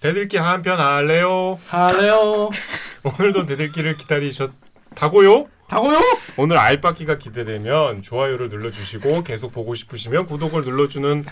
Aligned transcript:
대들기 0.00 0.36
한 0.36 0.62
편 0.62 0.78
할래요. 0.80 1.58
할래요. 1.68 2.50
오늘도 3.02 3.46
대들기를 3.46 3.96
기다리셨다고요? 3.96 5.48
다고요? 5.68 5.98
오늘 6.36 6.56
알바기가 6.56 7.18
기대되면 7.18 8.02
좋아요를 8.02 8.48
눌러주시고 8.48 9.22
계속 9.24 9.52
보고 9.52 9.74
싶으시면 9.74 10.26
구독을 10.26 10.62
눌러주는 10.62 11.24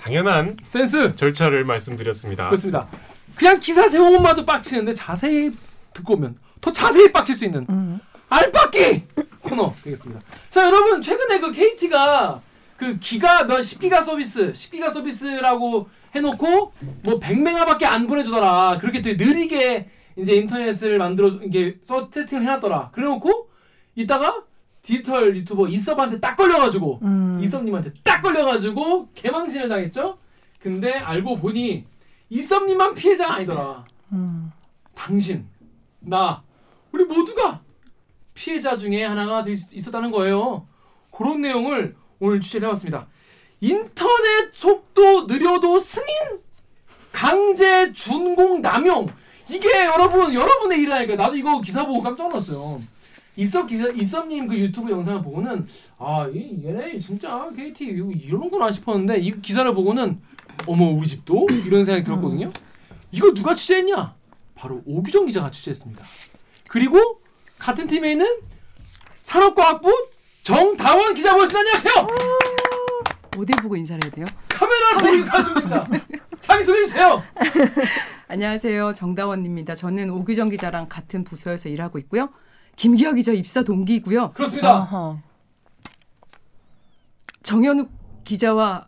당연한 0.00 0.56
센스. 0.66 1.14
절차를 1.14 1.64
말씀드렸습니다. 1.64 2.46
그렇습니다. 2.46 2.88
그냥 3.34 3.58
기사 3.60 3.88
제목만 3.88 4.22
봐도 4.22 4.44
빡치는데 4.46 4.94
자세히 4.94 5.52
듣고 5.92 6.14
오면 6.14 6.36
더 6.60 6.72
자세히 6.72 7.12
빡칠 7.12 7.34
수 7.34 7.44
있는 7.44 7.66
음. 7.68 8.00
알빡기 8.28 9.04
코너 9.42 9.74
되겠습니다. 9.84 10.20
자 10.48 10.64
여러분 10.64 11.02
최근에 11.02 11.40
그 11.40 11.52
KT가 11.52 12.40
그 12.76 12.98
기가 12.98 13.44
몇 13.44 13.58
10기가 13.58 14.02
서비스 14.02 14.52
10기가 14.52 14.90
서비스라고 14.90 15.88
해놓고 16.14 16.72
뭐 17.02 17.18
100메가밖에 17.20 17.84
안 17.84 18.06
보내주더라. 18.06 18.78
그렇게 18.80 19.00
되게 19.02 19.24
느리게 19.24 19.88
이제 20.16 20.34
인터넷을 20.34 20.98
만들어 20.98 21.28
이게 21.42 21.78
서 21.82 22.08
세팅을 22.10 22.42
해놨더라. 22.44 22.90
그래놓고 22.92 23.48
이따가 23.94 24.42
디지털 24.82 25.36
유튜버 25.36 25.68
이섭한테 25.68 26.20
딱 26.20 26.36
걸려가지고 26.36 26.98
음. 27.02 27.40
이섭님한테 27.42 27.92
딱 28.02 28.20
걸려가지고 28.20 29.08
개망신을 29.14 29.68
당했죠. 29.68 30.18
근데 30.58 30.92
알고 30.92 31.36
보니 31.36 31.84
이섭님만 32.30 32.94
피해자가 32.94 33.34
아니더라. 33.36 33.84
음. 34.12 34.50
당신, 34.94 35.46
나, 36.00 36.42
우리 36.92 37.04
모두가 37.04 37.60
피해자 38.34 38.76
중에 38.76 39.04
하나가 39.04 39.42
될 39.44 39.56
수 39.56 39.74
있었다는 39.76 40.10
거예요. 40.10 40.66
그런 41.10 41.40
내용을 41.40 41.94
오늘 42.20 42.40
취재를 42.40 42.68
해봤습니다. 42.68 43.06
인터넷 43.62 44.52
속도 44.52 45.26
느려도 45.26 45.78
승인? 45.78 46.06
강제 47.12 47.92
준공 47.92 48.60
남용. 48.60 49.08
이게 49.48 49.68
여러분 49.84 50.34
여러분의 50.34 50.80
일이라니까 50.80 51.14
나도 51.14 51.36
이거 51.36 51.60
기사 51.60 51.86
보고 51.86 52.02
깜짝 52.02 52.28
놀랐어요. 52.28 52.82
이섭 53.36 53.68
기사 53.68 53.88
이섭님 53.88 54.48
그 54.48 54.58
유튜브 54.58 54.90
영상을 54.90 55.22
보고는 55.22 55.66
아 55.98 56.28
이, 56.34 56.60
얘네 56.64 56.98
진짜 56.98 57.48
KT 57.56 57.84
이런구나 57.84 58.70
싶었는데 58.72 59.20
이 59.20 59.40
기사를 59.40 59.72
보고는 59.72 60.20
어머 60.66 60.86
우리 60.86 61.06
집도 61.06 61.46
이런 61.48 61.84
생각이 61.84 62.04
들었거든요. 62.04 62.50
이거 63.12 63.32
누가 63.32 63.54
취재했냐? 63.54 64.14
바로 64.56 64.82
오규정 64.84 65.26
기자가 65.26 65.52
취재했습니다. 65.52 66.04
그리고 66.68 67.20
같은 67.58 67.86
팀에 67.86 68.12
있는 68.12 68.26
산업과학부 69.22 70.08
정다원 70.42 71.14
기자 71.14 71.32
모셨습니다. 71.32 71.60
안녕하세요. 71.60 72.61
어디 73.38 73.52
보고 73.62 73.76
인사를 73.76 74.00
해야 74.04 74.10
돼요? 74.10 74.26
카메라를 74.48 74.98
보고 74.98 75.14
인사하십니다. 75.14 75.88
자기 76.40 76.64
소개해 76.64 76.84
주세요. 76.86 77.22
안녕하세요. 78.28 78.92
정다원입니다. 78.94 79.74
저는 79.74 80.10
오규정 80.10 80.50
기자랑 80.50 80.88
같은 80.88 81.24
부서에서 81.24 81.68
일하고 81.68 81.98
있고요. 81.98 82.28
김기아 82.76 83.12
기자 83.12 83.32
입사 83.32 83.62
동기이고요. 83.62 84.32
그렇습니다. 84.32 84.80
어허. 84.82 85.18
정현욱 87.42 87.90
기자와 88.24 88.86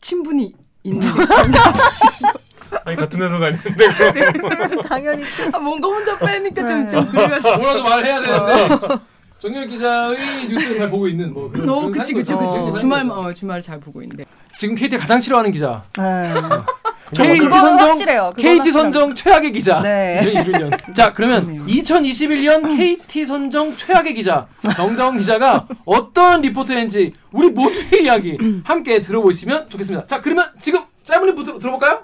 친분이 0.00 0.54
있는 0.84 1.08
아니 2.84 2.96
같은 2.96 3.20
회사 3.20 3.38
다니는데 3.38 4.82
당연히 4.88 5.24
아, 5.52 5.58
뭔가 5.58 5.88
혼자 5.88 6.16
빼니까 6.18 6.64
좀, 6.64 6.82
네. 6.82 6.88
좀 6.88 7.10
그래가지고 7.10 7.58
뭐라도 7.58 7.82
말해야 7.82 8.20
되는데 8.20 8.98
정현 9.40 9.68
기자의 9.68 10.48
뉴스를 10.48 10.78
잘 10.78 10.90
보고 10.90 11.06
있는 11.06 11.32
뭐 11.32 11.50
그런, 11.50 11.68
어, 11.68 11.74
그런 11.80 11.90
그치, 11.92 12.12
그치. 12.12 12.34
그치. 12.34 12.50
사인 12.50 12.74
주말. 12.74 13.08
어, 13.10 13.32
주말 13.32 13.60
잘 13.62 13.78
보고 13.78 14.02
있는데. 14.02 14.24
지금 14.58 14.74
KT 14.74 14.98
가장 14.98 15.20
싫어하는 15.20 15.52
기자. 15.52 15.84
네. 15.96 16.34
KT 17.14 17.38
그건 17.38 17.60
선정 17.60 17.88
확실해요. 17.88 18.32
KT. 18.36 18.72
선정 18.72 19.14
최악의 19.14 19.52
기자. 19.52 19.80
네. 19.80 20.18
2021년. 20.44 20.94
자, 20.94 21.12
그러면 21.12 21.44
그러네요. 21.46 21.64
2021년 21.66 22.76
KT 22.76 23.24
선정 23.24 23.74
최악의 23.74 24.14
기자 24.14 24.46
정다운 24.76 25.16
기자가 25.16 25.66
어떤 25.84 26.42
리포트인지 26.42 27.12
우리 27.32 27.48
모두의 27.50 28.02
이야기 28.04 28.36
함께 28.64 29.00
들어보시면 29.00 29.68
좋겠습니다. 29.70 30.06
자, 30.06 30.20
그러면 30.20 30.46
지금 30.60 30.82
짧은 31.04 31.26
리포트 31.30 31.58
들어볼까요? 31.60 32.02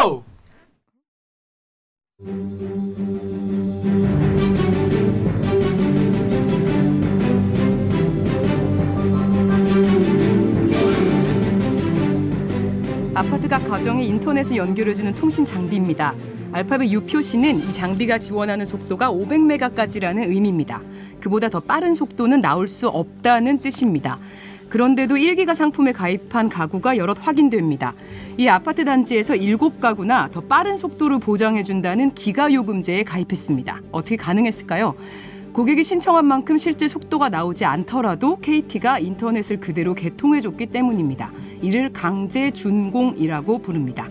고고! 0.00 0.24
아파트가 13.16 13.58
가정에 13.60 14.04
인터넷을 14.04 14.58
연결해주는 14.58 15.14
통신 15.14 15.46
장비입니다. 15.46 16.14
알파벳 16.52 16.90
U 16.90 17.00
표시는 17.00 17.60
이 17.60 17.72
장비가 17.72 18.18
지원하는 18.18 18.66
속도가 18.66 19.10
500메가까지라는 19.10 20.28
의미입니다. 20.28 20.82
그보다 21.18 21.48
더 21.48 21.58
빠른 21.58 21.94
속도는 21.94 22.42
나올 22.42 22.68
수 22.68 22.88
없다는 22.88 23.60
뜻입니다. 23.60 24.18
그런데도 24.68 25.14
1기가 25.14 25.54
상품에 25.54 25.92
가입한 25.92 26.50
가구가 26.50 26.98
여럿 26.98 27.16
확인됩니다. 27.18 27.94
이 28.36 28.48
아파트 28.48 28.84
단지에서 28.84 29.32
7가구나 29.32 30.30
더 30.30 30.42
빠른 30.42 30.76
속도를 30.76 31.18
보장해준다는 31.18 32.12
기가 32.12 32.52
요금제에 32.52 33.02
가입했습니다. 33.04 33.80
어떻게 33.92 34.16
가능했을까요? 34.16 34.94
고객이 35.56 35.84
신청한 35.84 36.26
만큼 36.26 36.58
실제 36.58 36.86
속도가 36.86 37.30
나오지 37.30 37.64
않더라도 37.64 38.38
KT가 38.40 38.98
인터넷을 38.98 39.58
그대로 39.58 39.94
개통해줬기 39.94 40.66
때문입니다. 40.66 41.32
이를 41.62 41.94
강제 41.94 42.50
준공이라고 42.50 43.60
부릅니다. 43.62 44.06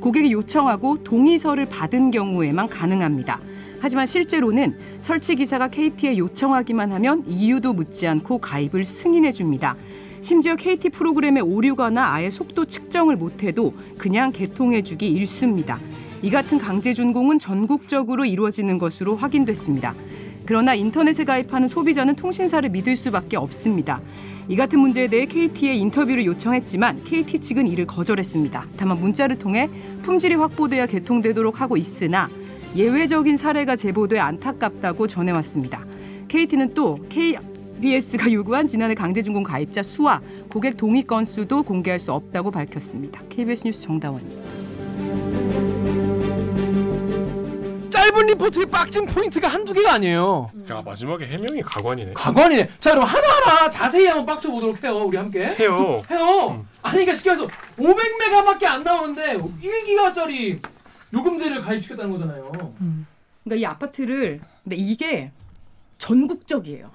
고객이 0.00 0.30
요청하고 0.30 1.02
동의서를 1.02 1.70
받은 1.70 2.10
경우에만 2.10 2.68
가능합니다. 2.68 3.40
하지만 3.80 4.04
실제로는 4.04 4.76
설치 5.00 5.36
기사가 5.36 5.68
KT에 5.68 6.18
요청하기만 6.18 6.92
하면 6.92 7.24
이유도 7.26 7.72
묻지 7.72 8.06
않고 8.06 8.36
가입을 8.36 8.84
승인해 8.84 9.32
줍니다. 9.32 9.76
심지어 10.20 10.54
KT 10.54 10.90
프로그램에 10.90 11.40
오류거나 11.40 12.12
아예 12.12 12.28
속도 12.28 12.66
측정을 12.66 13.16
못해도 13.16 13.72
그냥 13.96 14.32
개통해 14.32 14.82
주기 14.82 15.08
일쑤입니다. 15.08 15.80
이 16.20 16.28
같은 16.30 16.58
강제 16.58 16.92
준공은 16.92 17.38
전국적으로 17.38 18.26
이루어지는 18.26 18.76
것으로 18.76 19.16
확인됐습니다. 19.16 19.94
그러나 20.50 20.74
인터넷에 20.74 21.22
가입하는 21.22 21.68
소비자는 21.68 22.16
통신사를 22.16 22.68
믿을 22.70 22.96
수밖에 22.96 23.36
없습니다. 23.36 24.00
이 24.48 24.56
같은 24.56 24.80
문제에 24.80 25.06
대해 25.06 25.24
KT에 25.24 25.74
인터뷰를 25.74 26.26
요청했지만 26.26 27.04
KT 27.04 27.38
측은 27.38 27.68
이를 27.68 27.86
거절했습니다. 27.86 28.66
다만 28.76 28.98
문자를 28.98 29.38
통해 29.38 29.70
품질이 30.02 30.34
확보돼야 30.34 30.86
개통되도록 30.86 31.60
하고 31.60 31.76
있으나 31.76 32.28
예외적인 32.74 33.36
사례가 33.36 33.76
제보돼 33.76 34.18
안타깝다고 34.18 35.06
전해왔습니다. 35.06 35.86
KT는 36.26 36.74
또 36.74 36.98
KBS가 37.08 38.32
요구한 38.32 38.66
지난해 38.66 38.96
강제준공 38.96 39.44
가입자 39.44 39.84
수와 39.84 40.20
고객 40.50 40.76
동의 40.76 41.04
건수도 41.04 41.62
공개할 41.62 42.00
수 42.00 42.12
없다고 42.12 42.50
밝혔습니다. 42.50 43.22
KBS 43.28 43.68
뉴스 43.68 43.82
정다원입니다. 43.82 44.69
짧은 48.10 48.26
리포트의 48.26 48.66
빡친 48.66 49.06
포인트가 49.06 49.46
한두 49.46 49.72
개가 49.72 49.94
아니에요. 49.94 50.50
야 50.68 50.82
마지막에 50.84 51.26
해명이 51.26 51.62
가관이네. 51.62 52.12
가관이네. 52.14 52.70
자, 52.80 52.90
그럼 52.90 53.04
하나하나 53.04 53.70
자세히 53.70 54.06
한번 54.06 54.26
빡쳐 54.26 54.50
보도록 54.50 54.82
해요. 54.82 55.04
우리 55.06 55.16
함께. 55.16 55.44
해요. 55.58 56.02
해요. 56.10 56.66
아니 56.82 56.92
그러니까 57.04 57.14
쉽게 57.14 57.30
해서 57.30 57.46
500메가밖에 57.78 58.64
안 58.64 58.82
나오는데 58.82 59.38
1기가짜리 59.38 60.60
요금제를 61.14 61.62
가입시켰다는 61.62 62.10
거잖아요. 62.10 62.50
그러니까 63.44 63.60
이 63.60 63.64
아파트를 63.64 64.40
근데 64.64 64.76
이게 64.76 65.30
전국적이에요. 65.98 66.90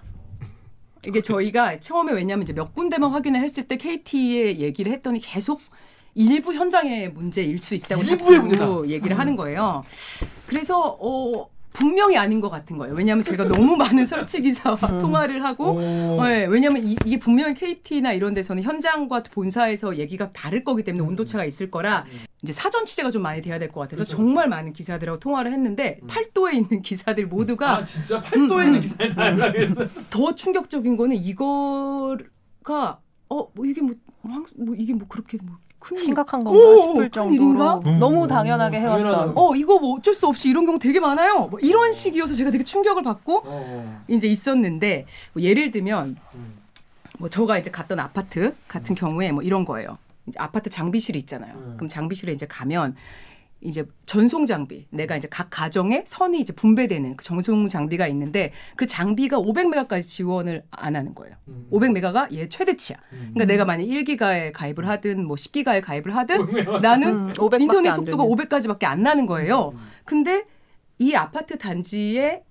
이게 1.08 1.22
저희가 1.22 1.80
처음에 1.80 2.12
왜냐면 2.14 2.44
이제 2.44 2.52
몇 2.52 2.74
군데만 2.74 3.12
확인을 3.12 3.42
했을 3.42 3.68
때 3.68 3.78
KT에 3.78 4.58
얘기를 4.58 4.92
했더니 4.92 5.20
계속 5.20 5.62
일부 6.16 6.54
현장의 6.54 7.12
문제일 7.12 7.58
수 7.60 7.76
있다고 7.76 8.04
자꾸. 8.06 8.86
얘기를 8.90 9.20
하는 9.20 9.36
거예요. 9.36 9.82
그래서 10.48 10.98
어 11.00 11.50
분명히 11.74 12.16
아닌 12.18 12.40
것 12.40 12.50
같은 12.50 12.78
거예요. 12.78 12.96
왜냐하면 12.96 13.22
제가 13.22 13.44
너무 13.50 13.76
많은 13.76 14.06
설치 14.06 14.42
기사와 14.42 14.78
통화를 14.78 15.44
하고 15.44 15.72
오. 15.74 16.24
네, 16.24 16.46
왜냐하면 16.46 16.88
이, 16.88 16.96
게 16.96 17.20
분명히 17.20 17.54
KT나 17.54 18.14
이런 18.14 18.34
데서는 18.34 18.64
현장과 18.64 19.24
본사에서 19.24 19.98
얘기가 19.98 20.30
다를 20.30 20.64
거기 20.64 20.84
때문에 20.86 21.06
온도차가 21.06 21.44
있을 21.44 21.70
거라 21.70 22.06
이제 22.42 22.54
사전 22.54 22.86
취재가 22.86 23.12
좀 23.12 23.24
많이 23.24 23.42
돼야 23.42 23.60
될 23.60 23.68
것 23.74 23.82
같아서 23.82 24.04
그렇죠, 24.06 24.16
정말 24.16 24.48
많은 24.48 24.72
기사들하고 24.72 25.20
통화를 25.20 25.52
했는데 25.52 26.00
음. 26.02 26.08
팔도에 26.08 26.54
있는 26.54 26.82
기사들 26.82 27.28
모두가 27.28 27.80
아 27.80 27.84
진짜 27.84 28.22
팔도에 28.22 28.64
음, 28.64 28.68
있는 28.68 28.76
음. 28.76 28.80
기사에 28.80 29.10
다 29.10 29.28
연락했어요. 29.28 29.90
더 30.10 30.34
충격적인 30.34 30.96
거는 30.96 31.18
이거가 31.18 33.02
어뭐 33.28 33.52
이게 33.66 33.82
뭐, 33.82 33.96
황- 34.22 34.46
뭐 34.56 34.74
이게 34.78 34.94
뭐 34.94 35.06
그렇게 35.10 35.38
뭐 35.44 35.58
큰 35.86 35.98
심각한 35.98 36.42
오, 36.42 36.44
건가 36.46 36.82
싶을 36.82 37.10
큰 37.12 37.32
일인가? 37.34 37.74
정도로 37.76 37.98
너무 37.98 38.28
당연하게 38.28 38.80
당연하다. 38.80 39.08
해왔던 39.08 39.34
어 39.38 39.56
이거 39.56 39.78
뭐 39.78 39.96
어쩔 39.98 40.16
수 40.16 40.26
없이 40.26 40.50
이런 40.50 40.66
경우 40.66 40.80
되게 40.80 41.00
많아요. 41.00 41.42
뭐 41.46 41.60
이런 41.60 41.94
식이어서 41.94 42.34
제가 42.34 42.50
되게 42.50 42.64
충격을 42.64 43.04
받고 43.04 43.44
어. 43.46 44.04
이제 44.08 44.28
있었는데 44.28 45.06
뭐 45.34 45.44
예를 45.44 45.70
들면 45.72 46.18
음. 46.34 46.54
뭐 47.20 47.30
저가 47.30 47.60
이제 47.60 47.70
갔던 47.70 48.00
아파트 48.00 48.56
같은 48.68 48.96
경우에 48.96 49.32
뭐 49.32 49.44
이런 49.44 49.64
거예요. 49.64 50.00
이제 50.26 50.40
아파트 50.40 50.72
장비실이 50.72 51.20
있잖아요. 51.20 51.54
음. 51.54 51.74
그럼 51.78 51.88
장비실에 51.88 52.34
이제 52.34 52.48
가면 52.48 52.96
이제 53.66 53.84
전송 54.06 54.46
장비, 54.46 54.86
내가 54.92 55.18
이제 55.18 55.28
각 55.30 55.48
가정에 55.50 56.04
선이 56.06 56.40
이제 56.40 56.54
분배되는 56.54 57.18
그 57.18 57.26
전송 57.26 57.68
장비가 57.68 58.08
있는데 58.08 58.54
그 58.76 58.86
장비가 58.86 59.38
500메가까지 59.38 60.04
지원을 60.04 60.64
안 60.70 60.96
하는 60.96 61.16
거예요. 61.16 61.36
음. 61.48 61.68
500메가가 61.72 62.32
얘 62.34 62.48
최대치야. 62.48 62.98
음. 63.14 63.32
그러니까 63.34 63.46
내가 63.46 63.66
만약 63.66 63.84
1기가에 63.86 64.52
가입을 64.54 64.88
하든 64.88 65.26
뭐 65.26 65.36
10기가에 65.36 65.82
가입을 65.82 66.12
어, 66.12 66.16
하든 66.16 66.82
나는 66.82 67.08
음, 67.10 67.34
500 67.38 67.52
밖에 67.52 67.64
인터넷 67.64 67.90
안 67.90 67.96
속도가 67.96 68.24
되는. 68.24 68.36
500까지밖에 68.36 68.84
안 68.86 69.02
나는 69.02 69.26
거예요. 69.26 69.72
음. 69.74 69.80
근데 70.06 70.46
이 71.00 71.16
아파트 71.16 71.58
단지에 71.58 72.44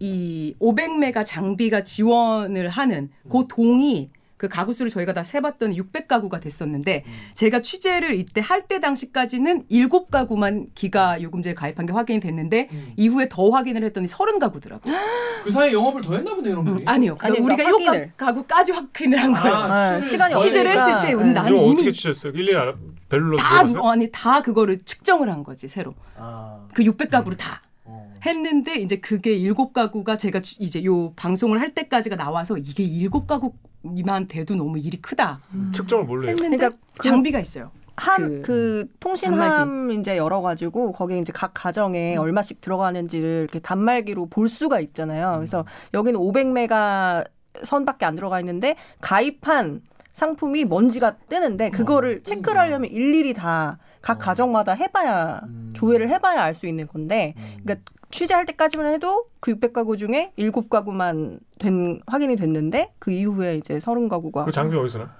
이 0.00 0.54
500메가 0.60 1.24
장비가 1.26 1.82
지원을 1.82 2.68
하는 2.68 3.10
그 3.28 3.46
동이 3.48 4.10
그 4.38 4.48
가구 4.48 4.72
수를 4.72 4.88
저희가 4.90 5.12
다 5.12 5.24
세봤더니 5.24 5.78
600가구가 5.80 6.40
됐었는데 6.40 7.04
제가 7.34 7.60
취재를 7.60 8.14
이때 8.14 8.40
할 8.40 8.68
때 8.68 8.80
당시까지는 8.80 9.64
7가구만 9.70 10.66
기가 10.74 11.20
요금제에 11.22 11.54
가입한 11.54 11.86
게 11.86 11.92
확인이 11.92 12.20
됐는데 12.20 12.68
음. 12.70 12.92
이후에 12.96 13.28
더 13.30 13.48
확인을 13.50 13.82
했더니 13.84 14.06
30가구더라고요. 14.06 14.82
그 15.44 15.50
사이에 15.50 15.72
영업을 15.72 16.02
더 16.02 16.14
했나 16.14 16.34
보네 16.34 16.50
여러분들이. 16.50 16.86
아니요. 16.86 17.16
아니, 17.20 17.40
그러니까 17.40 17.64
우리가 17.64 17.64
확인을. 17.70 18.12
7가구까지 18.16 18.72
확인을 18.74 19.18
한 19.18 19.32
거예요. 19.32 19.54
아, 19.56 19.98
네, 19.98 20.02
시간이 20.06 20.36
취재를. 20.36 20.70
했을 20.70 21.02
때 21.02 21.14
네. 21.14 21.32
나는 21.32 21.52
이거 21.52 21.62
이미 21.64 21.72
어떻게 21.74 21.92
취재했어요? 21.92 22.32
일일이 22.32 22.54
알아? 22.56 22.74
벨로 23.08 23.36
다 23.36 23.48
물어봤어요? 23.62 23.82
누- 23.82 23.88
아니 23.88 24.08
다 24.12 24.42
그거를 24.42 24.80
측정을 24.84 25.30
한 25.30 25.42
거지 25.42 25.66
새로 25.66 25.94
아. 26.16 26.66
그 26.74 26.82
600가구를 26.84 27.38
다 27.38 27.62
어. 27.84 28.12
했는데 28.26 28.74
이제 28.76 29.00
그게 29.00 29.32
일곱 29.34 29.72
가구가 29.72 30.18
제가 30.18 30.40
주- 30.42 30.56
이제 30.60 30.84
요 30.84 31.12
방송을 31.16 31.58
할 31.60 31.74
때까지가 31.74 32.16
나와서 32.16 32.58
이게 32.58 32.82
일곱 32.84 33.26
가구 33.26 33.54
만 33.82 34.26
돼도 34.26 34.54
너무 34.56 34.78
일이 34.78 35.00
크다 35.00 35.40
측정을 35.72 36.04
뭘로 36.04 36.22
해요? 36.24 36.30
했는데 36.32 36.56
그러니까 36.56 36.78
그- 36.98 37.08
장비가 37.08 37.38
있어요. 37.40 37.70
함그 37.96 38.42
그 38.44 38.86
통신함 39.00 39.90
이제 39.90 40.16
열어 40.16 40.40
가지고 40.40 40.92
거기에 40.92 41.18
이제 41.18 41.32
각 41.34 41.50
가정에 41.52 42.14
음. 42.16 42.20
얼마씩 42.20 42.60
들어가는지를 42.60 43.40
이렇게 43.42 43.58
단말기로 43.58 44.26
볼 44.26 44.48
수가 44.48 44.78
있잖아요. 44.80 45.32
음. 45.34 45.36
그래서 45.38 45.64
여기는 45.94 46.18
500메가 46.20 47.26
선밖에 47.64 48.06
안 48.06 48.14
들어가 48.14 48.38
있는데 48.38 48.76
가입한 49.00 49.82
상품이 50.12 50.64
뭔지가 50.64 51.16
뜨는데 51.28 51.70
그거를 51.70 52.18
어, 52.20 52.22
체크를 52.24 52.60
하려면 52.60 52.90
일일이 52.90 53.34
다각 53.34 54.10
어. 54.10 54.18
가정마다 54.18 54.72
해봐야 54.74 55.40
음. 55.44 55.72
조회를 55.76 56.08
해봐야 56.08 56.42
알 56.42 56.54
수 56.54 56.66
있는 56.66 56.86
건데 56.86 57.34
음. 57.36 57.56
그러니까 57.64 57.90
취재할 58.10 58.46
때까지만 58.46 58.92
해도 58.94 59.28
그 59.40 59.54
600가구 59.54 59.98
중에 59.98 60.32
7가구만 60.38 61.40
된 61.58 62.00
확인이 62.06 62.36
됐는데 62.36 62.94
그 62.98 63.10
이후에 63.10 63.56
이제 63.56 63.78
30가구가 63.78 64.44
그 64.44 64.52
장비 64.52 64.76
어디서 64.76 64.98
나? 64.98 65.16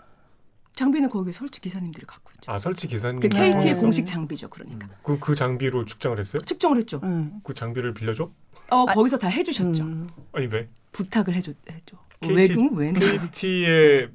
장비는 0.73 1.11
거기 1.11 1.33
설치 1.33 1.61
기사님들이 1.61 2.07
갖고 2.07 2.31
있죠. 2.37 2.53
아 2.53 2.59
설치 2.59 2.87
기사님. 2.87 3.21
그 3.21 3.29
KT의 3.29 3.53
통해서. 3.53 3.81
공식 3.81 4.07
장비죠. 4.07 4.49
그러니까 4.49 4.89
그, 5.03 5.19
그 5.19 5.35
장비로 5.35 5.85
측정을 5.85 6.19
했어요? 6.19 6.41
측정을 6.43 6.79
했죠. 6.79 7.01
음. 7.03 7.41
그 7.43 7.53
장비를 7.53 7.95
빌려줘? 7.95 8.31
어 8.71 8.85
아, 8.87 8.95
거기서 8.95 9.19
다 9.19 9.29
해주셨죠. 9.29 9.83
음. 9.83 10.09
아니 10.33 10.47
왜? 10.47 10.69
부탁을 10.93 11.35
해줘 11.35 11.53
해줘. 11.71 11.97
KT 12.21 12.33
왜 12.35 12.49
응? 12.57 12.71
왜? 12.75 12.93
KT의 12.93 14.09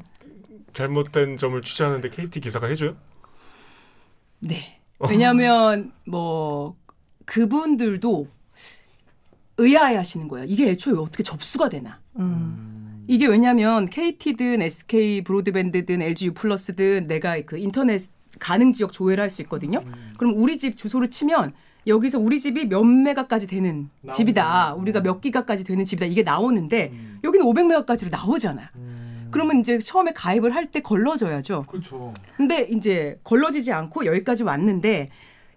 잘못된 0.73 1.37
점을 1.37 1.61
취재하는데 1.61 2.09
KT 2.09 2.39
기사가 2.39 2.67
해줘요? 2.67 2.95
네. 4.39 4.79
왜냐하면 4.99 5.91
뭐 6.05 6.75
그분들도 7.25 8.27
의아해 9.57 9.95
하시는 9.95 10.27
거예요. 10.27 10.45
이게 10.47 10.69
애초에 10.69 10.93
어떻게 10.97 11.23
접수가 11.23 11.69
되나? 11.69 11.99
음. 12.19 13.03
이게 13.07 13.27
왜냐면 13.27 13.87
KT든 13.89 14.61
SK 14.61 15.23
브로드밴드든 15.23 16.01
LG 16.01 16.27
U 16.27 16.33
플러스든 16.33 17.07
내가 17.07 17.39
그 17.45 17.57
인터넷 17.57 18.01
가능 18.39 18.73
지역 18.73 18.93
조회를 18.93 19.21
할 19.21 19.29
수 19.29 19.41
있거든요. 19.43 19.79
음. 19.85 20.13
그럼 20.17 20.33
우리 20.37 20.57
집 20.57 20.77
주소를 20.77 21.09
치면 21.09 21.53
여기서 21.85 22.17
우리 22.17 22.39
집이 22.39 22.65
몇 22.69 22.83
메가까지 22.83 23.45
되는 23.45 23.89
나오는구나. 24.01 24.11
집이다. 24.13 24.73
우리가 24.75 25.01
몇 25.01 25.19
기가까지 25.21 25.65
되는 25.65 25.83
집이다. 25.85 26.05
이게 26.05 26.23
나오는데 26.23 26.89
음. 26.93 27.19
여기는 27.23 27.45
500메가까지로 27.45 28.09
나오잖아요. 28.09 28.67
음. 28.75 29.27
그러면 29.31 29.57
이제 29.59 29.79
처음에 29.79 30.13
가입을 30.13 30.55
할 30.55 30.71
때 30.71 30.79
걸러줘야죠. 30.79 31.65
그렇죠. 31.67 32.13
근데 32.37 32.61
이제 32.71 33.19
걸러지지 33.23 33.71
않고 33.73 34.05
여기까지 34.05 34.43
왔는데 34.43 35.09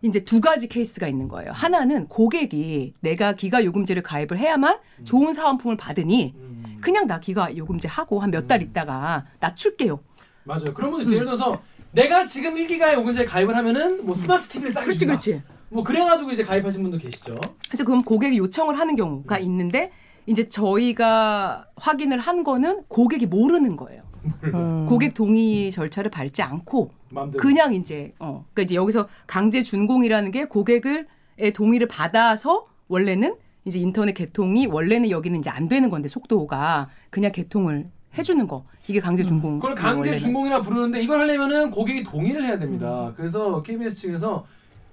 이제 0.06 0.24
두 0.24 0.40
가지 0.40 0.68
케이스가 0.68 1.08
있는 1.08 1.28
거예요. 1.28 1.52
하나는 1.52 2.06
고객이 2.08 2.94
내가 3.00 3.34
기가 3.34 3.64
요금제를 3.64 4.02
가입을 4.02 4.38
해야만 4.38 4.78
좋은 5.04 5.32
사은품을 5.32 5.76
받으니 5.76 6.34
음. 6.36 6.78
그냥 6.80 7.06
나 7.06 7.18
기가 7.20 7.56
요금제 7.56 7.88
하고 7.88 8.20
한 8.20 8.30
몇 8.30 8.46
달 8.46 8.62
있다가 8.62 9.26
낮출게요. 9.40 9.98
맞아요. 10.44 10.72
그러면 10.74 11.00
예를 11.12 11.24
들어서 11.26 11.60
내가 11.92 12.24
지금 12.26 12.54
1기가에 12.54 12.94
요금제에 12.94 13.24
가입을 13.24 13.56
하면은 13.56 14.04
뭐 14.06 14.14
스마트 14.14 14.46
TV를 14.48 14.70
싸게 14.72 14.84
그렇지, 14.86 14.98
준다. 15.00 15.14
그렇지. 15.14 15.42
뭐 15.68 15.82
그래가지고 15.82 16.30
이제 16.30 16.44
가입하신 16.44 16.82
분도 16.82 16.98
계시죠. 16.98 17.38
그래서 17.68 17.84
그럼 17.84 18.02
고객이 18.02 18.36
요청을 18.38 18.78
하는 18.78 18.94
경우가 18.94 19.38
있는데 19.40 19.90
이제 20.26 20.48
저희가 20.48 21.66
확인을 21.76 22.18
한 22.20 22.44
거는 22.44 22.84
고객이 22.88 23.26
모르는 23.26 23.76
거예요. 23.76 24.02
음. 24.44 24.86
고객 24.86 25.14
동의 25.14 25.70
절차를 25.70 26.10
밟지 26.10 26.42
않고 26.42 26.90
마음대로. 27.10 27.40
그냥 27.40 27.74
이제 27.74 28.12
어 28.18 28.44
그러니까 28.52 28.62
이제 28.62 28.74
여기서 28.74 29.08
강제 29.26 29.62
준공이라는 29.62 30.30
게 30.30 30.44
고객을 30.46 31.06
의 31.38 31.52
동의를 31.52 31.86
받아서 31.88 32.66
원래는 32.88 33.36
이제 33.66 33.78
인터넷 33.78 34.12
개통이 34.14 34.66
원래는 34.66 35.10
여기는 35.10 35.38
이제 35.38 35.50
안 35.50 35.68
되는 35.68 35.90
건데 35.90 36.08
속도가 36.08 36.88
그냥 37.10 37.32
개통을 37.32 37.90
해주는 38.16 38.46
거 38.46 38.64
이게 38.88 39.00
강제 39.00 39.22
준공. 39.22 39.58
그걸 39.58 39.74
강제 39.74 39.96
원래는. 39.98 40.18
준공이라 40.18 40.60
부르는데 40.62 41.02
이걸 41.02 41.20
하려면은 41.20 41.70
고객이 41.70 42.04
동의를 42.04 42.44
해야 42.44 42.54
음. 42.54 42.60
됩니다. 42.60 43.12
그래서 43.16 43.62
KBS 43.62 43.94
측에서 43.96 44.46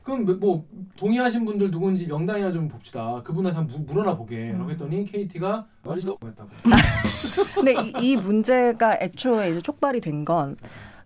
그럼 0.03 0.25
뭐 0.39 0.65
동의하신 0.97 1.45
분들 1.45 1.71
누군지 1.71 2.07
명단이나 2.07 2.51
좀 2.51 2.67
봅시다. 2.67 3.21
그분한테 3.23 3.57
한번 3.57 3.77
무- 3.79 3.85
물어나 3.85 4.15
보게. 4.17 4.51
음. 4.51 4.59
라고 4.59 4.71
했더니 4.71 5.05
KT가 5.05 5.65
어디서 5.85 6.17
했다고. 6.23 6.49
근데 7.55 7.73
이, 7.73 8.11
이 8.11 8.17
문제가 8.17 8.97
애초에 8.99 9.51
이제 9.51 9.61
촉발이 9.61 10.01
된 10.01 10.25
건 10.25 10.57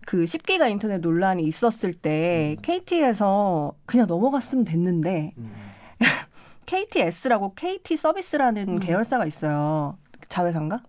그 0.06 0.24
10기가 0.24 0.70
인터넷 0.70 0.98
논란이 1.02 1.42
있었을 1.42 1.92
때 1.92 2.56
KT에서 2.62 3.74
그냥 3.84 4.06
넘어갔으면 4.06 4.64
됐는데 4.64 5.34
음. 5.36 5.52
KTS라고 6.66 7.52
KT 7.54 7.96
서비스라는 7.96 8.68
음. 8.68 8.78
계열사가 8.78 9.26
있어요. 9.26 9.98
자회사인가? 10.28 10.82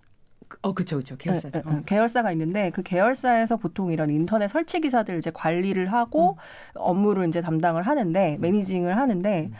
어 0.61 0.73
그쵸 0.73 0.97
그쵸 0.97 1.15
계열사죠. 1.17 1.59
네, 1.59 1.63
네, 1.65 1.75
네. 1.77 1.83
계열사가 1.85 2.31
있는데 2.33 2.69
그 2.71 2.81
계열사에서 2.83 3.57
보통 3.57 3.91
이런 3.91 4.09
인터넷 4.09 4.47
설치 4.47 4.81
기사들 4.81 5.17
이제 5.17 5.31
관리를 5.31 5.91
하고 5.91 6.37
업무를 6.75 7.27
이제 7.27 7.41
담당을 7.41 7.83
하는데 7.83 8.37
매니징을 8.39 8.97
하는데 8.97 9.51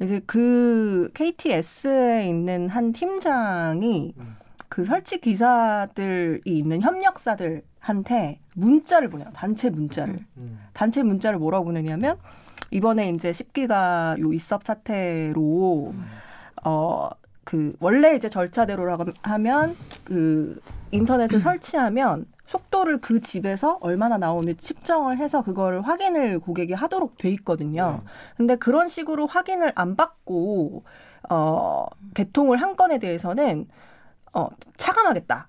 이제 0.00 0.20
그 0.26 1.10
KTS에 1.14 2.28
있는 2.28 2.68
한 2.68 2.92
팀장이 2.92 4.14
음. 4.16 4.36
그 4.68 4.84
설치 4.84 5.20
기사들이 5.20 6.42
있는 6.44 6.82
협력사들한테 6.82 8.40
문자를 8.54 9.08
보내요. 9.08 9.28
단체 9.32 9.70
문자를. 9.70 10.18
음. 10.36 10.60
단체 10.72 11.02
문자를 11.02 11.38
뭐라고 11.38 11.64
보내냐면 11.64 12.16
이번에 12.70 13.08
이제 13.10 13.30
10기가 13.32 14.18
요 14.20 14.32
입섭 14.32 14.62
사태로 14.64 15.92
음. 15.94 16.04
어 16.64 17.08
그 17.48 17.72
원래 17.80 18.14
이제 18.14 18.28
절차대로 18.28 18.98
하면 19.22 19.74
그 20.04 20.60
인터넷을 20.90 21.40
설치하면 21.40 22.26
속도를 22.44 23.00
그 23.00 23.22
집에서 23.22 23.78
얼마나 23.80 24.18
나오는지 24.18 24.62
측정을 24.62 25.16
해서 25.16 25.42
그거를 25.42 25.80
확인을 25.80 26.40
고객이 26.40 26.74
하도록 26.74 27.16
돼 27.16 27.30
있거든요. 27.30 28.02
네. 28.04 28.10
근데 28.36 28.56
그런 28.56 28.88
식으로 28.88 29.26
확인을 29.26 29.72
안 29.76 29.96
받고 29.96 30.84
어 31.30 31.86
개통을 32.12 32.60
한 32.60 32.76
건에 32.76 32.98
대해서는 32.98 33.66
어 34.34 34.48
차감하겠다. 34.76 35.48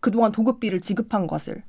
그동안 0.00 0.32
도급비를 0.32 0.82
지급한 0.82 1.26
것을. 1.26 1.62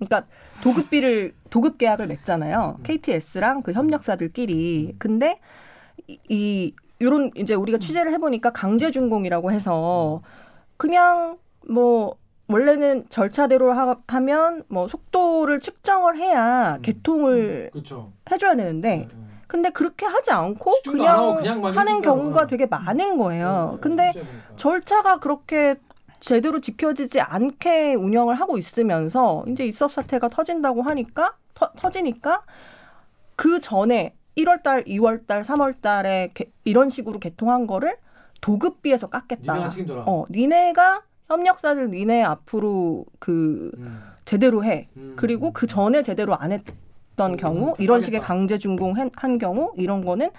그러니까 0.00 0.28
도급비를 0.64 1.32
도급 1.50 1.78
계약을 1.78 2.08
맺잖아요. 2.08 2.78
음. 2.78 2.82
KTS랑 2.82 3.62
그 3.62 3.72
협력사들끼리. 3.72 4.96
근데 4.98 5.38
이, 6.08 6.18
이 6.28 6.74
요런 7.00 7.30
이제 7.36 7.54
우리가 7.54 7.78
취재를 7.78 8.12
해보니까 8.12 8.50
강제 8.50 8.90
준공이라고 8.90 9.52
해서 9.52 10.22
그냥 10.76 11.38
뭐 11.68 12.16
원래는 12.48 13.06
절차대로 13.08 13.72
하, 13.72 13.96
하면 14.06 14.62
뭐 14.68 14.88
속도를 14.88 15.60
측정을 15.60 16.16
해야 16.16 16.76
음. 16.76 16.82
개통을 16.82 17.70
그렇죠. 17.72 18.12
해줘야 18.30 18.54
되는데 18.54 19.08
음. 19.12 19.26
근데 19.46 19.70
그렇게 19.70 20.06
하지 20.06 20.32
않고 20.32 20.72
그냥, 20.88 21.36
그냥 21.36 21.60
막 21.60 21.76
하는. 21.76 22.00
경우가 22.00 22.46
되게 22.46 22.66
많은 22.66 23.16
거예요. 23.16 23.72
네, 23.74 23.80
근데. 23.80 24.12
절차가 24.56 25.18
그렇게 25.18 25.76
제대로 26.18 26.60
지켜지지 26.60 27.20
않게 27.20 27.94
운영을 27.94 28.34
하고 28.34 28.58
있으면서 28.58 29.44
이제 29.48 29.64
입섭 29.64 29.92
사태가 29.92 30.28
터진다고 30.30 30.82
하니까 30.82 31.34
터, 31.54 31.70
터지니까 31.76 32.42
그 33.36 33.60
전에 33.60 34.14
1월 34.36 34.62
달, 34.62 34.84
2월 34.84 35.26
달, 35.26 35.42
3월 35.42 35.80
달에 35.80 36.32
이런 36.64 36.90
식으로 36.90 37.18
개통한 37.18 37.66
거를 37.66 37.96
도급비에서 38.40 39.08
깎겠다. 39.08 39.54
니네가 39.54 39.68
책임져라. 39.70 40.04
어, 40.06 40.24
니네가 40.30 41.02
협력사들 41.28 41.90
니네 41.90 42.22
앞으로 42.22 43.04
그 43.18 43.72
음. 43.78 44.02
제대로 44.24 44.62
해. 44.62 44.88
음. 44.96 45.14
그리고 45.16 45.52
그 45.52 45.66
전에 45.66 46.02
제대로 46.02 46.36
안 46.36 46.52
했던 46.52 47.32
오, 47.32 47.36
경우 47.36 47.74
이런 47.78 48.00
식의 48.00 48.20
깜빡했다. 48.20 48.26
강제 48.26 48.58
준공 48.58 48.96
한, 48.96 49.10
한 49.16 49.38
경우 49.38 49.72
이런 49.76 50.04
거는 50.04 50.30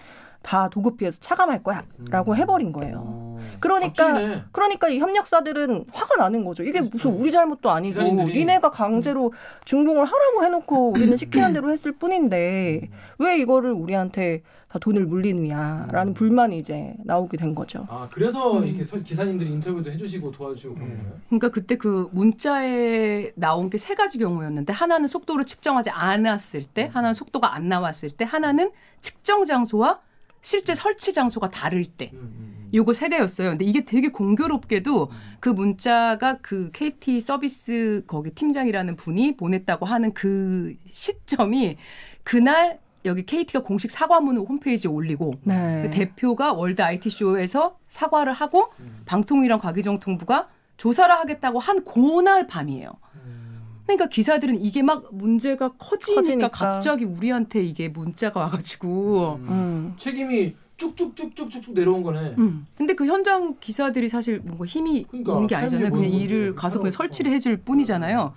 다 0.43 0.69
도급비에서 0.69 1.19
차감할 1.19 1.63
거야라고 1.63 2.31
음. 2.31 2.35
해버린 2.35 2.71
거예요. 2.71 3.26
어. 3.55 3.57
그러니까 3.59 4.07
갑질이네. 4.07 4.43
그러니까 4.51 4.87
이 4.89 4.99
협력사들은 4.99 5.85
화가 5.91 6.15
나는 6.23 6.43
거죠. 6.45 6.63
이게 6.63 6.81
무슨 6.81 7.11
음. 7.11 7.21
우리 7.21 7.31
잘못도 7.31 7.69
아니고 7.69 7.93
기사님들이 7.93 8.39
니네가 8.39 8.69
강제로 8.71 9.33
준공을 9.65 10.05
하라고 10.05 10.43
해놓고 10.43 10.91
우리는 10.97 11.15
시키는 11.17 11.53
대로 11.53 11.71
했을 11.71 11.91
뿐인데 11.91 12.81
음. 12.83 12.97
왜 13.19 13.39
이거를 13.39 13.71
우리한테 13.71 14.43
다 14.69 14.79
돈을 14.79 15.05
물리느냐라는 15.05 16.09
음. 16.09 16.13
불만이 16.13 16.57
이제 16.57 16.93
나오게 17.05 17.37
된 17.37 17.55
거죠. 17.55 17.85
아 17.89 18.09
그래서 18.11 18.57
음. 18.59 18.65
이렇게 18.67 18.83
서- 18.83 18.99
기사님들이 18.99 19.49
인터뷰도 19.51 19.89
해주시고 19.91 20.31
도와주시고 20.33 20.73
그런 20.75 20.87
음. 20.89 20.97
거예요. 20.97 21.13
그러니까 21.29 21.49
그때 21.49 21.77
그 21.77 22.09
문자에 22.11 23.31
나온 23.35 23.69
게 23.69 23.77
세 23.77 23.95
가지 23.95 24.17
경우였는데 24.17 24.73
하나는 24.73 25.07
속도를 25.07 25.45
측정하지 25.45 25.89
않았을 25.91 26.63
때, 26.65 26.89
하나는 26.93 27.13
속도가 27.13 27.53
안 27.55 27.69
나왔을 27.69 28.09
때, 28.09 28.25
하나는 28.25 28.71
측정 28.99 29.45
장소와 29.45 29.99
실제 30.41 30.75
설치 30.75 31.13
장소가 31.13 31.49
다를 31.51 31.85
때. 31.85 32.09
음, 32.13 32.17
음, 32.19 32.35
음. 32.39 32.46
요거 32.77 32.93
세 32.93 33.09
개였어요. 33.09 33.49
근데 33.49 33.65
이게 33.65 33.83
되게 33.83 34.09
공교롭게도 34.09 35.03
음. 35.05 35.17
그 35.39 35.49
문자가 35.49 36.37
그 36.41 36.69
KT 36.71 37.19
서비스 37.19 38.03
거기 38.07 38.31
팀장이라는 38.31 38.95
분이 38.95 39.35
보냈다고 39.35 39.85
하는 39.85 40.13
그 40.13 40.75
시점이 40.91 41.77
그날 42.23 42.79
여기 43.05 43.25
KT가 43.25 43.63
공식 43.63 43.89
사과문을 43.89 44.41
홈페이지에 44.41 44.91
올리고 44.91 45.31
네. 45.43 45.81
그 45.83 45.89
대표가 45.91 46.53
월드 46.53 46.81
IT 46.81 47.09
쇼에서 47.09 47.77
사과를 47.87 48.33
하고 48.33 48.71
음. 48.79 49.01
방통위랑 49.05 49.59
과기정통부가 49.59 50.49
조사를 50.77 51.13
하겠다고 51.13 51.59
한 51.59 51.83
그날 51.83 52.47
밤이에요. 52.47 52.91
음. 53.15 53.61
그러니까 53.85 54.07
기사들은 54.09 54.61
이게 54.61 54.83
막 54.83 55.07
문제가 55.15 55.73
커지니까, 55.77 56.21
커지니까. 56.21 56.49
갑자기 56.49 57.05
우리한테 57.05 57.63
이게 57.63 57.87
문자가 57.87 58.41
와가지고. 58.41 59.39
음. 59.41 59.47
음. 59.49 59.93
책임이 59.97 60.55
쭉쭉쭉쭉쭉쭉 60.77 61.73
내려온 61.73 62.03
거네. 62.03 62.35
음. 62.37 62.67
근데 62.77 62.93
그 62.93 63.05
현장 63.05 63.55
기사들이 63.59 64.07
사실 64.09 64.39
뭔가 64.39 64.65
힘이 64.65 65.05
그러니까 65.09 65.33
있는 65.33 65.47
게 65.47 65.55
아니잖아요. 65.55 65.91
그냥 65.91 66.09
뭐- 66.09 66.19
일을 66.19 66.45
뭐- 66.51 66.55
가서 66.55 66.79
그냥 66.79 66.89
어, 66.89 66.91
설치를 66.91 67.31
어. 67.31 67.33
해줄 67.33 67.57
뿐이잖아요. 67.57 68.33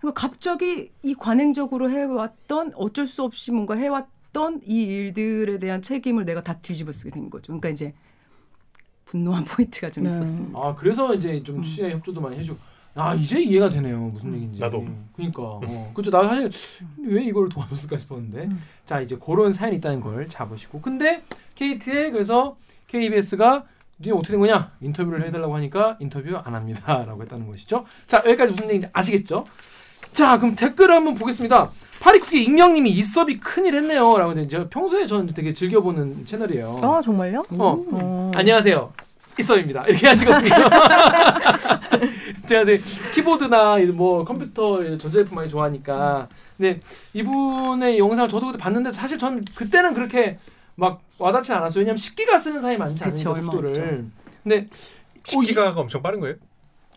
그러니까 0.00 0.20
갑자기 0.20 0.90
이 1.02 1.14
관행적으로 1.14 1.90
해왔던 1.90 2.72
어쩔 2.74 3.06
수 3.06 3.22
없이 3.22 3.50
뭔가 3.52 3.74
해왔던 3.74 4.60
이 4.66 4.82
일들에 4.82 5.58
대한 5.58 5.80
책임을 5.80 6.24
내가 6.24 6.42
다 6.42 6.54
뒤집어 6.58 6.92
쓰게 6.92 7.10
된 7.10 7.30
거죠. 7.30 7.46
그러니까 7.48 7.68
이제 7.70 7.94
분노한 9.06 9.44
포인트가 9.46 9.90
좀 9.90 10.04
네. 10.04 10.08
있었습니다. 10.08 10.58
아 10.58 10.74
그래서 10.74 11.14
이제 11.14 11.42
좀 11.42 11.58
음. 11.58 11.62
취재 11.62 11.90
협조도 11.90 12.20
많이 12.20 12.36
해주고. 12.38 12.58
아 12.96 13.14
이제 13.14 13.40
이해가 13.40 13.68
되네요 13.70 13.98
무슨 13.98 14.34
얘기인지. 14.34 14.60
나도. 14.60 14.84
그러니까. 15.14 15.42
어. 15.42 15.90
그렇죠. 15.94 16.10
나 16.10 16.26
사실 16.26 16.50
왜 17.04 17.22
이걸 17.22 17.48
도와줬을까 17.48 17.98
싶었는데. 17.98 18.44
음. 18.44 18.62
자 18.86 19.00
이제 19.00 19.16
그런 19.24 19.52
사연이 19.52 19.76
있다는 19.76 20.00
걸 20.00 20.26
잡으시고. 20.28 20.80
근데 20.80 21.22
KT에 21.54 22.10
그래서 22.10 22.56
KBS가 22.88 23.64
니 23.98 24.10
어떻게 24.12 24.32
된 24.32 24.40
거냐 24.40 24.72
인터뷰를 24.82 25.24
해달라고 25.24 25.54
하니까 25.56 25.96
인터뷰 26.00 26.36
안 26.44 26.54
합니다라고 26.54 27.22
했다는 27.22 27.46
것이죠. 27.46 27.84
자 28.06 28.18
여기까지 28.18 28.52
무슨 28.52 28.64
얘기인지 28.66 28.88
아시겠죠? 28.92 29.44
자 30.12 30.38
그럼 30.38 30.54
댓글을 30.54 30.94
한번 30.94 31.14
보겠습니다. 31.14 31.70
파리쿠키 32.00 32.44
익명님이 32.44 32.90
이섭이 32.90 33.38
큰일 33.38 33.74
했네요 33.76 34.18
라고 34.18 34.30
했는데 34.32 34.48
제가 34.50 34.68
평소에 34.68 35.06
저는 35.06 35.32
되게 35.32 35.54
즐겨보는 35.54 36.26
채널이에요. 36.26 36.76
아 36.82 37.00
정말요? 37.02 37.42
어. 37.52 37.84
어. 37.92 38.32
안녕하세요. 38.34 38.92
이썸입니다. 39.38 39.86
이렇게 39.86 40.06
하시거든요. 40.08 40.50
제가 42.46 42.62
이제 42.62 42.80
키보드나 43.14 43.78
이뭐 43.80 44.24
컴퓨터 44.24 44.82
전자제품 44.98 45.34
많이 45.36 45.48
좋아하니까. 45.48 46.28
근데 46.56 46.80
이분의 47.12 47.98
영상을 47.98 48.28
저도 48.28 48.46
그때 48.46 48.58
봤는데 48.58 48.92
사실 48.92 49.18
전 49.18 49.44
그때는 49.54 49.94
그렇게 49.94 50.38
막 50.74 51.02
와닿지 51.18 51.52
않았어요. 51.52 51.80
왜냐면 51.80 51.98
10기가 51.98 52.38
쓰는 52.38 52.60
사람이 52.60 52.78
많지 52.78 53.04
않으니까 53.04 53.30
얼마 53.30 53.52
속도를. 53.52 53.74
근데 54.42 54.68
10기가가 55.24 55.76
엄청 55.76 56.02
빠른 56.02 56.20
거예요? 56.20 56.36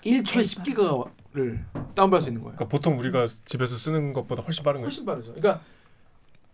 1초에 0.06 0.41
10기가를 0.41 1.60
다운받을 1.96 2.22
수 2.22 2.29
있는 2.29 2.41
거예요. 2.44 2.56
그러니까 2.56 2.65
보통 2.68 2.98
우리가 3.00 3.25
집에서 3.46 3.75
쓰는 3.75 4.13
것보다 4.13 4.41
훨씬 4.44 4.63
빠른 4.63 4.77
거예요. 4.77 4.86
훨씬 4.86 5.06
빠르죠. 5.06 5.34
그러니까 5.34 5.62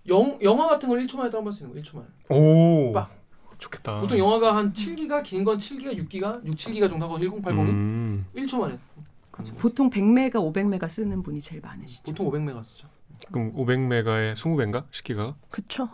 영, 0.08 0.38
영화 0.44 0.68
같은 0.68 0.88
걸 0.90 1.00
1초 1.06 1.18
만에 1.18 1.30
다운받을 1.30 1.52
수 1.52 1.64
있는 1.64 1.74
거예요. 1.74 1.84
1초 1.84 1.96
만에. 1.98 2.08
오, 2.30 2.94
빡. 2.94 3.12
좋겠다. 3.60 4.00
보통 4.02 4.18
영화가 4.18 4.56
한 4.56 4.74
7기가 4.74 5.24
긴 5.24 5.44
건 5.44 5.58
7기가, 5.58 5.96
6기가, 6.08 6.46
6, 6.46 6.56
7기가 6.56 6.90
정도 6.90 7.06
하고 7.06 7.18
1080이 7.18 7.60
음, 7.70 8.26
1초 8.36 8.60
만에. 8.60 8.78
보통 9.58 9.90
100메가, 9.90 10.34
500메가 10.36 10.88
쓰는 10.90 11.22
분이 11.22 11.42
제일 11.42 11.62
많으시죠. 11.62 12.04
보통 12.12 12.30
500메가 12.32 12.64
쓰죠. 12.64 12.88
그럼 13.32 13.54
500메가에 13.54 14.34
20배인가? 14.34 14.84
10기가가? 14.92 15.34
그쵸. 15.50 15.90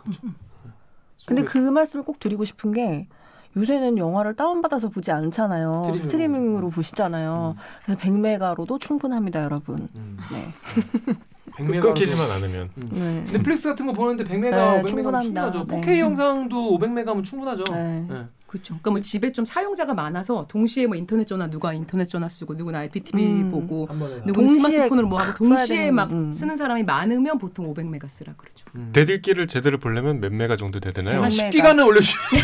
근데 1.26 1.42
그 1.44 1.58
말씀을 1.58 2.04
꼭 2.04 2.18
드리고 2.18 2.44
싶은 2.44 2.72
게 2.72 3.08
요새는 3.56 3.98
영화를 3.98 4.34
다운받아서 4.34 4.88
보지 4.88 5.10
않잖아요. 5.12 5.72
스트리밍 5.74 5.92
으로. 5.94 5.98
스트리밍으로, 6.00 6.70
보시잖아요. 6.70 7.56
그래서 7.84 8.00
100메가로도 8.00 8.80
충분합니다, 8.80 9.42
여러분. 9.44 9.88
음. 9.94 10.18
네. 10.32 10.52
100메가 11.50 11.82
끊기지만 11.82 12.30
않으면. 12.30 12.70
음. 12.76 12.88
네. 12.92 13.32
넷플릭스 13.32 13.68
같은 13.68 13.86
거 13.86 13.92
보는데 13.92 14.24
100메가, 14.24 14.50
네, 14.50 14.82
500메가면 14.82 14.88
충분합니다. 14.88 15.50
충분하죠. 15.52 15.66
네. 15.66 15.80
4K 15.80 15.98
영상도 15.98 16.78
500메가면 16.78 17.24
충분하죠. 17.24 17.64
네. 17.72 18.06
네. 18.52 18.58
그렇죠. 18.58 18.74
그러니까 18.74 18.90
뭐 18.90 19.00
집에 19.00 19.32
좀 19.32 19.44
사용자가 19.46 19.94
많아서 19.94 20.46
동시에 20.48 20.86
뭐 20.86 20.94
인터넷 20.94 21.26
전화 21.26 21.48
누가 21.48 21.72
인터넷 21.72 22.04
전화 22.04 22.28
쓰고 22.28 22.52
누구는 22.54 22.78
IPTV 22.80 23.24
음. 23.24 23.50
보고 23.50 23.88
동시에 24.34 24.60
스마트폰을 24.60 25.04
뭐 25.04 25.18
하고 25.18 25.32
동시에 25.32 25.90
막 25.90 26.12
음. 26.12 26.30
쓰는 26.30 26.56
사람이 26.58 26.82
많으면 26.82 27.38
보통 27.38 27.72
500메가 27.72 28.08
쓰라 28.08 28.34
그러죠. 28.36 28.66
음. 28.74 28.90
대들기를 28.92 29.46
제대로 29.46 29.78
보려면 29.78 30.20
몇 30.20 30.32
메가 30.32 30.56
정도 30.56 30.80
100메가. 30.80 31.26
10기가는 31.28 31.86
올려주세요. 31.86 32.42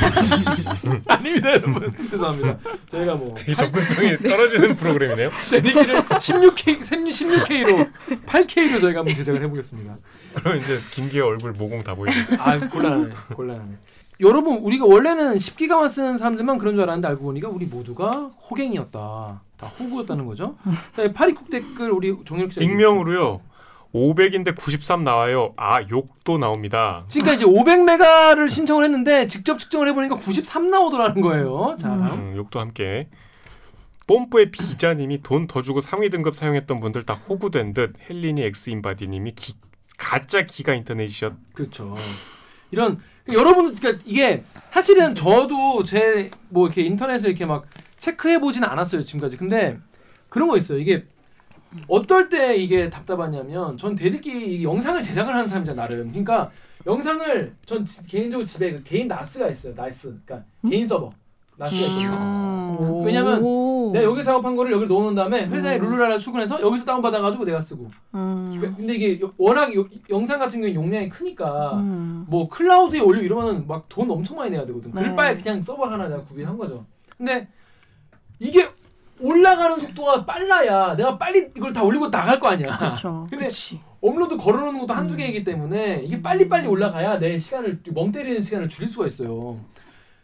아닙니다, 1.09 1.51
여러분. 1.53 1.91
죄송합니다. 2.11 2.59
저희가 2.91 3.15
뭐 3.17 3.35
되게 3.35 3.53
접근성이 3.53 4.17
떨어지는 4.19 4.77
프로그램이네요. 4.77 5.31
대리기를 5.51 5.95
16K, 6.05 6.81
16K로 6.81 7.91
8K로 8.25 8.81
저희가 8.81 9.01
한번 9.01 9.15
제작을 9.15 9.43
해보겠습니다. 9.43 9.99
그럼 10.35 10.57
이제 10.57 10.81
김기의 10.93 11.23
얼굴 11.23 11.53
모공 11.53 11.83
다 11.83 11.95
보이고. 11.95 12.15
아 12.39 12.59
곤란하네, 12.59 13.15
곤란하네. 13.35 13.73
여러분 14.21 14.59
우리가 14.59 14.85
원래는 14.85 15.37
10기가만 15.37 15.89
쓰는 15.89 16.17
사람들만 16.17 16.59
그런 16.59 16.75
줄 16.75 16.83
알았는데 16.85 17.07
알고 17.09 17.23
보니까 17.25 17.49
우리 17.49 17.67
모두가 17.67 18.31
호갱이었다. 18.51 19.43
다 19.57 19.67
호구였다는 19.67 20.27
거죠. 20.27 20.57
자, 20.97 21.13
파리쿡 21.13 21.51
댓글 21.51 21.91
우리 21.91 22.17
종일 22.25 22.49
기자 22.49 22.63
익명으로요. 22.63 23.41
500인데 23.95 24.55
93 24.61 25.05
나와요. 25.05 25.55
아 25.57 25.81
욕도 25.89 26.37
나옵니다. 26.39 27.05
그러니까 27.11 27.35
이제 27.35 27.45
500메가를 27.47 28.51
신청을 28.51 28.85
했는데 28.85 29.29
직접 29.29 29.59
측정을 29.59 29.89
해보니까 29.89 30.17
93 30.17 30.69
나오더라는 30.69 31.23
거예요. 31.23 31.77
자, 31.79 31.89
다음. 31.89 32.19
음, 32.19 32.37
욕도 32.37 32.61
함께. 32.61 33.09
뽐뿌의 34.07 34.51
비자님이 34.51 35.23
돈 35.23 35.47
더 35.47 35.63
주고 35.63 35.81
상위 35.81 36.11
등급 36.11 36.35
사용했던 36.35 36.81
분들 36.81 37.05
다 37.05 37.15
호구된 37.15 37.73
듯 37.75 37.95
헬리니 38.09 38.43
엑스인바디님이 38.43 39.33
기, 39.33 39.55
가짜 39.97 40.43
기가 40.43 40.75
인터넷이었. 40.75 41.33
그렇죠. 41.55 41.95
이런 42.71 42.99
그러니까 43.29 43.35
여러분 43.35 43.75
그러니까 43.75 44.03
이게 44.07 44.45
사실은 44.73 45.15
저도 45.15 45.85
제 45.85 46.31
뭐 46.51 46.67
이렇게 46.67 46.83
인터넷을 46.83 47.31
이렇게 47.31 47.45
막 47.47 47.67
체크해 47.99 48.41
보지는 48.41 48.69
않았어요 48.69 49.03
지금까지. 49.03 49.37
근데 49.37 49.79
그런 50.29 50.49
거 50.49 50.57
있어요. 50.57 50.79
이게 50.79 51.05
어떨 51.89 52.29
때 52.31 52.57
이게 52.57 52.89
답답하냐면 52.89 53.77
전 53.77 53.95
대들기 53.95 54.57
이 54.61 54.65
영상을 54.65 55.03
제작을 55.03 55.35
하는 55.35 55.47
사람이잖아 55.47 55.83
나름. 55.83 56.09
그러니까 56.11 56.51
영상을 56.87 57.55
전 57.67 57.85
지- 57.85 58.03
개인적으로 58.05 58.47
집에 58.47 58.73
그 58.73 58.83
개인 58.83 59.09
나스가 59.09 59.49
있어요. 59.49 59.75
나스. 59.75 60.17
그러니까 60.25 60.47
개인 60.69 60.87
서버. 60.87 61.11
나스가 61.59 61.81
있거든요. 61.87 63.03
왜냐면 63.05 63.43
오. 63.43 63.91
내가 63.93 64.05
여기 64.05 64.23
작업한 64.23 64.55
거를 64.55 64.71
여기 64.73 64.87
넣어놓은 64.87 65.15
다음에 65.15 65.47
회사에 65.47 65.79
룰루라라 65.79 66.17
출근해서 66.19 66.61
여기서 66.61 66.85
다운받아가지고 66.85 67.45
내가 67.45 67.61
쓰고. 67.61 67.91
음. 68.15 68.75
근데 68.77 68.95
이게 68.95 69.21
요- 69.21 69.33
워낙 69.37 69.75
요- 69.75 69.87
영상 70.09 70.39
같은 70.39 70.61
경우에 70.61 70.75
용량이 70.75 71.09
크니까 71.09 71.75
음. 71.79 72.25
뭐 72.29 72.49
클라우드에 72.49 73.01
올려 73.01 73.21
이러면은 73.21 73.67
막돈 73.67 74.09
엄청 74.11 74.37
많이 74.37 74.51
내야 74.53 74.65
되거든. 74.67 74.93
네. 74.93 75.01
그럴 75.03 75.17
바에 75.17 75.37
그냥 75.37 75.61
서버 75.61 75.87
하나 75.87 76.07
내가 76.09 76.23
구비한 76.23 76.57
거죠. 76.57 76.87
근데 77.17 77.49
이게 78.39 78.69
올라가는 79.21 79.77
속도가 79.81 80.25
빨라야 80.25 80.95
내가 80.95 81.19
빨리 81.19 81.51
이걸 81.57 81.73
다 81.73 81.83
올리고 81.83 82.09
나갈 82.11 82.39
거 82.39 82.47
아니야. 82.49 82.79
그렇죠. 82.79 83.27
근데 83.31 83.37
그렇지. 83.39 83.81
업로드 84.01 84.37
걸어놓는 84.37 84.79
것도 84.83 84.95
한두 84.95 85.17
개이기 85.17 85.43
때문에 85.43 86.03
이게 86.05 86.23
빨리빨리 86.23 86.69
올라가야 86.69 87.19
내 87.19 87.37
시간을 87.37 87.81
멍 87.93 88.13
때리는 88.13 88.41
시간을 88.43 88.69
줄일 88.69 88.87
수가 88.89 89.09
있어요. 89.09 89.59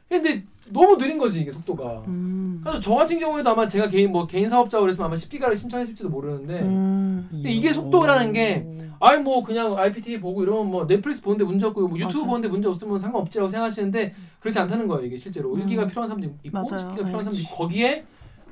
근데 0.08 0.44
너무 0.70 0.96
느린 0.96 1.18
거지 1.18 1.40
이게 1.40 1.50
속도가. 1.52 2.04
음. 2.08 2.60
그래서 2.62 2.80
저 2.80 2.94
같은 2.94 3.18
경우에도 3.18 3.50
아마 3.50 3.68
제가 3.68 3.88
개인 3.88 4.10
뭐 4.12 4.26
개인 4.26 4.48
사업자로 4.48 4.82
그랬으면 4.82 5.06
아마 5.06 5.14
10기가를 5.16 5.56
신청했을지도 5.56 6.08
모르는데 6.08 6.60
음. 6.62 7.28
이게 7.44 7.72
속도라는 7.72 8.32
게 8.32 8.66
아니 9.00 9.22
뭐 9.22 9.44
그냥 9.44 9.76
IPTV 9.76 10.20
보고 10.20 10.42
이러면 10.42 10.70
뭐 10.70 10.86
넷플릭스 10.86 11.20
보는데 11.22 11.44
문제 11.44 11.66
없고 11.66 11.88
뭐 11.88 11.98
유튜브 11.98 12.20
맞아. 12.20 12.26
보는데 12.26 12.48
문제 12.48 12.68
없으면 12.68 12.98
상관없지라고 12.98 13.48
생각하시는데 13.50 14.14
그렇지 14.40 14.58
않다는 14.58 14.88
거예요 14.88 15.04
이게 15.06 15.18
실제로 15.18 15.52
음. 15.54 15.60
1기가 15.66 15.88
필요한 15.88 16.06
사람도 16.08 16.26
있고 16.44 16.52
맞아요. 16.58 16.66
10기가 16.92 16.96
필요한 17.04 17.24
사람도. 17.24 17.36
있고 17.36 17.56
거기에 17.56 18.04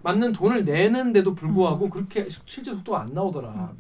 맞는 0.03 0.33
돈을 0.33 0.65
내는데도 0.65 1.31
음. 1.31 1.35
불구하고 1.35 1.89
그렇게 1.89 2.29
실제 2.45 2.73
속도가 2.73 3.01
안 3.03 3.15
나오더라 3.15 3.73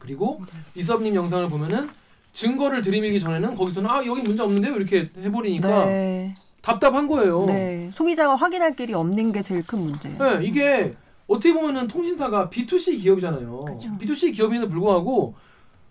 그리고 0.00 0.40
이섭님 0.74 1.14
영상을 1.14 1.46
보면은 1.48 1.88
증거를 2.32 2.82
들이밀기 2.82 3.20
전에는 3.20 3.54
거기서는 3.54 3.88
아 3.88 4.04
여기 4.04 4.20
문제 4.22 4.42
없는데요 4.42 4.74
이렇게 4.74 5.10
해버리니까 5.16 5.84
네. 5.86 6.34
답답한 6.68 7.06
거예요. 7.06 7.44
네. 7.44 7.90
소비자가 7.92 8.34
확인할 8.36 8.74
길이 8.74 8.94
없는 8.94 9.32
게 9.32 9.42
제일 9.42 9.66
큰 9.66 9.80
문제예요. 9.80 10.16
네, 10.18 10.44
이게 10.46 10.96
어떻게 11.26 11.52
보면은 11.52 11.86
통신사가 11.86 12.48
B2C 12.48 13.02
기업이잖아요. 13.02 13.60
그쵸. 13.66 13.90
B2C 14.00 14.34
기업임에도 14.34 14.70
불구하고 14.70 15.34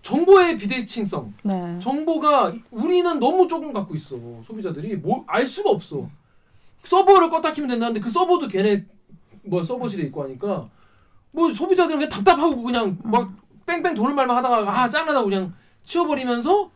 정보의 0.02 0.58
비대칭성, 0.58 1.32
네. 1.44 1.80
정보가 1.80 2.54
우리는 2.72 3.20
너무 3.20 3.48
조금 3.48 3.72
갖고 3.72 3.96
있어. 3.96 4.18
소비자들이 4.48 4.96
뭐 4.98 5.24
알 5.28 5.46
수가 5.46 5.70
없어. 5.70 6.10
서버를 6.84 7.30
껐다 7.30 7.54
키면 7.54 7.70
된다는데 7.70 8.00
그 8.00 8.10
서버도 8.10 8.48
걔네 8.48 8.84
뭐 9.44 9.64
서버실에 9.64 10.04
있고 10.06 10.24
하니까 10.24 10.68
뭐 11.32 11.54
소비자들은 11.54 12.00
그냥 12.00 12.10
답답하고 12.10 12.62
그냥 12.64 12.98
막 13.04 13.32
뺑뺑 13.68 13.94
도는 13.94 14.16
말만 14.16 14.36
하다가 14.38 14.82
아 14.82 14.90
짱나다고 14.90 15.30
그냥 15.30 15.54
치워버리면서 15.86 16.72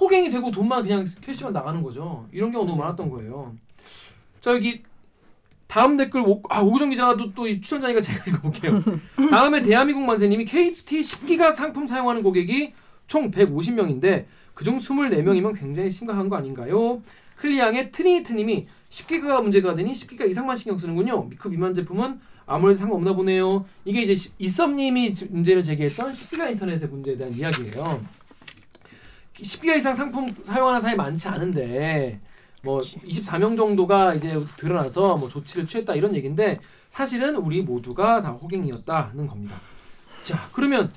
호갱이 0.00 0.30
되고 0.30 0.50
돈만 0.50 0.82
그냥 0.82 1.04
캐시만 1.20 1.52
나가는 1.52 1.82
거죠. 1.82 2.26
이런 2.32 2.52
경우 2.52 2.64
너무 2.66 2.78
많았던 2.78 3.10
거예요. 3.10 3.54
자 4.40 4.52
여기 4.52 4.82
다음 5.66 5.96
댓글 5.96 6.22
오, 6.22 6.42
아 6.48 6.60
오구정 6.60 6.90
기자가 6.90 7.16
또, 7.16 7.32
또이 7.34 7.60
추천자니까 7.60 8.00
제가 8.00 8.24
읽어볼게요. 8.30 8.82
다음에 9.30 9.60
대한민국 9.62 10.04
만세님이 10.04 10.44
KT 10.44 11.00
10기가 11.00 11.52
상품 11.52 11.86
사용하는 11.86 12.22
고객이 12.22 12.72
총 13.06 13.30
150명인데 13.30 14.24
그중 14.54 14.78
24명이면 14.78 15.58
굉장히 15.58 15.90
심각한 15.90 16.28
거 16.28 16.36
아닌가요? 16.36 17.02
클리앙의 17.36 17.92
트리니트님이 17.92 18.66
10기가가 18.90 19.42
문제가 19.42 19.74
되니 19.74 19.92
10기가 19.92 20.28
이상만 20.28 20.56
신경 20.56 20.78
쓰는군요. 20.78 21.28
그 21.38 21.48
미만 21.48 21.74
제품은 21.74 22.18
아무래도 22.46 22.78
상관없나 22.78 23.12
보네요. 23.12 23.64
이게 23.84 24.02
이제 24.02 24.14
시- 24.14 24.30
이썸님이 24.38 25.14
지- 25.14 25.26
문제를 25.26 25.62
제기했던 25.62 26.10
10기가 26.10 26.50
인터넷의 26.50 26.88
문제에 26.88 27.16
대한 27.16 27.32
이야기예요. 27.34 28.00
10기가 29.40 29.76
이상 29.76 29.94
상품 29.94 30.26
사용하는 30.42 30.80
사람이 30.80 30.96
많지 30.96 31.28
않은데 31.28 32.20
뭐 32.62 32.80
24명 32.80 33.56
정도가 33.56 34.14
이제 34.14 34.40
드러나서 34.56 35.16
뭐 35.16 35.28
조치를 35.28 35.66
취했다 35.66 35.94
이런 35.94 36.14
얘기인데 36.14 36.58
사실은 36.90 37.36
우리 37.36 37.62
모두가 37.62 38.22
다 38.22 38.30
호갱이었다는 38.30 39.26
겁니다. 39.26 39.56
자 40.24 40.48
그러면 40.52 40.92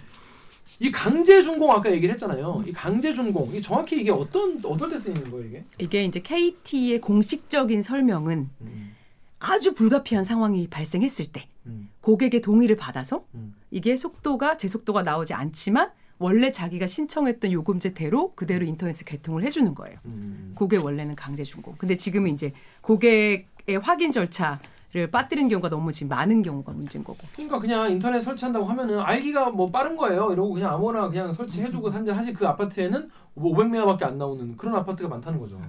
이 0.80 0.92
강제 0.92 1.44
준공 1.44 1.72
아까 1.72 1.92
얘기를 1.92 2.12
했잖아요. 2.14 2.64
이 2.66 2.74
강제 2.74 3.14
준공 3.14 3.56
이 3.56 3.62
정확히 3.62 4.02
이게 4.02 4.10
어떤 4.10 4.60
어떨 4.66 4.90
때 4.90 4.98
쓰이는 4.98 5.30
거예요 5.30 5.48
이게? 5.48 5.64
이게 5.78 6.04
이제 6.06 6.20
KT의 6.20 7.00
공식적인 7.02 7.84
설명은 7.84 8.50
음, 8.62 8.96
아주 9.38 9.76
불가피한 9.76 10.24
상황이 10.24 10.68
발생했을 10.68 11.28
때 11.28 11.48
음, 11.68 11.90
고객의 12.02 12.42
동의를 12.42 12.78
받아서 12.78 13.26
음. 13.36 13.54
이게 13.70 13.96
속도가 13.96 14.58
제 14.58 14.68
속도가 14.68 15.04
나오지 15.04 15.36
않지만 15.36 15.92
원래 16.22 16.52
자기가 16.52 16.88
신청했던 16.88 17.52
요금제대로 17.52 18.34
그대로 18.36 18.66
인터넷을 18.66 19.06
개통을 19.06 19.44
해주는 19.44 19.74
거예요. 19.74 19.98
음. 20.06 20.54
그게 20.56 20.78
원래는 20.78 21.16
강제 21.16 21.44
준공. 21.44 21.76
근데 21.78 21.96
지금은 21.96 22.32
이제 22.32 22.54
고객의 22.82 23.46
확인 23.82 24.12
절차 24.12 24.60
를 24.94 25.10
빠뜨리는 25.10 25.48
경우가 25.48 25.70
너무 25.70 25.90
지금 25.94 26.10
많은 26.10 26.42
경우가 26.42 26.74
문제인 26.74 27.02
거고. 27.02 27.20
그러니까 27.34 27.60
그냥 27.60 27.90
인터넷 27.90 28.20
설치한다고 28.20 28.66
하면은 28.66 29.00
알기가 29.00 29.50
뭐 29.52 29.72
빠른 29.72 29.96
거예요. 29.96 30.34
이러고 30.34 30.52
그냥 30.52 30.74
아무나 30.74 31.08
그냥 31.08 31.32
설치해주고 31.32 31.90
산데 31.92 32.14
사실 32.14 32.34
그 32.34 32.46
아파트에는 32.46 33.10
뭐 33.36 33.56
500메가밖에 33.56 34.04
안 34.04 34.18
나오는 34.18 34.58
그런 34.58 34.76
아파트가 34.76 35.08
많다는 35.08 35.40
거죠. 35.40 35.62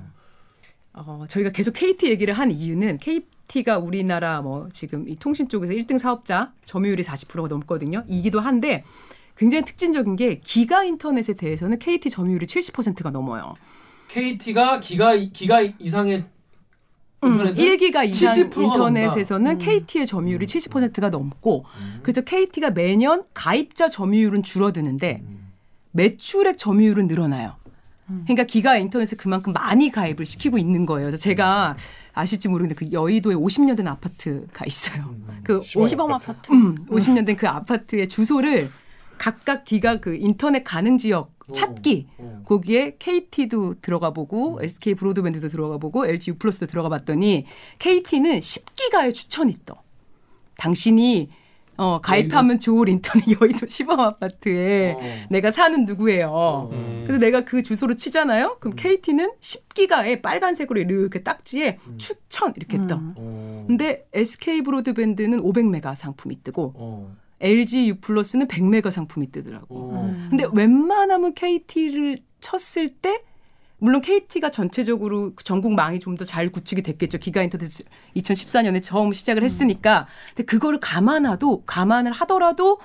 어, 0.94 1.24
저희가 1.28 1.50
계속 1.50 1.70
KT 1.70 2.08
얘기를 2.08 2.34
한 2.34 2.50
이유는 2.50 2.98
KT가 2.98 3.78
우리나라 3.78 4.42
뭐 4.42 4.68
지금 4.72 5.08
이 5.08 5.14
통신 5.14 5.48
쪽에서 5.48 5.72
1등 5.72 5.98
사업자 5.98 6.52
점유율이 6.64 7.04
40%가 7.04 7.46
넘거든요. 7.46 8.02
이기도 8.08 8.40
한데 8.40 8.82
굉장히 9.42 9.64
특징적인 9.64 10.14
게 10.14 10.38
기가 10.38 10.84
인터넷에 10.84 11.32
대해서는 11.32 11.80
KT 11.80 12.10
점유율이 12.10 12.46
70%가 12.46 13.10
넘어요. 13.10 13.54
KT가 14.06 14.78
기가 14.78 15.16
기가 15.16 15.60
이상의 15.80 16.26
음, 17.24 17.32
인터넷을 17.32 17.64
1기가 17.76 18.06
이상 18.06 18.34
70%가 18.36 18.62
인터넷에서는 18.62 19.44
넘다. 19.44 19.64
KT의 19.64 20.06
점유율이 20.06 20.46
음. 20.46 20.46
70%가 20.46 21.10
넘고 21.10 21.64
음. 21.76 21.98
그래서 22.04 22.20
KT가 22.20 22.70
매년 22.70 23.24
가입자 23.34 23.88
점유율은 23.88 24.44
줄어드는데 24.44 25.22
음. 25.26 25.48
매출액 25.90 26.56
점유율은 26.56 27.08
늘어나요. 27.08 27.56
음. 28.10 28.22
그러니까 28.24 28.44
기가 28.44 28.76
인터넷을 28.76 29.18
그만큼 29.18 29.52
많이 29.52 29.90
가입을 29.90 30.24
시키고 30.24 30.56
있는 30.56 30.86
거예요. 30.86 31.08
그래서 31.08 31.20
제가 31.20 31.76
아실지 32.12 32.46
모르겠는데 32.48 32.86
그 32.86 32.92
여의도에 32.92 33.34
50년 33.34 33.76
된 33.76 33.88
아파트가 33.88 34.64
있어요. 34.66 35.02
음. 35.08 35.40
그 35.42 35.60
시범 35.62 36.10
50억 36.10 36.12
아파트. 36.12 36.52
음, 36.52 36.76
50년 36.88 37.26
된 37.26 37.36
그 37.36 37.48
아파트의 37.48 38.08
주소를 38.08 38.70
각각 39.22 39.64
기가 39.64 40.00
그 40.00 40.16
인터넷 40.16 40.64
가능 40.64 40.98
지역 40.98 41.32
오. 41.46 41.52
찾기 41.52 42.08
어. 42.18 42.42
거기에 42.44 42.96
KT도 42.98 43.76
들어가 43.80 44.10
보고 44.10 44.56
음. 44.56 44.64
SK 44.64 44.94
브로드밴드도 44.96 45.48
들어가 45.48 45.78
보고 45.78 46.04
LG 46.04 46.32
U 46.32 46.34
플러스도 46.38 46.66
들어가 46.66 46.88
봤더니 46.88 47.46
KT는 47.78 48.40
10기가의 48.40 49.14
추천이 49.14 49.54
떠. 49.64 49.80
당신이 50.56 51.30
어, 51.76 52.00
가입하면 52.00 52.58
좋을 52.58 52.88
인터넷 52.88 53.40
여의도 53.40 53.66
시범 53.70 54.00
아파트에 54.00 54.96
어. 54.98 55.26
내가 55.30 55.52
사는 55.52 55.86
누구예요. 55.86 56.28
어. 56.28 56.70
음. 56.72 57.04
그래서 57.06 57.20
내가 57.20 57.44
그 57.44 57.62
주소로 57.62 57.94
치잖아요. 57.94 58.56
그럼 58.58 58.72
음. 58.72 58.76
KT는 58.76 59.34
10기가의 59.40 60.22
빨간색으로 60.22 60.80
이렇게 60.80 61.22
딱지에 61.22 61.78
음. 61.86 61.96
추천 61.96 62.54
이렇게 62.56 62.76
떠. 62.88 62.96
음. 62.96 63.14
어. 63.16 63.64
근데 63.68 64.04
SK 64.12 64.62
브로드밴드는 64.62 65.40
500메가 65.42 65.94
상품이 65.94 66.42
뜨고 66.42 66.72
어. 66.74 67.21
LG 67.42 67.88
U 67.88 67.94
플러스는 67.96 68.46
100메가 68.48 68.90
상품이 68.90 69.30
뜨더라고. 69.32 69.66
어. 69.76 70.04
음. 70.08 70.26
근데 70.30 70.46
웬만하면 70.52 71.34
KT를 71.34 72.18
쳤을 72.40 72.88
때 72.88 73.22
물론 73.78 74.00
KT가 74.00 74.50
전체적으로 74.50 75.32
전국 75.42 75.74
망이 75.74 75.98
좀 75.98 76.16
더 76.16 76.24
잘 76.24 76.48
구축이 76.50 76.82
됐겠죠. 76.82 77.18
기가 77.18 77.42
인터넷 77.42 77.66
2014년에 78.16 78.80
처음 78.82 79.12
시작을 79.12 79.42
했으니까. 79.42 80.06
근데 80.36 80.44
그거를 80.44 80.78
감안하도 80.78 81.64
감안을 81.66 82.12
하더라도 82.12 82.78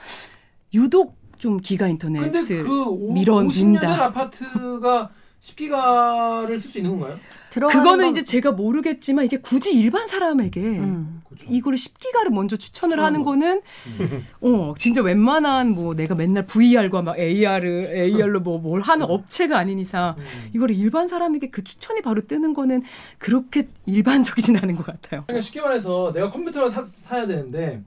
유독 0.73 1.15
좀 1.37 1.57
기가 1.57 1.87
인터넷을 1.87 2.63
그 2.65 2.83
오- 2.87 3.13
밀어넣는다. 3.13 3.61
50년 3.61 3.79
된 3.81 3.89
아파트가 3.91 5.11
10기가를 5.39 6.59
쓸 6.59 6.69
수 6.71 6.77
있는 6.79 6.97
건가요? 6.99 7.19
들어가는 7.57 7.83
그거는 7.83 8.05
건- 8.05 8.11
이제 8.11 8.23
제가 8.23 8.51
모르겠지만 8.51 9.25
이게 9.25 9.37
굳이 9.37 9.73
일반 9.73 10.05
사람에게 10.05 10.61
음. 10.61 11.21
이거를 11.49 11.77
10기가를 11.77 12.29
먼저 12.31 12.55
추천을 12.55 12.99
하는 12.99 13.23
거는 13.23 13.61
음. 13.99 14.25
어 14.41 14.73
진짜 14.77 15.01
웬만한 15.01 15.69
뭐 15.71 15.95
내가 15.95 16.13
맨날 16.15 16.45
VR과 16.45 17.01
막 17.01 17.17
AR을 17.17 17.91
AR로 17.95 18.39
뭐 18.41 18.57
뭘 18.59 18.81
하는 18.81 19.05
음. 19.05 19.11
업체가 19.11 19.57
아닌 19.57 19.79
이상 19.79 20.15
음. 20.17 20.23
이거를 20.53 20.75
일반 20.75 21.07
사람에게 21.07 21.49
그 21.49 21.63
추천이 21.63 22.01
바로 22.01 22.21
뜨는 22.21 22.53
거는 22.53 22.83
그렇게 23.17 23.67
일반적이진 23.85 24.57
않은 24.57 24.75
것 24.75 24.85
같아요. 24.85 25.23
그러니까 25.27 25.41
쉽게 25.41 25.61
말해서 25.61 26.11
내가 26.13 26.29
컴퓨터를 26.29 26.69
사, 26.69 26.81
사야 26.83 27.25
되는데 27.27 27.81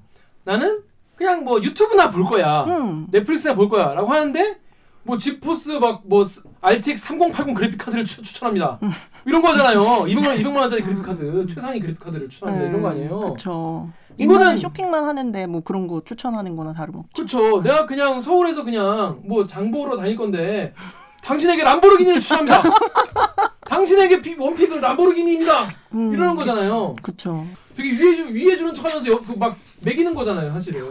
나는 0.45 0.81
그냥 1.17 1.45
뭐 1.45 1.63
유튜브나 1.63 2.11
볼 2.11 2.25
거야. 2.25 2.65
음. 2.65 3.07
넷플릭스나 3.11 3.55
볼 3.55 3.69
거야라고 3.69 4.09
하는데 4.09 4.59
뭐 5.03 5.17
지포스 5.19 5.71
막 5.73 6.03
뭐 6.05 6.25
RTX 6.61 7.03
3080 7.07 7.55
그래픽 7.55 7.79
카드를 7.79 8.05
추, 8.05 8.21
추천합니다. 8.23 8.79
이런 9.25 9.41
거잖아요. 9.43 9.81
200만 9.81 10.27
원, 10.29 10.37
200만 10.39 10.57
원짜리 10.57 10.83
그래픽 10.83 11.03
카드, 11.05 11.47
최상위 11.49 11.81
그래픽 11.81 12.01
카드를 12.01 12.29
추천합니다. 12.29 12.69
이런 12.69 12.83
거 12.83 12.89
아니에요? 12.91 13.19
그렇죠. 13.21 13.89
이거는- 14.19 14.61
쇼핑만 14.61 15.05
하는데 15.05 15.47
뭐 15.47 15.63
그런 15.63 15.87
거 15.87 16.03
추천하는 16.05 16.55
거나 16.57 16.75
다름없죠. 16.75 17.11
그렇죠. 17.15 17.63
내가 17.63 17.87
그냥 17.87 18.21
서울에서 18.21 18.63
그냥 18.65 19.21
뭐 19.25 19.47
장보러 19.47 19.97
다닐 19.97 20.17
건데 20.17 20.75
당신에게 21.23 21.65
람보르기니를 21.65 22.21
추천합니다. 22.21 22.63
당신에게 23.67 24.21
피- 24.21 24.37
one 24.39 24.51
pick은 24.51 24.81
람보르기니입니다. 24.81 25.71
음. 25.95 26.13
이러는 26.13 26.37
거잖아요. 26.37 26.97
그렇죠. 27.03 27.47
되게 27.75 27.91
위해 27.91 28.17
주 28.17 28.27
위해 28.35 28.57
주는 28.57 28.75
척하면서 28.75 29.11
여- 29.11 29.19
그 29.21 29.33
막 29.39 29.57
맥이는 29.81 30.15
거잖아요, 30.15 30.53
사실은. 30.53 30.83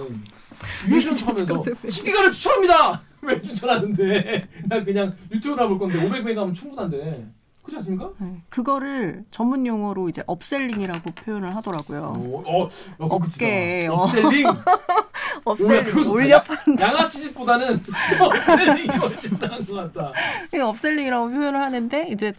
위해 0.88 1.00
주는 1.00 1.16
척하면서. 1.16 1.54
10기가를 1.56 2.32
추천합니다. 2.32 3.02
왜 3.22 3.42
추천하는데? 3.42 4.48
나 4.68 4.84
그냥 4.84 5.16
유튜브나 5.32 5.68
볼 5.68 5.80
건데 5.80 6.00
500메가면 6.00 6.54
충분한데. 6.54 7.28
그렇지 7.64 7.78
않습니까? 7.78 8.10
네. 8.20 8.42
그거를 8.50 9.26
전문 9.32 9.66
용어로 9.66 10.10
이제 10.10 10.24
upselling이라고 10.26 11.12
표현을 11.12 11.56
하더라고요. 11.56 12.02
어, 12.02 12.44
어, 12.46 12.64
어 12.64 13.06
업계, 13.06 13.88
어. 13.88 13.94
upselling. 13.96 14.48
upselling 15.46 16.10
올려 16.10 16.44
양아치짓보다는 16.80 17.80
upselling이 18.20 18.88
훨씬 18.88 19.38
나은 19.40 19.66
것 19.66 19.94
같다. 19.94 20.14
그 20.52 20.62
upselling이라고 20.64 21.30
표현을 21.30 21.62
하는데 21.62 22.08
이제 22.10 22.34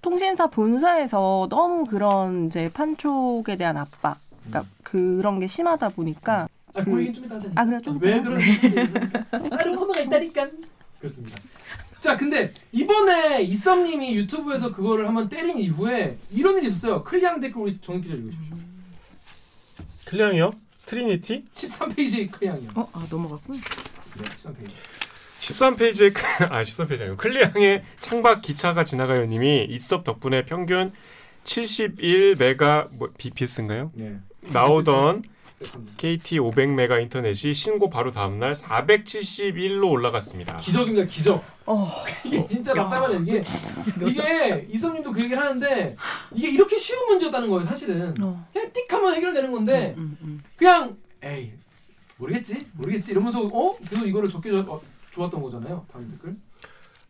통신사 0.00 0.48
본사에서 0.48 1.46
너무 1.48 1.84
그런 1.84 2.46
이제 2.46 2.68
판촉에 2.74 3.56
대한 3.56 3.76
압박, 3.76 4.18
그러니까 4.44 4.64
그런 4.82 5.38
게 5.38 5.46
심하다 5.46 5.90
보니까 5.90 6.48
아, 6.74 6.82
그- 6.84 6.90
그 6.90 7.00
얘기 7.02 7.12
좀 7.14 7.24
이따 7.24 7.34
하자니까. 7.36 7.60
아, 7.60 7.64
그래요? 7.64 7.80
좀왜 7.82 8.16
이따요? 8.16 8.22
그런지 8.24 9.50
다른 9.50 9.76
코너가 9.76 10.00
있다니까. 10.00 10.50
그렇습니다. 11.00 11.38
자, 12.00 12.16
근데 12.16 12.50
이번에 12.72 13.42
잇섭님이 13.42 14.14
유튜브에서 14.16 14.72
그거를 14.72 15.06
한번 15.06 15.28
때린 15.28 15.58
이후에 15.58 16.18
이런 16.32 16.58
일이 16.58 16.68
있었어요. 16.68 17.04
클리앙 17.04 17.40
댓글 17.40 17.62
우리 17.62 17.78
정익 17.80 18.02
기자 18.02 18.14
읽으십시오. 18.14 18.56
클리앙이요? 20.06 20.52
트리니티? 20.86 21.44
13페이지 21.54 22.30
클리앙이요. 22.30 22.70
어, 22.74 22.88
아 22.92 23.06
넘어갔군. 23.08 23.56
네, 23.56 24.22
13페이지. 24.42 24.72
13페이지에 25.40 26.14
아 26.52 26.62
13페이지 26.62 27.00
아니고 27.02 27.16
클리앙의 27.16 27.82
창밖 28.00 28.42
기차가 28.42 28.84
지나가요 28.84 29.24
님이 29.26 29.64
잇섭 29.68 30.04
덕분에 30.04 30.44
평균 30.44 30.92
71메가 31.44 32.88
뭐 32.92 33.10
BPS인가요? 33.16 33.92
예. 33.98 34.16
나오던 34.42 35.22
second. 35.22 35.28
KT 35.96 36.38
500메가 36.40 37.00
인터넷이 37.02 37.52
신고 37.54 37.88
바로 37.90 38.10
다음 38.10 38.38
날 38.38 38.52
471로 38.52 39.90
올라갔습니다. 39.90 40.56
기적입니다. 40.56 41.06
기적. 41.06 41.42
어, 41.66 41.88
이게 42.24 42.46
진짜 42.46 42.74
답답하네 42.74 43.18
이게. 43.22 43.40
이게 44.08 44.66
잇섭님도 44.70 45.12
그 45.12 45.20
얘기를 45.22 45.40
하는데 45.40 45.96
이게 46.34 46.50
이렇게 46.50 46.76
쉬운 46.76 47.06
문제였다는 47.06 47.48
거예요. 47.48 47.64
사실은 47.64 48.14
어. 48.22 48.46
그냥 48.52 48.70
띡 48.72 48.90
하면 48.90 49.14
해결되는 49.14 49.52
건데 49.52 49.94
음, 49.96 50.16
음. 50.22 50.42
그냥 50.56 50.96
에이 51.22 51.52
모르겠지 52.16 52.66
모르겠지 52.72 53.12
이러면서 53.12 53.42
어 53.52 53.76
계속 53.88 54.06
이거를 54.06 54.28
적게 54.28 54.50
줘- 54.50 54.64
어, 54.68 54.80
좋았던 55.12 55.40
거잖아요. 55.42 55.84
다음 55.92 56.08
댓글. 56.10 56.34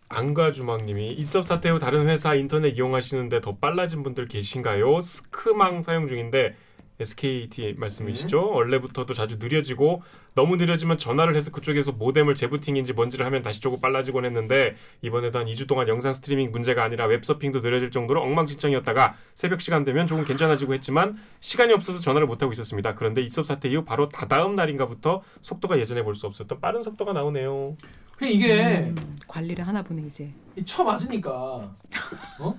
안가주망님이 0.09 1.13
이섭 1.15 1.45
사태 1.47 1.71
후 1.71 1.79
다른 1.79 2.07
회사 2.09 2.35
인터넷 2.35 2.77
이용하시는데 2.77 3.41
더 3.41 3.57
빨라진 3.57 4.03
분들 4.03 4.29
계신가요? 4.29 5.01
스크망 5.01 5.83
사용 5.83 6.07
중인데 6.07 6.55
SKT 7.03 7.75
말씀이시죠? 7.79 8.51
원래부터도 8.53 9.13
자주 9.15 9.37
느려지고 9.39 10.03
너무 10.35 10.57
느려지면 10.57 10.97
전화를 10.99 11.37
해서 11.37 11.51
그쪽에서 11.51 11.93
모뎀을 11.93 12.35
재부팅인지 12.35 12.95
뭔지를 12.95 13.27
하면 13.27 13.43
다시 13.43 13.61
조금 13.61 13.81
빨라지곤 13.81 14.25
했는데 14.25 14.77
이번에도 15.03 15.39
한 15.39 15.47
2주 15.47 15.69
동안 15.69 15.89
영상 15.89 16.15
스트리밍 16.15 16.51
문제가 16.53 16.83
아니라 16.85 17.07
웹서핑도 17.07 17.61
느려질 17.61 17.91
정도로 17.91 18.23
엉망진창이었다가 18.23 19.15
새벽 19.35 19.61
시간 19.61 19.85
되면 19.85 20.07
조금 20.07 20.25
괜찮아지고 20.25 20.73
했지만 20.75 21.19
시간이 21.41 21.73
없어서 21.75 22.01
전화를 22.01 22.27
못하고 22.27 22.51
있었습니다. 22.53 22.95
그런데 22.95 23.21
이섭 23.21 23.45
사태 23.45 23.69
이후 23.69 23.85
바로 23.85 24.09
다다음 24.09 24.55
날인가부터 24.55 25.23
속도가 25.43 25.79
예전에 25.79 26.03
볼 26.03 26.13
수 26.15 26.27
없었던 26.27 26.61
빠른 26.61 26.83
속도가 26.83 27.13
나오네요. 27.15 27.77
그냥 28.19 28.35
이게 28.35 28.79
음, 28.81 29.17
관리를 29.27 29.67
하나 29.67 29.83
보네 29.83 30.03
이제. 30.03 30.31
이 30.57 30.63
쳐맞으니까 30.65 31.31
어 32.39 32.55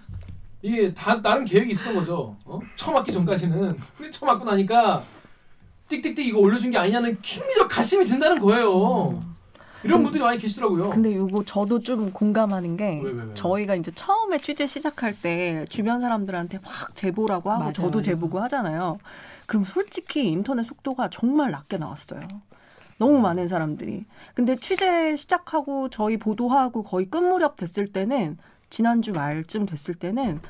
이게 0.63 0.93
다 0.93 1.21
나름 1.21 1.43
계획이 1.43 1.71
있었던 1.71 1.93
거죠. 1.93 2.35
어? 2.45 2.59
쳐맞기 2.77 3.11
전까지는 3.11 3.75
근데 3.97 4.09
쳐맞고 4.09 4.45
나니까 4.45 5.03
띡띡띡 5.89 6.19
이거 6.19 6.39
올려준 6.39 6.71
게 6.71 6.77
아니냐는 6.77 7.19
킹리적 7.21 7.67
가심이 7.69 8.05
든다는 8.05 8.39
거예요. 8.39 9.21
이런 9.83 10.01
분들이 10.01 10.23
많이 10.23 10.37
계시더라고요. 10.37 10.89
근데 10.91 11.11
이거 11.11 11.43
저도 11.43 11.81
좀 11.81 12.11
공감하는 12.13 12.77
게 12.77 13.01
왜, 13.03 13.11
왜, 13.11 13.23
왜? 13.23 13.33
저희가 13.33 13.75
이제 13.75 13.91
처음에 13.93 14.37
취재 14.37 14.65
시작할 14.65 15.13
때 15.21 15.65
주변 15.69 15.99
사람들한테 15.99 16.59
확 16.63 16.95
제보라고 16.95 17.51
하고 17.51 17.65
맞아, 17.65 17.73
저도 17.73 17.97
맞아. 17.97 18.11
제보고 18.11 18.39
하잖아요. 18.43 18.99
그럼 19.45 19.65
솔직히 19.65 20.29
인터넷 20.29 20.63
속도가 20.63 21.09
정말 21.09 21.51
낮게 21.51 21.77
나왔어요. 21.77 22.21
너무 22.97 23.19
많은 23.19 23.49
사람들이. 23.49 24.05
근데 24.33 24.55
취재 24.55 25.17
시작하고 25.17 25.89
저희 25.89 26.15
보도하고 26.15 26.83
거의 26.83 27.05
끝 27.07 27.17
무렵 27.17 27.57
됐을 27.57 27.91
때는 27.91 28.37
지난주 28.77 29.11
말쯤 29.11 29.67
됐을 29.67 29.93
때는 29.93 30.41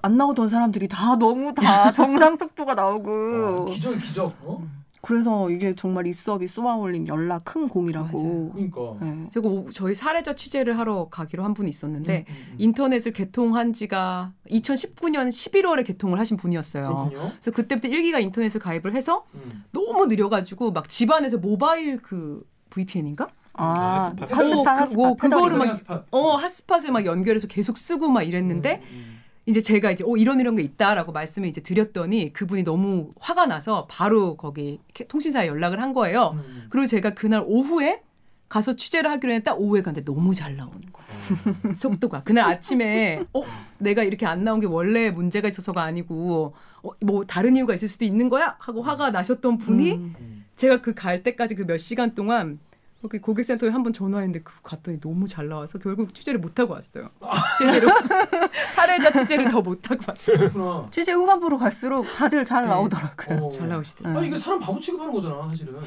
안 0.00 0.16
나오던 0.16 0.48
사람들이 0.48 0.88
다 0.88 1.18
너무 1.18 1.52
다 1.54 1.92
정상 1.92 2.36
속도가 2.36 2.72
어, 2.72 2.74
나오고 2.74 3.66
기적 3.66 3.98
기적. 3.98 4.34
어? 4.40 4.66
그래서 5.02 5.50
이게 5.50 5.74
정말 5.74 6.06
이섭이 6.06 6.48
쏘아올린 6.48 7.06
연락 7.06 7.44
큰 7.44 7.68
공이라고. 7.68 8.52
그러니까. 8.54 8.96
네. 9.02 9.28
제가 9.30 9.46
오- 9.46 9.68
저희 9.70 9.94
사례자 9.94 10.34
취재를 10.34 10.78
하러 10.78 11.08
가기로 11.10 11.44
한 11.44 11.52
분이 11.52 11.68
있었는데 11.68 12.24
음, 12.26 12.32
음, 12.32 12.46
음. 12.52 12.54
인터넷을 12.56 13.12
개통한 13.12 13.74
지가 13.74 14.32
2019년 14.48 15.28
11월에 15.28 15.84
개통을 15.86 16.18
하신 16.18 16.38
분이었어요. 16.38 16.86
그렇군요. 16.86 17.32
그래서 17.32 17.50
그때부터 17.50 17.88
일기가 17.88 18.20
인터넷을 18.20 18.58
가입을 18.58 18.94
해서 18.94 19.26
음. 19.34 19.64
너무 19.70 20.06
느려가지고 20.06 20.72
막 20.72 20.88
집안에서 20.88 21.36
모바일 21.36 21.98
그 21.98 22.42
VPN인가? 22.70 23.26
아, 23.54 24.10
핫스팟. 24.16 24.26
핫스팟, 24.36 24.58
어, 24.60 24.62
그- 24.64 24.68
핫스팟, 24.70 24.94
뭐 24.96 25.16
그거를 25.16 25.58
막- 25.58 25.74
스팟. 25.74 26.04
어 26.10 26.36
핫스팟을 26.36 26.90
막 26.92 27.06
연결해서 27.06 27.46
계속 27.48 27.76
쓰고 27.78 28.08
막 28.08 28.22
이랬는데 28.22 28.82
음, 28.82 28.88
음. 28.92 29.20
이제 29.46 29.60
제가 29.60 29.90
이제 29.90 30.02
어 30.06 30.16
이런 30.16 30.40
이런 30.40 30.56
게 30.56 30.62
있다라고 30.62 31.12
말씀을 31.12 31.48
이제 31.48 31.60
드렸더니 31.60 32.32
그분이 32.32 32.64
너무 32.64 33.12
화가 33.20 33.46
나서 33.46 33.86
바로 33.90 34.36
거기 34.36 34.80
캐- 34.94 35.06
통신사에 35.06 35.46
연락을 35.46 35.80
한 35.80 35.92
거예요. 35.92 36.30
음, 36.34 36.38
음. 36.38 36.66
그리고 36.70 36.86
제가 36.86 37.10
그날 37.14 37.42
오후에 37.46 38.00
가서 38.48 38.74
취재를 38.74 39.10
하기로 39.10 39.32
했다 39.32 39.54
오후에 39.54 39.82
갔는데 39.82 40.04
너무 40.04 40.32
잘 40.34 40.56
나오는 40.56 40.80
거야 40.92 41.04
속도가 41.76 42.22
그날 42.22 42.44
아침에 42.52 43.24
어 43.32 43.42
내가 43.78 44.02
이렇게 44.04 44.26
안 44.26 44.44
나온 44.44 44.60
게 44.60 44.66
원래 44.66 45.10
문제가 45.10 45.48
있어서가 45.48 45.82
아니고 45.82 46.54
어, 46.82 46.90
뭐 47.00 47.24
다른 47.24 47.56
이유가 47.56 47.74
있을 47.74 47.88
수도 47.88 48.04
있는 48.04 48.28
거야 48.28 48.56
하고 48.60 48.82
화가 48.82 49.10
나셨던 49.10 49.58
분이 49.58 49.92
음. 49.92 50.14
음. 50.20 50.44
제가 50.56 50.82
그 50.82 50.94
갈 50.94 51.22
때까지 51.22 51.54
그 51.56 51.64
몇 51.66 51.78
시간 51.78 52.14
동안 52.14 52.58
거기 53.04 53.18
고객센터에 53.18 53.68
한 53.68 53.82
번 53.82 53.92
전화했는데 53.92 54.40
그 54.42 54.54
갔더니 54.62 54.98
너무 54.98 55.26
잘 55.28 55.46
나와서 55.46 55.78
결국 55.78 56.14
취재를 56.14 56.40
못 56.40 56.58
하고 56.58 56.72
왔어요. 56.72 57.10
제대로 57.58 57.88
사례자 58.74 59.12
취재를 59.12 59.50
더 59.50 59.60
못 59.60 59.90
하고 59.90 60.00
왔어요. 60.08 60.88
취재 60.90 61.12
후반부로 61.12 61.58
갈수록 61.58 62.04
다들 62.16 62.44
잘 62.44 62.62
네. 62.62 62.70
나오더라고요. 62.70 63.44
어. 63.44 63.50
잘 63.50 63.68
나오시더라고요. 63.68 64.18
아 64.22 64.24
이게 64.24 64.38
사람 64.38 64.58
바보 64.58 64.80
취급하는 64.80 65.12
거잖아 65.12 65.46
사실은. 65.48 65.78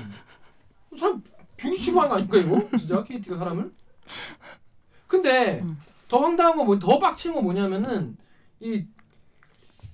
사람 0.95 1.23
비기 1.55 1.75
취급하는 1.77 2.09
거 2.09 2.15
아닐까 2.17 2.37
이거? 2.37 2.77
진짜 2.77 3.03
KT가 3.03 3.35
사람을? 3.39 3.71
근데 5.07 5.61
음. 5.63 5.79
더 6.07 6.19
황당한 6.19 6.55
건 6.55 6.65
뭐, 6.67 6.77
더 6.77 6.99
빡친 6.99 7.33
건 7.33 7.43
뭐냐면은 7.45 8.15
이 8.59 8.85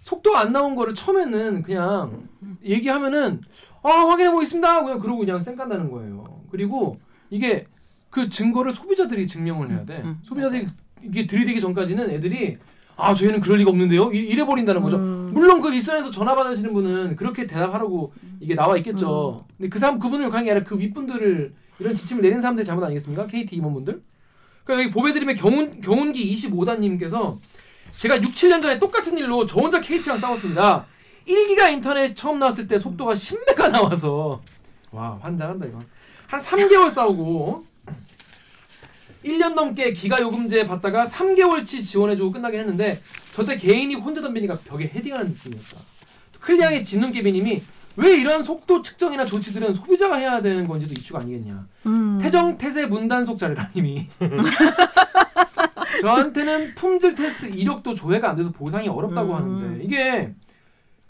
속도가 0.02 0.42
안 0.42 0.52
나온 0.52 0.76
거를 0.76 0.94
처음에는 0.94 1.64
그냥 1.64 2.28
얘기하면은 2.66 3.40
아 3.82 3.90
확인해 3.90 4.30
보겠습니다 4.32 4.84
그냥 4.84 5.00
그러고 5.00 5.20
그냥 5.20 5.40
쌩 5.40 5.56
깐다는 5.56 5.90
거예요. 5.90 6.42
그리고 6.52 7.00
이게 7.34 7.65
그 8.12 8.30
증거를 8.30 8.74
소비자들이 8.74 9.26
증명을 9.26 9.72
해야 9.72 9.84
돼. 9.86 10.02
음, 10.04 10.19
소비자들이 10.24 10.67
이게 11.04 11.26
들이대기 11.26 11.60
전까지는 11.60 12.12
애들이 12.12 12.58
아 12.96 13.12
저희는 13.15 13.41
그럴 13.41 13.58
리가 13.58 13.72
없는데요 13.72 14.12
이- 14.13 14.17
이래 14.19 14.46
버린다는 14.46 14.82
거죠. 14.84 14.98
음. 14.98 15.32
물론 15.34 15.60
그 15.62 15.74
일선에서 15.74 16.12
전화 16.12 16.36
받으시는 16.36 16.74
분은 16.74 17.15
그렇게 17.15 17.48
대답하라고 17.48 18.13
이게 18.39 18.54
나와 18.54 18.78
있겠죠. 18.78 19.46
근데 19.58 19.67
그 19.69 19.80
사람 19.80 19.98
그분을 19.98 20.26
욕한 20.28 20.43
게 20.43 20.52
아니라 20.52 20.63
그 20.63 20.78
윗분들을 20.78 21.54
이런 21.80 21.96
지침을 21.96 22.22
내린 22.22 22.39
사람들이 22.39 22.63
잘못 22.65 22.84
아니겠습니까? 22.84 23.26
KT 23.26 23.56
임원분들. 23.56 24.00
그러니까 24.63 24.84
여기 24.84 24.93
보배드림의 24.93 25.36
경운 25.36 25.82
경운기 25.82 26.32
25단님께서 26.36 27.38
제가 27.98 28.22
6, 28.22 28.30
7년 28.34 28.62
전에 28.62 28.78
똑같은 28.78 29.17
일로 29.17 29.46
저 29.48 29.60
혼자 29.60 29.82
KT랑 29.82 30.17
싸웠습니다. 30.19 30.86
1기가 31.28 31.72
인터넷 31.74 32.15
처음 32.15 32.38
나왔을 32.38 32.67
때 32.67 32.78
속도가 32.78 33.13
10메가 33.13 33.72
나와서 33.72 34.39
와 34.91 35.17
환장한다 35.22 35.65
이거. 35.65 35.80
한 36.34 36.39
3개월 36.39 36.89
싸우고 36.89 37.63
1년 39.24 39.54
넘게 39.54 39.93
기가 39.93 40.19
요금제 40.19 40.65
받다가 40.65 41.04
3개월치 41.04 41.84
지원해주고 41.84 42.32
끝나긴 42.32 42.60
했는데 42.62 43.02
저때 43.32 43.56
개인이 43.56 43.93
혼자 43.96 44.19
덤비니까 44.22 44.60
벽에 44.62 44.86
헤딩하는 44.86 45.28
느낌이었다. 45.28 45.78
클리앙의 46.39 46.84
진눈개비님이 46.84 47.62
왜 47.98 48.17
이런 48.17 48.41
속도 48.41 48.82
측정이나 48.82 49.26
조치들은 49.26 49.76
소비자가 49.76 50.15
해야 50.15 50.41
되는 50.41 50.67
건지도 50.67 50.93
이슈가 50.98 51.19
아니겠냐. 51.19 51.67
음. 51.86 52.17
태정 52.19 52.58
태세 52.58 52.88
문단속 52.88 53.38
자료라님이 53.38 54.08
저한테는 56.02 56.74
품질 56.74 57.13
테스트 57.13 57.46
이력도 57.46 57.93
조회가 57.93 58.32
안 58.32 58.36
돼서 58.36 58.52
보상이 58.52 58.88
어렵다고 58.89 59.34
음. 59.34 59.36
하는데 59.36 59.84
이게 59.84 60.34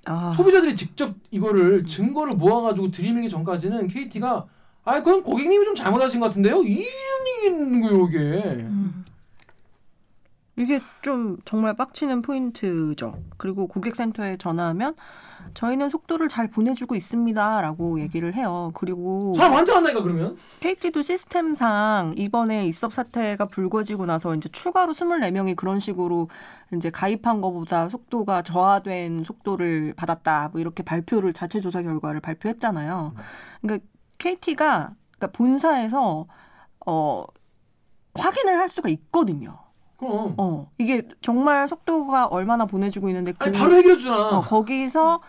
아. 0.03 0.33
소비자들이 0.35 0.75
직접 0.75 1.15
이거를 1.31 1.85
증거를 1.85 2.35
모아가지고 2.35 2.91
들이밀기 2.91 3.29
전까지는 3.29 3.87
KT가 3.87 4.45
아 4.85 5.01
그건 5.01 5.23
고객님이 5.23 5.65
좀 5.65 5.75
잘못하신 5.75 6.19
것 6.19 6.27
같은데요 6.27 6.63
이런 6.63 7.81
거예요 7.81 8.07
이게 8.07 8.19
음. 8.63 9.05
이게 10.55 10.79
좀 11.01 11.37
정말 11.45 11.75
빡치는 11.75 12.21
포인트죠. 12.21 13.17
그리고 13.37 13.67
고객센터에 13.67 14.37
전화하면 14.37 14.93
저희는 15.55 15.89
속도를 15.89 16.29
잘 16.29 16.47
보내주고 16.47 16.95
있습니다라고 16.95 17.99
얘기를 18.01 18.35
해요. 18.35 18.71
그리고 18.75 19.33
사람 19.35 19.53
환장한다니까 19.53 20.03
그러면 20.03 20.37
KT도 20.59 21.01
시스템상 21.01 22.13
이번에 22.17 22.67
입섭 22.67 22.93
사태가 22.93 23.45
불거지고 23.45 24.05
나서 24.05 24.35
이제 24.35 24.47
추가로 24.49 24.93
24명이 24.93 25.55
그런 25.55 25.79
식으로 25.79 26.29
이제 26.71 26.91
가입한 26.91 27.41
것보다 27.41 27.89
속도가 27.89 28.43
저하된 28.43 29.23
속도를 29.23 29.95
받았다. 29.97 30.49
뭐 30.51 30.61
이렇게 30.61 30.83
발표를 30.83 31.33
자체 31.33 31.61
조사 31.61 31.81
결과를 31.81 32.21
발표했잖아요. 32.21 33.15
그러니까 33.61 33.85
KT가 34.23 34.93
그러니까 35.17 35.37
본사에서 35.37 36.27
어 36.85 37.25
확인을 38.15 38.57
할 38.57 38.69
수가 38.69 38.89
있거든요. 38.89 39.57
그럼 39.97 40.33
어, 40.37 40.71
이게 40.77 41.07
정말 41.21 41.67
속도가 41.67 42.27
얼마나 42.27 42.65
보내주고 42.65 43.09
있는데 43.09 43.33
그 43.33 43.45
아니 43.47 43.57
바로 43.57 43.75
해결해 43.75 43.97
주잖아 43.97 44.37
어, 44.37 44.41
거기서 44.41 45.21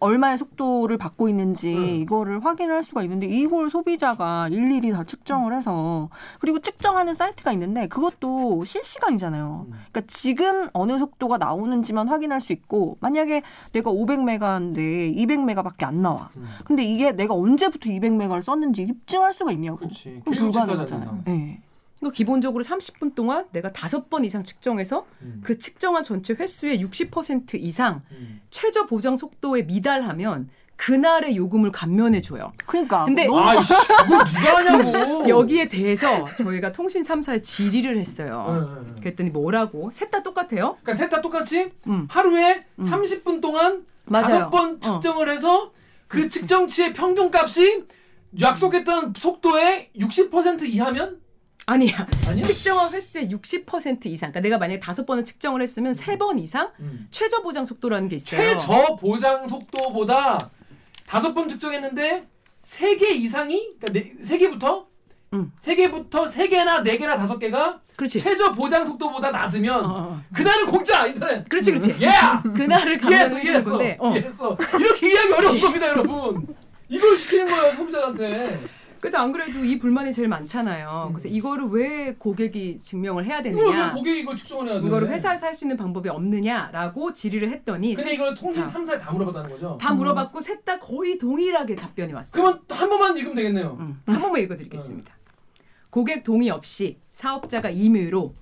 얼마의 0.00 0.38
속도를 0.38 0.96
받고 0.96 1.28
있는지 1.28 1.74
음. 1.74 1.84
이거를 2.02 2.44
확인을 2.44 2.74
할 2.74 2.84
수가 2.84 3.02
있는데 3.02 3.26
이걸 3.26 3.70
소비자가 3.70 4.48
일일이 4.48 4.92
다 4.92 5.04
측정을 5.04 5.56
해서 5.56 6.08
그리고 6.40 6.60
측정하는 6.60 7.14
사이트가 7.14 7.52
있는데 7.52 7.88
그것도 7.88 8.64
실시간이잖아요. 8.64 9.66
음. 9.68 9.72
그러니까 9.72 10.00
지금 10.06 10.68
어느 10.72 10.98
속도가 10.98 11.38
나오는지만 11.38 12.08
확인할 12.08 12.40
수 12.40 12.52
있고 12.52 12.96
만약에 13.00 13.42
내가 13.72 13.90
500메가인데 13.90 15.16
200메가밖에 15.16 15.84
안 15.84 16.02
나와. 16.02 16.30
음. 16.36 16.46
근데 16.64 16.82
이게 16.82 17.12
내가 17.12 17.34
언제부터 17.34 17.90
200메가를 17.90 18.42
썼는지 18.42 18.82
입증할 18.82 19.34
수가 19.34 19.52
있냐고. 19.52 19.78
그렇지. 19.78 20.22
불가능하잖아요. 20.24 21.22
네. 21.24 21.60
이거 22.00 22.10
기본적으로 22.10 22.62
30분 22.62 23.14
동안 23.14 23.46
내가 23.52 23.72
다섯 23.72 24.08
번 24.08 24.24
이상 24.24 24.44
측정해서 24.44 25.04
음. 25.22 25.40
그 25.42 25.58
측정한 25.58 26.04
전체 26.04 26.34
횟수의 26.34 26.82
60% 26.84 27.54
이상 27.54 28.02
음. 28.12 28.40
최저 28.50 28.86
보장 28.86 29.16
속도에 29.16 29.62
미달하면 29.62 30.48
그날의 30.76 31.36
요금을 31.36 31.72
감면해 31.72 32.20
줘요. 32.20 32.52
그러니까 32.66 33.04
근데 33.04 33.26
아이씨, 33.28 33.72
그걸 33.74 34.24
누가 34.24 34.56
하냐고. 34.78 35.26
여기에 35.28 35.66
대해서 35.68 36.32
저희가 36.36 36.70
통신 36.70 37.02
3사에 37.02 37.42
질의를 37.42 37.98
했어요. 37.98 38.46
응, 38.48 38.54
응, 38.54 38.84
응. 38.90 38.96
그랬더니 39.00 39.30
뭐라고? 39.30 39.90
셋 39.90 40.12
다 40.12 40.22
똑같아요? 40.22 40.76
그러니까 40.82 40.92
셋 40.94 41.10
다 41.10 41.20
똑같이 41.20 41.72
음. 41.88 42.06
하루에 42.08 42.64
음. 42.76 42.84
30분 42.84 43.40
동안 43.42 43.84
맞아요. 44.04 44.26
다섯 44.26 44.50
번 44.50 44.76
어. 44.76 45.00
측정을 45.00 45.28
해서 45.28 45.72
그 46.06 46.28
측정치의 46.28 46.92
평균값이 46.94 47.84
약속했던 48.40 49.14
속도의 49.16 49.90
60% 49.96 50.62
이하면 50.62 51.20
아니야. 51.72 52.06
아니야? 52.26 52.44
측정한 52.44 52.92
횟수의 52.94 53.28
60% 53.28 54.06
이상. 54.06 54.30
그러니까 54.30 54.40
내가 54.40 54.58
만약에 54.58 54.80
다섯 54.80 55.04
번을 55.04 55.24
측정을 55.24 55.60
했으면 55.62 55.92
세 55.92 56.16
번 56.18 56.38
이상 56.38 56.70
음. 56.80 57.06
최저 57.10 57.42
보장 57.42 57.64
속도라는 57.64 58.08
게 58.08 58.16
있어요. 58.16 58.40
최저 58.40 58.96
보장 58.96 59.46
속도보다 59.46 60.50
다섯 61.06 61.34
번 61.34 61.48
측정했는데 61.48 62.26
세 62.62 62.96
개 62.96 63.10
이상이 63.14 63.74
그러니까 63.78 63.92
네, 63.92 64.14
세 64.22 64.38
개부터 64.38 64.86
음. 65.34 65.52
세 65.58 65.74
개부터 65.76 66.26
세 66.26 66.48
개나 66.48 66.82
네 66.82 66.96
개나 66.96 67.14
다섯 67.16 67.38
개가. 67.38 67.80
최저 68.08 68.52
보장 68.52 68.84
속도보다 68.84 69.30
낮으면 69.30 69.84
어, 69.84 69.88
어. 69.88 70.20
그날은 70.32 70.66
공짜 70.66 71.04
인터넷. 71.06 71.46
그렇지, 71.48 71.72
그렇지. 71.72 71.96
예! 72.00 72.10
그날을 72.56 72.92
이해했어, 73.04 73.34
감면해 73.34 73.42
주는 73.44 73.64
건데. 73.64 73.96
어. 74.00 74.14
이렇게 74.78 75.08
이해하기 75.10 75.32
어려운 75.34 75.60
겁니다, 75.60 75.88
여러분. 75.88 76.46
이걸 76.88 77.16
시키는 77.16 77.48
거예요, 77.48 77.74
소비자한테. 77.74 78.58
그래서 79.00 79.18
안 79.18 79.32
그래도 79.32 79.64
이 79.64 79.78
불만이 79.78 80.12
제일 80.12 80.28
많잖아요. 80.28 81.06
음. 81.08 81.12
그래서 81.12 81.28
이거를 81.28 81.66
왜 81.66 82.14
고객이 82.14 82.76
증명을 82.76 83.24
해야 83.24 83.42
되느냐? 83.42 83.92
고객이 83.92 84.20
이걸 84.20 84.36
측정을 84.36 84.68
해야 84.68 84.80
돼? 84.80 84.86
이거를 84.86 85.08
회사에서 85.08 85.46
할 85.46 85.54
수 85.58 85.64
있는 85.64 85.76
방법이 85.76 86.08
없느냐라고 86.08 87.12
질의를 87.14 87.50
했더니 87.50 87.94
근데 87.94 88.14
이걸 88.14 88.34
통신 88.34 88.62
아. 88.62 88.70
3사에 88.70 89.00
다 89.00 89.10
물어봤다는 89.10 89.50
거죠? 89.50 89.76
다 89.80 89.92
물어봤고 89.92 90.40
셋다 90.40 90.78
거의 90.78 91.18
동일하게 91.18 91.74
답변이 91.74 92.12
왔어요. 92.12 92.32
그러면 92.40 92.60
한 92.68 92.88
번만 92.88 93.16
읽으면 93.16 93.34
되겠네요. 93.34 93.76
음, 93.80 94.00
한 94.06 94.20
번만 94.20 94.40
읽어드리겠습니다. 94.42 95.12
고객 95.90 96.22
동의 96.22 96.50
없이 96.50 96.98
사업자가 97.12 97.70
임의로 97.70 98.34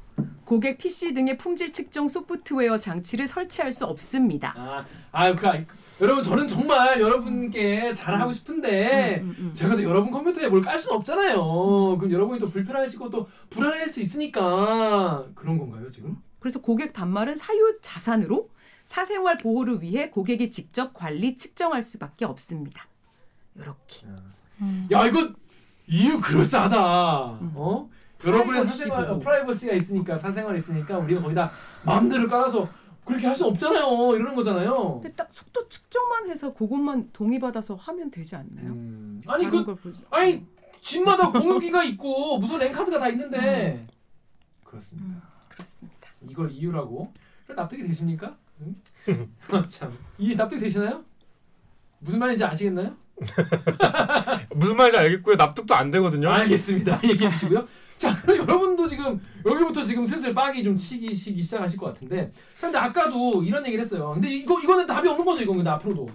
고객 0.45 0.79
PC 0.79 1.15
등의 1.15 1.39
품질 1.39 1.73
측정 1.73 2.09
소프트웨어 2.09 2.79
장치를 2.79 3.27
설치할 3.27 3.73
수 3.73 3.85
없습니다. 3.87 4.55
아, 4.57 4.85
아, 5.13 5.35
그, 5.35 5.47
아, 5.49 5.65
여러분 6.01 6.23
저는 6.23 6.47
정말 6.47 7.01
여러분께 7.01 7.95
잘하고 7.95 8.31
싶은데 8.33 9.21
음, 9.23 9.29
음, 9.29 9.37
음. 9.39 9.55
제가 9.55 9.75
또 9.77 9.83
여러분 9.83 10.11
컴퓨터에 10.11 10.49
뭘 10.49 10.61
깔 10.63 10.79
수는 10.79 10.97
없잖아요. 10.97 11.97
그럼 11.99 12.11
여러분이 12.13 12.41
또 12.41 12.51
불편하시고 12.51 13.09
또 13.11 13.29
불안할 13.51 13.89
수 13.89 14.01
있으니까 14.01 15.25
그런 15.35 15.57
건가요 15.59 15.91
지금? 15.91 16.17
그래서 16.39 16.61
고객 16.61 16.93
단말은 16.93 17.37
사유 17.37 17.79
자산으로 17.81 18.51
사생활 18.85 19.39
보호를 19.39 19.81
위해 19.83 20.11
고객이 20.11 20.51
직접 20.51 20.93
관리 20.93 21.37
측정할 21.37 21.83
수밖에 21.83 22.25
없습니다. 22.25 22.87
이렇게. 23.55 24.07
음. 24.61 24.87
야 24.93 25.07
이거 25.07 25.31
이유 25.87 26.21
그럴싸하다. 26.21 27.39
음. 27.41 27.53
어? 27.55 27.89
여러분의 28.25 28.67
사생활. 28.67 29.05
어, 29.11 29.19
프라이버시가 29.19 29.73
있으니까 29.75 30.17
사생활 30.19 30.57
있으니까 30.57 30.99
우리가 30.99 31.23
거기다 31.23 31.51
마음대로 31.85 32.29
깔아서 32.29 32.69
그렇게 33.07 33.27
할 33.27 33.37
수 33.37 33.45
없잖아요. 33.47 34.17
이러는 34.17 34.35
거잖아요. 34.35 35.01
근데 35.01 35.15
딱 35.15 35.33
속도 35.33 35.69
측정만 35.69 36.29
해서 36.29 36.53
그것만 36.53 37.11
동의받아서 37.13 37.75
하면 37.77 38.11
되지 38.11 38.35
않나요? 38.37 38.73
음. 38.73 39.23
아니 39.27 39.47
그 39.49 39.65
아니 40.11 40.45
집마다 40.81 41.31
공유기가 41.31 41.85
있고 41.85 42.39
무슨 42.39 42.59
랜카드가 42.59 42.99
다 42.99 43.09
있는데 43.09 43.87
그렇습니다. 44.65 45.09
음, 45.17 45.23
그렇습니다. 45.49 46.09
이걸 46.29 46.51
이유라고 46.51 47.13
그래 47.47 47.55
납득이 47.57 47.87
되십니까? 47.87 48.37
응? 48.61 48.75
참 49.69 49.97
이해 50.19 50.35
납득 50.35 50.59
되시나요? 50.59 51.05
무슨 52.01 52.19
말인지 52.19 52.45
아시겠나요? 52.45 52.95
무슨 54.55 54.77
말인지 54.77 54.97
알겠고요. 54.99 55.37
납득도 55.37 55.75
안 55.75 55.91
되거든요. 55.93 56.29
알겠습니다. 56.31 57.01
얘기해 57.05 57.31
주시고요. 57.31 57.67
자, 57.99 58.15
그럼 58.23 58.39
여러분도 58.39 58.89
지금 58.89 59.21
여기부터 59.45 59.85
지금 59.85 60.05
슬슬 60.05 60.35
빡이 60.35 60.63
좀 60.63 60.77
치기 60.77 61.15
시기 61.15 61.43
시작하실 61.43 61.79
것 61.79 61.87
같은데. 61.87 62.31
근데 62.61 62.79
아까도 62.79 63.43
이런 63.43 63.65
얘기를 63.67 63.83
했어요. 63.83 64.13
근데 64.15 64.29
이거 64.29 64.61
이거는 64.61 64.87
답이 64.87 65.09
없는 65.09 65.25
거죠, 65.25 65.43
이건 65.43 65.57
근데 65.57 65.71
앞으로도. 65.71 66.09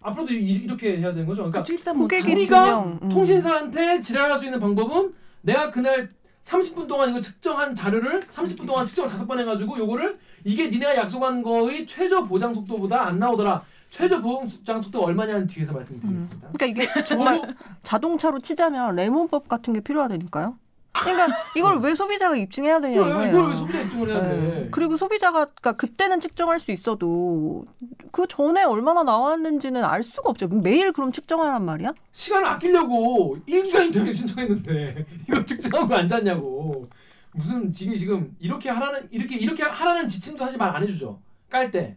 앞으로도 0.00 0.32
이, 0.32 0.66
렇게 0.66 0.98
해야 0.98 1.12
되는 1.12 1.26
거죠. 1.26 1.42
그러니까 1.42 1.60
그쵸, 1.60 1.72
일단 1.72 1.96
뭐 1.96 2.04
고객이 2.04 2.32
우리가 2.32 2.80
음. 2.82 3.08
통신사한테 3.08 4.00
지랄할 4.00 4.38
수 4.38 4.44
있는 4.44 4.60
방법은 4.60 5.14
내가 5.42 5.70
그날 5.70 6.10
30분 6.42 6.88
동안 6.88 7.10
이거 7.10 7.20
측정한 7.20 7.74
자료를 7.74 8.20
30분 8.22 8.66
동안 8.66 8.84
측정을 8.84 9.08
다섯 9.08 9.26
번 9.26 9.38
해가지고 9.38 9.78
요거를 9.78 10.18
이게 10.44 10.68
니네가 10.68 10.96
약속한 10.96 11.42
거의 11.42 11.86
최저 11.86 12.24
보장 12.24 12.52
속도보다 12.52 13.06
안 13.06 13.18
나오더라. 13.18 13.62
최저 13.90 14.20
보장 14.20 14.80
속도가 14.80 15.06
얼마냐는 15.06 15.46
뒤에서 15.46 15.72
말씀드리겠습니다. 15.72 16.48
그러니까 16.54 16.66
이게 16.66 17.04
정말 17.04 17.54
자동차로 17.82 18.40
치자면 18.40 18.96
레몬법 18.96 19.48
같은 19.48 19.72
게 19.72 19.80
필요하다니까요. 19.80 20.56
그러니까 20.92 21.28
이걸 21.56 21.78
왜 21.80 21.94
소비자가 21.94 22.36
입증해야 22.36 22.80
되냐 22.80 22.94
이거예요. 22.94 23.28
이걸 23.30 23.48
왜 23.50 23.56
소비자 23.56 23.80
입증을 23.80 24.08
해야 24.08 24.20
돼? 24.20 24.36
네. 24.36 24.68
그리고 24.70 24.96
소비자가 24.96 25.46
그러니까 25.46 25.72
그때는 25.72 26.20
측정할 26.20 26.60
수 26.60 26.70
있어도 26.70 27.64
그 28.12 28.26
전에 28.28 28.62
얼마나 28.64 29.02
나왔는지는 29.02 29.84
알 29.84 30.02
수가 30.02 30.28
없죠. 30.30 30.48
매일 30.48 30.92
그럼 30.92 31.10
측정하란 31.10 31.64
말이야? 31.64 31.92
시간을 32.12 32.46
아끼려고 32.46 33.38
1기가 33.48 33.86
인터넷 33.86 34.12
신청했는데 34.12 35.06
이거 35.28 35.44
측정하고 35.44 35.94
앉았냐고 35.94 36.88
무슨 37.32 37.72
지금 37.72 37.96
지금 37.96 38.36
이렇게 38.38 38.68
하라는 38.68 39.08
이렇게 39.10 39.36
이렇게 39.36 39.62
하라는 39.62 40.06
지침도 40.06 40.44
사실 40.44 40.58
말안 40.58 40.82
해주죠 40.82 41.18
깔 41.50 41.70
때 41.70 41.96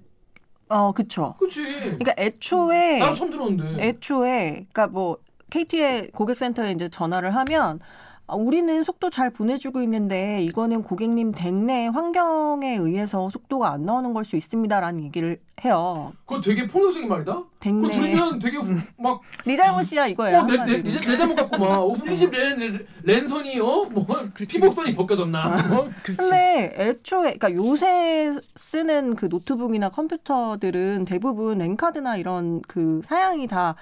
어, 0.69 0.91
그쵸. 0.93 1.35
그치 1.37 1.63
그러니까 1.63 2.13
애초에 2.17 2.97
나도 2.99 3.13
처음 3.13 3.29
들었는데 3.29 3.85
애초에 3.87 4.65
그러니까 4.71 4.87
뭐 4.87 5.17
KT의 5.51 6.11
고객센터에 6.11 6.71
이제 6.71 6.89
전화를 6.89 7.35
하면 7.35 7.79
아, 8.27 8.35
우리는 8.35 8.83
속도 8.83 9.11
잘 9.11 9.29
보내주고 9.29 9.81
있는데 9.83 10.41
이거는 10.41 10.81
고객님 10.81 11.31
댁내 11.33 11.87
환경에 11.87 12.75
의해서 12.75 13.29
속도가 13.29 13.71
안 13.71 13.85
나오는 13.85 14.13
걸 14.13 14.25
수 14.25 14.35
있습니다라는 14.35 15.03
얘기를 15.03 15.39
해요. 15.63 16.11
그거 16.25 16.41
되게 16.41 16.65
폭력적인 16.65 17.07
말이다 17.07 17.33
그거 17.33 17.47
댁내 17.59 17.89
들으면 17.91 18.39
되게 18.39 18.57
후- 18.57 18.75
막네 18.97 19.55
잘못이야 19.55 20.07
이거예요. 20.07 20.39
어, 20.39 20.43
내, 20.47 20.57
내. 20.57 20.81
내, 20.81 20.99
내 20.99 21.15
잘못 21.17 21.35
같고 21.35 21.57
막 21.59 21.67
어, 21.81 21.85
우리 21.85 22.17
집 22.17 22.31
랜, 22.31 22.57
랜, 22.57 22.87
랜선이 23.03 23.59
어뭐 23.59 24.07
피복선이 24.35 24.95
벗겨졌나 24.95 25.45
어? 25.71 25.89
근데 26.01 26.73
애초에 26.75 27.37
그러니까 27.37 27.53
요새 27.53 28.33
쓰는 28.55 29.15
그 29.15 29.27
노트북이나 29.27 29.89
컴퓨터들은 29.89 31.05
대부분 31.05 31.59
랜카드나 31.59 32.17
이런 32.17 32.63
그 32.67 33.01
사양이 33.05 33.45
다 33.47 33.75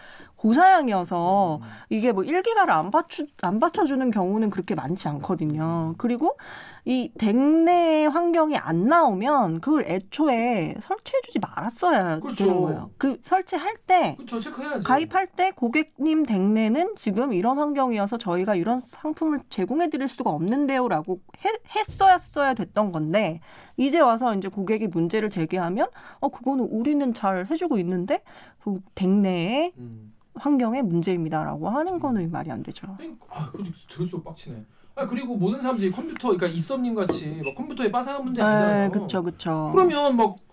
고사양이어서 0.43 1.62
이게 1.89 2.12
뭐 2.12 2.23
1기가를 2.23 2.69
안 2.69 2.91
받쳐 2.91 3.25
안 3.41 3.60
받쳐주는 3.62 4.12
경우는 4.12 4.49
그렇게 4.49 4.75
많지 4.75 5.08
않거든요. 5.08 5.95
그리고 5.97 6.38
이 6.86 7.10
댁내 7.17 8.08
환경이 8.08 8.58
안 8.58 8.88
나오면 8.88 9.62
그걸 9.62 9.84
애초에 9.88 10.75
설치해주지 10.82 11.39
말았어야 11.39 12.19
그렇죠. 12.19 12.43
되는 12.43 12.62
거예요. 12.62 12.89
그 12.97 13.17
설치할 13.23 13.75
때 13.88 14.17
체크해야지 14.27 14.84
가입할 14.84 15.27
때 15.27 15.51
고객님 15.51 16.25
댁내는 16.25 16.95
지금 16.97 17.32
이런 17.32 17.58
환경이어서 17.58 18.17
저희가 18.17 18.56
이런 18.56 18.82
상품을 18.82 19.39
제공해 19.49 19.89
드릴 19.89 20.10
수가 20.10 20.29
없는데요라고 20.32 21.21
해- 21.45 21.79
했어야 21.79 22.53
됐던 22.53 22.91
건데 22.91 23.39
이제 23.77 23.99
와서 24.01 24.36
이제 24.36 24.49
고객이 24.49 24.88
문제를 24.88 25.29
제기하면 25.29 25.88
어 26.19 26.27
그거는 26.27 26.65
우리는 26.65 27.13
잘 27.13 27.45
해주고 27.49 27.77
있는데 27.79 28.23
그 28.60 28.79
댁내의 28.95 29.71
음. 29.77 30.12
환경의 30.35 30.83
문제입니다라고 30.83 31.69
하는 31.69 31.99
거는 31.99 32.31
말이 32.31 32.51
안 32.51 32.63
되죠. 32.63 32.97
아, 33.29 33.51
들을수록 33.89 34.23
빡치네. 34.23 34.65
아 34.95 35.07
그리고 35.07 35.35
모든 35.35 35.59
사람들이 35.59 35.91
컴퓨터, 35.91 36.29
그러니까 36.29 36.47
이썸님 36.47 36.93
같이 36.93 37.41
막 37.43 37.55
컴퓨터에 37.55 37.91
빠삭한 37.91 38.23
문제 38.23 38.41
아니잖아요. 38.41 38.91
네, 38.91 38.99
그쵸 38.99 39.23
그쵸. 39.23 39.71
그러면 39.73 40.15
막 40.15 40.43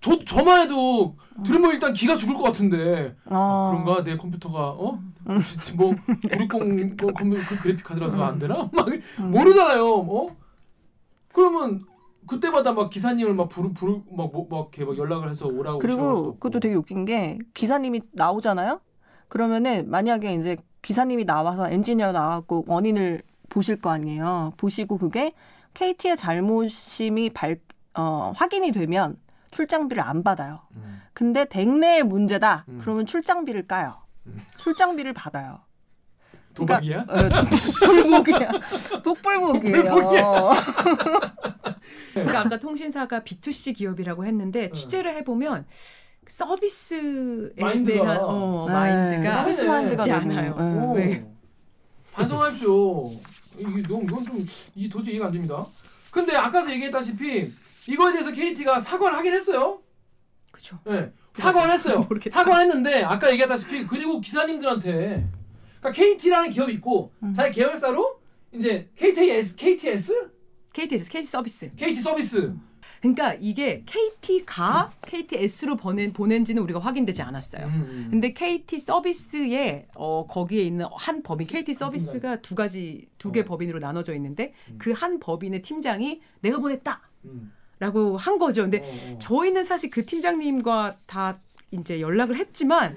저 0.00 0.24
저만 0.24 0.60
해도 0.60 1.16
들으면 1.44 1.72
일단 1.72 1.92
기가 1.92 2.14
죽을 2.16 2.36
것 2.36 2.42
같은데 2.44 3.16
아, 3.24 3.36
어. 3.36 3.70
그런가 3.72 4.04
내 4.04 4.16
컴퓨터가 4.16 4.70
어? 4.70 5.00
뭐960그 5.24 7.14
컴퓨터 7.14 7.46
그 7.48 7.58
그래픽 7.58 7.84
카드라서 7.84 8.22
안 8.22 8.38
되나? 8.38 8.70
막 8.72 8.88
음. 8.88 9.30
모르잖아요. 9.32 9.84
어? 9.84 10.28
그러면 11.32 11.84
그때마다 12.28 12.72
막 12.72 12.90
기사님을 12.90 13.34
막 13.34 13.48
부르 13.48 13.72
부르 13.72 14.00
막막 14.10 14.32
뭐, 14.32 14.46
막 14.48 14.70
이렇게 14.76 14.84
막 14.84 14.96
연락을 14.96 15.30
해서 15.30 15.48
오라고 15.48 15.80
그리고. 15.80 16.34
그것도 16.34 16.60
되게 16.60 16.74
웃긴 16.74 17.04
게 17.04 17.38
기사님이 17.54 18.02
나오잖아요. 18.12 18.80
그러면은 19.28 19.90
만약에 19.90 20.34
이제 20.34 20.56
기사님이 20.82 21.24
나와서 21.24 21.68
엔지니어 21.68 22.12
나와갖고 22.12 22.64
원인을 22.66 23.22
보실 23.48 23.80
거 23.80 23.90
아니에요. 23.90 24.52
보시고 24.56 24.98
그게 24.98 25.32
KT의 25.74 26.16
잘못임이 26.16 27.30
발, 27.30 27.58
어, 27.94 28.32
확인이 28.36 28.72
되면 28.72 29.16
출장비를 29.50 30.02
안 30.02 30.22
받아요. 30.22 30.60
음. 30.76 31.02
근데 31.12 31.44
댁내의 31.46 32.02
문제다. 32.02 32.64
음. 32.68 32.78
그러면 32.80 33.06
출장비를 33.06 33.66
까요. 33.66 33.96
음. 34.26 34.38
출장비를 34.58 35.12
받아요. 35.12 35.60
도박이야? 36.54 37.00
어, 37.00 37.18
복불복이야. 37.80 38.50
복불복이에요. 39.04 39.84
그러니까 42.14 42.40
아까 42.40 42.58
통신사가 42.58 43.20
B2C 43.20 43.76
기업이라고 43.76 44.24
했는데 44.24 44.70
취재를 44.70 45.14
해보면 45.16 45.66
서비스에 46.28 47.52
마인드가. 47.58 48.02
대한 48.04 48.18
어, 48.22 48.64
네, 48.66 48.72
마인드가 48.72 49.42
서비스 49.42 49.60
마인드가 49.62 50.02
있지 50.02 50.10
너무, 50.10 50.22
않아요. 50.32 50.54
네. 50.56 50.86
오. 50.86 50.94
네. 50.96 51.26
반성하십시오. 52.12 53.12
이게 53.58 53.82
너무 53.88 54.04
이건 54.04 54.24
좀이 54.24 54.88
도저히 54.90 55.12
이해가 55.14 55.26
안 55.26 55.32
됩니다. 55.32 55.66
근데 56.10 56.34
아까도 56.36 56.70
얘기했다시피 56.70 57.52
이거에 57.88 58.12
대해서 58.12 58.30
KT가 58.32 58.80
사과를 58.80 59.16
하긴 59.18 59.32
했어요. 59.34 59.80
그렇죠. 60.50 60.78
네. 60.84 61.12
사과를 61.34 61.72
했어요. 61.74 62.00
모르겠다. 62.08 62.30
사과했는데 62.38 63.02
아까 63.04 63.30
얘기했다시피 63.30 63.86
그리고 63.86 64.20
기사님들한테 64.20 65.26
그러니까 65.80 65.92
KT라는 65.92 66.50
기업이 66.50 66.72
있고 66.74 67.12
음. 67.22 67.34
자기 67.34 67.54
계열사로 67.54 68.18
이제 68.52 68.88
KTS, 68.96 69.56
KTS, 69.56 70.30
KTS, 70.72 71.10
KT 71.10 71.24
서비스. 71.26 71.70
KT 71.76 72.00
서비스. 72.00 72.54
그러니까 73.14 73.34
이게 73.40 73.84
KT가 73.86 74.90
KTS로 75.02 75.76
보낸 75.76 76.12
보낸지는 76.12 76.60
우리가 76.62 76.80
확인되지 76.80 77.22
않았어요. 77.22 77.66
음. 77.66 78.08
근데 78.10 78.32
KT 78.32 78.78
서비스에 78.78 79.86
어 79.94 80.26
거기에 80.26 80.62
있는 80.62 80.86
한 80.92 81.22
법인 81.22 81.46
KT 81.46 81.74
서비스가 81.74 82.40
두 82.40 82.54
가지 82.54 83.06
두개 83.18 83.40
어. 83.40 83.44
법인으로 83.44 83.78
나눠져 83.78 84.14
있는데 84.14 84.52
음. 84.70 84.78
그한 84.78 85.20
법인의 85.20 85.62
팀장이 85.62 86.20
내가 86.40 86.58
보냈다라고 86.58 87.00
음. 87.26 88.16
한 88.16 88.38
거죠. 88.38 88.62
근데 88.62 88.78
어, 88.78 88.82
어. 88.82 89.18
저희는 89.18 89.64
사실 89.64 89.90
그 89.90 90.04
팀장님과 90.04 90.98
다 91.06 91.38
이제 91.70 92.00
연락을 92.00 92.36
했지만 92.36 92.96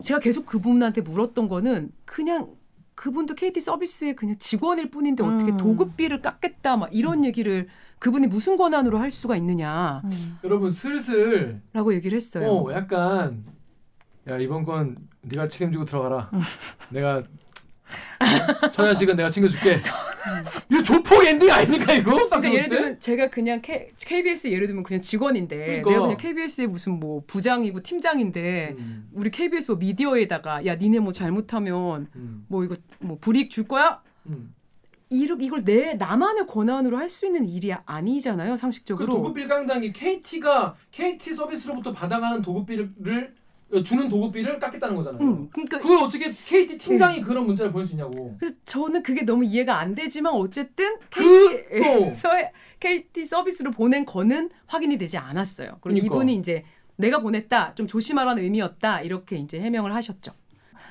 제가 0.00 0.20
계속 0.20 0.46
그분한테 0.46 1.02
물었던 1.02 1.48
거는 1.48 1.90
그냥 2.04 2.54
그분도 2.94 3.34
KT 3.34 3.60
서비스의 3.60 4.16
그냥 4.16 4.36
직원일 4.38 4.90
뿐인데 4.90 5.22
어떻게 5.22 5.52
음. 5.52 5.56
도급비를 5.56 6.20
깎겠다 6.20 6.76
막 6.76 6.88
이런 6.92 7.24
얘기를 7.24 7.68
그분이 7.98 8.26
무슨 8.26 8.56
권한으로 8.56 8.98
할 8.98 9.10
수가 9.10 9.36
있느냐라고 9.36 10.08
음. 10.08 10.38
여러분 10.44 10.70
슬슬 10.70 11.60
얘기를 11.92 12.16
했어요. 12.16 12.46
어 12.48 12.72
약간 12.72 13.44
야 14.28 14.38
이번 14.38 14.64
건 14.64 14.96
네가 15.22 15.48
책임지고 15.48 15.84
들어가라. 15.84 16.30
내가 16.90 17.22
저 18.72 18.84
자식은 18.84 19.16
내가 19.16 19.30
챙겨줄게. 19.30 19.80
이거 20.70 20.82
조폭 20.82 21.24
엔딩 21.24 21.50
아닙니까 21.50 21.92
이거? 21.94 22.12
딱 22.28 22.40
그러니까 22.40 22.52
예를 22.52 22.62
때? 22.64 22.68
들면 22.68 23.00
제가 23.00 23.30
그냥 23.30 23.62
K, 23.62 23.88
KBS 23.96 24.48
예를 24.48 24.66
들면 24.66 24.82
그냥 24.82 25.00
직원인데 25.00 25.56
그러니까. 25.56 25.90
내가 25.90 26.02
그냥 26.02 26.16
KBS의 26.18 26.66
무슨 26.66 27.00
뭐 27.00 27.22
부장이고 27.26 27.80
팀장인데 27.80 28.74
음, 28.78 29.08
우리 29.12 29.30
KBS 29.30 29.70
뭐 29.70 29.76
미디어에다가 29.78 30.66
야 30.66 30.74
니네 30.74 30.98
뭐 30.98 31.12
잘못하면 31.12 32.08
음, 32.16 32.44
뭐 32.48 32.64
이거 32.64 32.74
뭐 32.98 33.16
불이익 33.20 33.50
줄 33.50 33.66
거야? 33.66 34.02
음. 34.26 34.54
이걸 35.10 35.40
이걸 35.42 35.64
내 35.64 35.94
나만의 35.94 36.46
권한으로 36.46 36.96
할 36.98 37.08
수 37.08 37.24
있는 37.26 37.48
일이 37.48 37.72
아니잖아요 37.86 38.50
그 38.52 38.56
상식적으로. 38.58 39.12
도급비 39.14 39.46
깡당이 39.48 39.92
KT가 39.92 40.74
KT 40.90 41.32
서비스로부터 41.34 41.92
받아가는 41.92 42.42
도급비를 42.42 43.34
어, 43.72 43.82
주는 43.82 44.08
도급비를 44.08 44.58
깎겠다는 44.58 44.96
거잖아요. 44.96 45.22
음, 45.22 45.48
그러니까 45.50 45.78
그걸 45.78 45.98
어떻게 45.98 46.28
KT 46.30 46.78
팀장이 46.78 47.20
그런 47.22 47.46
문자를 47.46 47.70
보낼 47.72 47.86
수 47.86 47.92
있냐고. 47.94 48.34
그래서 48.38 48.54
저는 48.64 49.02
그게 49.02 49.22
너무 49.26 49.44
이해가 49.44 49.78
안 49.78 49.94
되지만 49.94 50.32
어쨌든 50.34 50.96
그- 51.10 51.66
KT에서 51.68 52.28
KT 52.80 53.24
서비스로 53.26 53.70
보낸 53.70 54.04
거는 54.06 54.50
확인이 54.66 54.96
되지 54.98 55.16
않았어요. 55.18 55.68
그리고 55.80 55.82
그러니까. 55.82 56.06
이분이 56.06 56.34
이제 56.36 56.64
내가 56.96 57.20
보냈다, 57.20 57.74
좀 57.74 57.86
조심하라는 57.86 58.42
의미였다 58.42 59.02
이렇게 59.02 59.36
이제 59.36 59.60
해명을 59.60 59.94
하셨죠. 59.94 60.32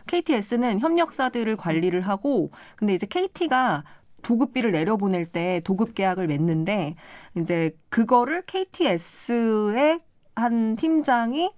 KTS는 0.06 0.80
협력사들을 0.80 1.58
관리를 1.58 2.01
하고 2.01 2.51
근데 2.77 2.93
이제 2.93 3.06
KT가 3.08 3.84
도급비를 4.23 4.71
내려보낼 4.71 5.25
때 5.25 5.62
도급 5.63 5.95
계약을 5.95 6.27
맺는데 6.27 6.95
이제 7.38 7.75
그거를 7.89 8.43
KTS의 8.45 9.99
한 10.36 10.75
팀장이 10.75 11.51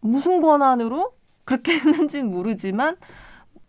무슨 0.00 0.40
권한으로 0.40 1.12
그렇게 1.44 1.72
했는지는 1.78 2.30
모르지만 2.30 2.96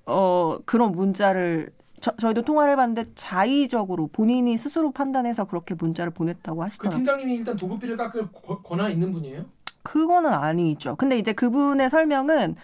어 0.05 0.57
그런 0.65 0.91
문자를 0.91 1.71
저, 2.01 2.15
저희도 2.17 2.41
통화를 2.41 2.73
해봤는데 2.73 3.13
자의적으로 3.15 4.07
본인이 4.07 4.57
스스로 4.57 4.91
판단해서 4.91 5.45
그렇게 5.45 5.73
문자를 5.75 6.11
보냈다고 6.11 6.57
그 6.57 6.63
하시더라고요. 6.63 6.97
팀장님이 6.97 7.35
일단 7.35 7.55
도급비를 7.55 7.95
깎을 7.95 8.27
거- 8.31 8.61
권한 8.61 8.91
있는 8.91 9.11
분이에요? 9.13 9.45
그거는 9.83 10.31
아니죠. 10.33 10.95
근데 10.95 11.17
이제 11.17 11.33
그분의 11.33 11.89
설명은 11.89 12.55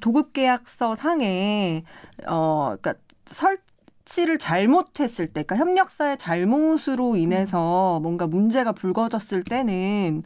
도급 0.00 0.32
계약서 0.32 0.96
상에 0.96 1.84
어 2.26 2.76
그러니까 2.80 2.94
설 3.26 3.58
치를 4.04 4.38
잘못했을 4.38 5.26
때, 5.28 5.42
그러니까 5.44 5.56
협력사의 5.56 6.18
잘못으로 6.18 7.16
인해서 7.16 8.00
뭔가 8.02 8.26
문제가 8.26 8.72
불거졌을 8.72 9.42
때는 9.44 10.22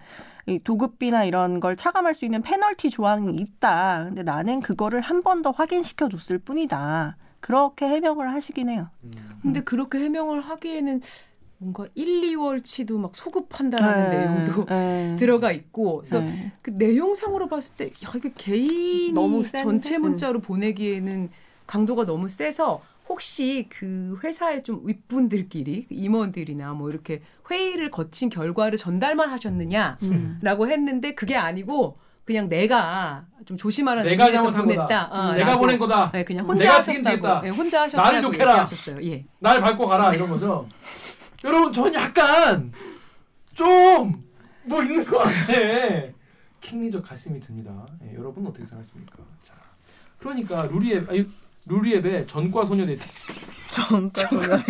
이 0.46 0.58
도급비나 0.58 1.24
이런 1.24 1.60
걸 1.60 1.76
차감할 1.76 2.14
수 2.14 2.24
있는 2.24 2.42
페널티 2.42 2.90
조항이 2.90 3.34
있다. 3.36 4.04
근데 4.06 4.22
나는 4.22 4.60
그거를 4.60 5.00
한 5.00 5.22
번 5.22 5.42
더 5.42 5.50
확인시켜 5.50 6.08
줬을 6.08 6.38
뿐이다. 6.38 7.16
그렇게 7.40 7.86
해명을 7.86 8.32
하시긴 8.32 8.68
해요. 8.70 8.88
근데 9.42 9.60
그렇게 9.60 9.98
해명을 9.98 10.40
하기에는 10.40 11.00
뭔가 11.58 11.86
1, 11.94 12.22
2월치도 12.22 12.98
막 12.98 13.14
소급한다라는 13.14 14.10
내용도 14.10 14.64
네. 14.66 15.16
들어가 15.20 15.52
있고 15.52 15.98
그래서 15.98 16.20
네. 16.20 16.52
그 16.62 16.70
내용상으로 16.70 17.48
봤을 17.48 17.74
때 17.76 17.86
야, 18.04 18.12
이게 18.16 18.32
개인이? 18.34 19.12
전체 19.62 19.98
문자로 19.98 20.40
보내기에는 20.40 21.30
강도가 21.66 22.06
너무 22.06 22.28
세서 22.28 22.80
혹시 23.08 23.66
그 23.70 24.18
회사의 24.22 24.62
좀 24.62 24.82
윗분들끼리 24.86 25.86
그 25.88 25.94
임원들이나 25.94 26.72
뭐 26.74 26.90
이렇게 26.90 27.22
회의를 27.50 27.90
거친 27.90 28.28
결과를 28.28 28.76
전달만 28.76 29.30
하셨느냐라고 29.30 29.98
음. 30.64 30.70
했는데 30.70 31.14
그게 31.14 31.36
아니고 31.36 31.98
그냥 32.24 32.48
내가 32.50 33.24
좀 33.46 33.56
조심하라는 33.56 34.10
내가 34.10 34.30
잘못한 34.30 34.62
보냈다. 34.62 34.82
거다. 34.82 35.04
어, 35.06 35.32
내가 35.32 35.46
라고. 35.52 35.60
보낸 35.62 35.78
거다. 35.78 36.10
네, 36.12 36.24
그냥 36.24 36.44
혼자 36.46 36.60
내가 36.62 36.76
하셨다고. 36.76 36.92
책임지겠다. 37.02 37.40
네, 37.40 37.48
혼자 37.48 37.78
나를 37.86 37.94
하셨다고 38.02 38.26
욕해라. 38.26 38.50
얘기하셨어요. 38.52 38.96
예. 39.10 39.24
날 39.38 39.60
밟고 39.62 39.86
가라 39.86 40.12
이런 40.14 40.28
거죠. 40.28 40.68
여러분 41.44 41.72
전 41.72 41.92
약간 41.94 42.72
좀 43.54 44.28
뭐 44.68 44.82
있는 44.82 45.02
것 45.02 45.16
같아. 45.16 45.32
킹리적 46.60 47.02
가슴이 47.02 47.40
듭니다. 47.40 47.86
예, 48.04 48.14
여러분 48.14 48.46
어떻게 48.46 48.66
생각하십니까? 48.66 49.16
자, 49.42 49.54
그러니까 50.18 50.66
루리앱 50.66 51.08
아니 51.08 51.26
루리앱의 51.68 52.26
전과 52.26 52.64
데이트 52.64 53.06
전과 53.70 54.26
소년의 54.26 54.64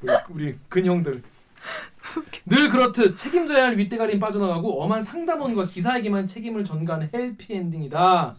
우리, 0.00 0.12
우리 0.28 0.58
근형들 0.68 1.22
늘 2.46 2.68
그렇듯 2.68 3.16
책임져야 3.16 3.66
할 3.66 3.78
윗대가리는 3.78 4.20
빠져나가고 4.20 4.82
엄한 4.82 5.00
상담원과 5.00 5.66
기사에게만 5.66 6.26
책임을 6.26 6.64
전가하는 6.64 7.08
해피엔딩이다. 7.14 8.36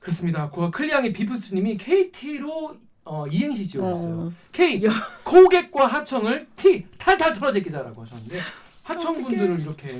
그렇습니다. 0.00 0.50
고 0.50 0.70
클리앙의 0.70 1.12
비프스님이 1.12 1.76
KT로 1.76 2.76
어, 3.04 3.26
이행시 3.26 3.66
지어줬어요. 3.68 4.14
어. 4.14 4.32
K 4.52 4.82
고객과 5.24 5.86
하청을 5.86 6.46
T 6.56 6.84
탈탈 6.98 7.32
털어제끼자라고 7.32 8.02
하셨는데 8.02 8.38
하청분들을 8.84 9.60
이렇게 9.60 9.90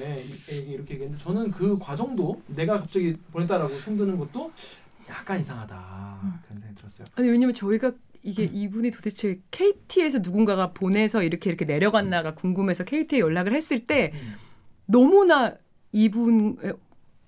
이렇게 0.48 0.94
얘기했는데 0.94 1.22
저는 1.22 1.50
그 1.50 1.78
과정도 1.78 2.40
내가 2.46 2.78
갑자기 2.78 3.16
보냈다라고 3.32 3.74
손드는 3.74 4.18
것도 4.18 4.52
약간 5.08 5.40
이상하다 5.40 6.40
그런 6.42 6.60
생각이 6.60 6.74
들었어요. 6.74 7.06
아니 7.14 7.28
왜냐면 7.28 7.54
저희가 7.54 7.92
이게 8.22 8.44
이분이 8.44 8.90
도대체 8.90 9.40
KT에서 9.50 10.18
누군가가 10.18 10.72
보내서 10.72 11.22
이렇게 11.22 11.50
이렇게 11.50 11.64
내려갔나가 11.64 12.34
궁금해서 12.34 12.84
KT에 12.84 13.20
연락을 13.20 13.54
했을 13.54 13.86
때 13.86 14.12
음. 14.14 14.34
너무나 14.86 15.54
이분의 15.92 16.74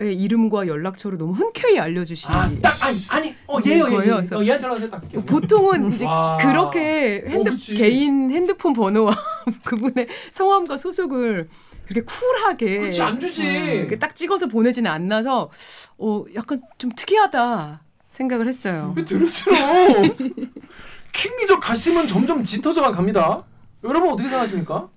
이름과 0.07 0.67
연락처를 0.67 1.19
너무 1.19 1.33
흔쾌히 1.33 1.79
알려주신 1.79 2.31
아딱 2.31 2.85
아니 2.85 2.99
아니 3.11 3.35
어 3.47 3.59
얘요 3.67 3.87
얘 3.87 3.91
거예요. 3.91 4.13
요 4.13 4.17
그래서 4.17 4.39
어, 4.39 4.45
얘한테 4.45 4.67
알아서 4.67 4.89
딱. 4.91 5.03
보통은 5.27 5.93
이제 5.93 6.07
와. 6.07 6.37
그렇게 6.39 7.25
핸드 7.27 7.51
어. 7.51 7.57
개인 7.77 8.31
핸드폰 8.31 8.73
번호와 8.73 9.15
그분의 9.65 10.07
성함과 10.31 10.77
소속을 10.77 11.49
그렇게 11.87 12.03
쿨하게 12.05 12.79
그렇지 12.79 13.03
안 13.03 13.21
주지. 13.21 13.43
이렇게 13.47 13.99
딱 13.99 14.17
찍어서 14.17 14.47
보내지는 14.47 14.91
않나서 14.91 15.51
어 15.99 16.25
약간 16.35 16.63
좀 16.79 16.91
특이하다 16.97 17.83
생각을 18.11 18.49
했어요. 18.49 18.93
그 18.95 19.05
들을수록 19.05 19.57
킹리적 21.13 21.61
가심은 21.61 22.07
점점 22.07 22.45
짙어져만 22.45 22.93
갑니다. 22.93 23.39
여러분 23.85 24.11
어떻게 24.11 24.29
생각하십니까? 24.29 24.89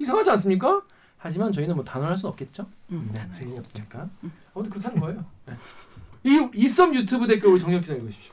이상하지 0.00 0.30
않습니까? 0.30 0.80
하지만 1.18 1.52
저희는 1.52 1.74
뭐 1.74 1.84
단언할 1.84 2.16
수는 2.16 2.30
없겠죠. 2.30 2.66
음, 2.92 3.10
네, 3.12 3.20
단언할 3.20 3.48
수 3.48 3.60
없으니까. 3.60 4.08
아무튼 4.54 4.70
그렇다는 4.70 5.00
거예요. 5.00 5.24
네. 5.46 5.54
이 6.24 6.48
이썸 6.54 6.94
유튜브 6.94 7.26
댓글 7.26 7.50
우리 7.50 7.60
정혁 7.60 7.82
기자 7.82 7.94
읽으십시오. 7.94 8.32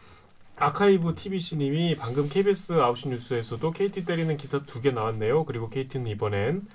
아카이브 0.57 1.15
TBC님이 1.15 1.97
방금 1.97 2.29
KBS 2.29 2.73
9시 2.73 3.09
뉴스에서도 3.09 3.71
KT 3.71 4.05
때리는 4.05 4.37
기사 4.37 4.63
두 4.65 4.81
개 4.81 4.91
나왔네요. 4.91 5.45
그리고 5.45 5.69
KT는 5.69 6.07
이번엔 6.07 6.65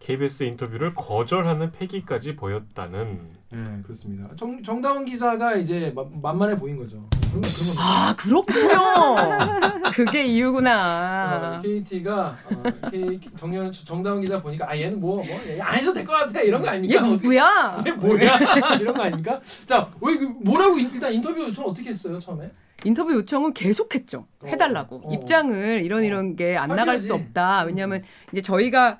KBS 0.00 0.44
인터뷰를 0.44 0.94
거절하는 0.94 1.72
패기까지 1.72 2.36
보였다는. 2.36 3.18
네, 3.50 3.58
그렇습니다. 3.82 4.28
정 4.36 4.62
정다운 4.62 5.04
기자가 5.04 5.56
이제 5.56 5.92
마- 5.94 6.04
만만해 6.22 6.56
보인 6.58 6.76
거죠. 6.76 7.04
그런 7.28 7.42
거 7.42 7.48
그런 7.48 7.74
거. 7.74 7.82
아 7.82 8.16
그렇군요. 8.16 9.90
그게 9.92 10.24
이유구나. 10.24 11.58
어, 11.58 11.62
KT가 11.62 12.36
어, 12.50 12.90
K, 12.90 13.20
정연 13.36 13.72
정다운 13.72 14.20
기자 14.20 14.40
보니까 14.40 14.70
아 14.70 14.78
얘는 14.78 15.00
뭐뭐 15.00 15.22
안 15.60 15.78
해도 15.78 15.92
될 15.92 16.04
것 16.06 16.12
같아 16.12 16.40
이런 16.40 16.62
거 16.62 16.68
아닙니까? 16.68 16.94
얘 17.04 17.10
누구야? 17.10 17.82
얘 17.86 17.90
뭐야 17.92 18.38
이런 18.80 18.94
거 18.94 19.02
아닙니까? 19.02 19.40
자, 19.66 19.90
왜 20.00 20.16
그- 20.16 20.24
뭐라고 20.42 20.78
일- 20.78 20.90
일단 20.94 21.12
인터뷰 21.12 21.40
요청 21.40 21.64
어떻게 21.66 21.90
했어요 21.90 22.18
처음에? 22.20 22.50
인터뷰 22.84 23.12
요청은 23.12 23.52
계속했죠. 23.54 24.26
어, 24.42 24.46
해달라고 24.46 25.02
어. 25.04 25.12
입장을 25.12 25.82
이런 25.84 26.04
이런 26.04 26.36
게 26.36 26.56
안 26.56 26.68
나갈 26.68 26.98
수. 27.00 27.12
없다. 27.12 27.62
왜냐하면 27.64 28.02
이제 28.30 28.40
저희가 28.40 28.98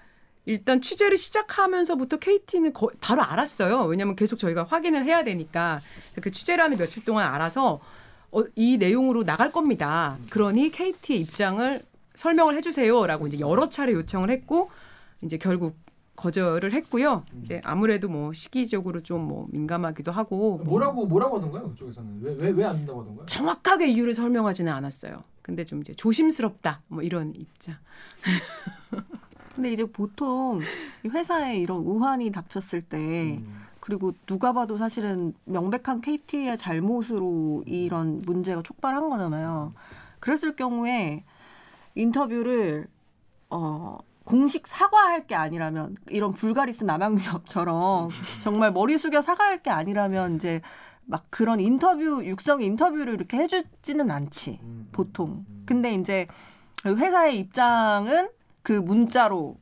일단 0.49 0.81
취재를 0.81 1.19
시작하면서부터 1.19 2.17
KT는 2.19 2.73
거, 2.73 2.89
바로 3.03 3.23
알았어요. 3.23 3.83
왜냐하면 3.85 4.17
계속 4.17 4.39
저희가 4.39 4.65
확인을 4.65 5.05
해야 5.05 5.23
되니까 5.23 5.81
그 6.23 6.31
취재를 6.31 6.65
하는 6.65 6.79
며칠 6.79 7.05
동안 7.05 7.31
알아서 7.33 7.81
어, 8.31 8.43
이 8.57 8.79
내용으로 8.79 9.25
나갈 9.25 9.53
겁니다. 9.53 10.17
그러니 10.31 10.71
KT의 10.71 11.21
입장을 11.21 11.81
설명을 12.15 12.55
해주세요라고 12.57 13.27
이제 13.27 13.39
여러 13.41 13.69
차례 13.69 13.93
요청을 13.93 14.31
했고 14.31 14.71
이제 15.21 15.37
결국 15.37 15.77
거절을 16.17 16.73
했고요. 16.73 17.25
네, 17.49 17.61
아무래도 17.63 18.09
뭐 18.09 18.33
시기적으로 18.33 19.03
좀 19.03 19.21
뭐 19.29 19.47
민감하기도 19.51 20.11
하고 20.11 20.57
뭐 20.57 20.65
뭐라고 20.67 21.07
뭐라고 21.07 21.37
하던가요 21.37 21.71
그쪽에서는 21.73 22.21
왜 22.23 22.35
왜 22.41 22.51
왜 22.53 22.65
안 22.65 22.77
된다고 22.79 23.03
하던가요? 23.03 23.27
정확하게 23.27 23.89
이유를 23.89 24.15
설명하지는 24.15 24.73
않았어요. 24.73 25.23
근데 25.43 25.65
좀 25.65 25.81
이제 25.81 25.93
조심스럽다 25.93 26.81
뭐 26.89 27.03
이런 27.03 27.35
입장. 27.37 27.77
근데 29.59 29.73
이제 29.73 29.85
보통 29.85 30.61
이 31.05 31.09
회사에 31.09 31.59
이런 31.59 31.79
우환이 31.79 32.31
닥쳤을 32.31 32.81
때 32.81 33.41
음. 33.43 33.65
그리고 33.81 34.13
누가 34.25 34.53
봐도 34.53 34.77
사실은 34.77 35.35
명백한 35.47 36.01
KT의 36.01 36.57
잘못으로 36.57 37.65
이런 37.67 38.23
문제가 38.23 38.63
촉발한 38.63 39.11
거잖아요. 39.11 39.73
그랬을 40.21 40.55
경우에 40.55 41.25
인터뷰를 41.97 42.87
어 43.51 43.99
공식 44.23 44.69
사과할 44.69 45.27
게 45.27 45.35
아니라면 45.35 45.97
이런 46.09 46.35
불가리스 46.35 46.85
남양유업처럼 46.85 48.11
정말 48.45 48.71
머리 48.71 48.97
숙여 48.97 49.23
사과할 49.23 49.61
게 49.65 49.71
아니라면 49.71 50.37
이제 50.37 50.61
막 51.05 51.25
그런 51.31 51.59
인터뷰 51.59 52.25
육성 52.25 52.63
인터뷰를 52.63 53.15
이렇게 53.15 53.39
해주지는 53.39 54.09
않지 54.09 54.61
음. 54.63 54.89
보통. 54.93 55.45
근데 55.67 55.95
이제 55.95 56.29
회사의 56.87 57.41
입장은 57.41 58.38
그 58.69 58.75
문자로 58.75 59.59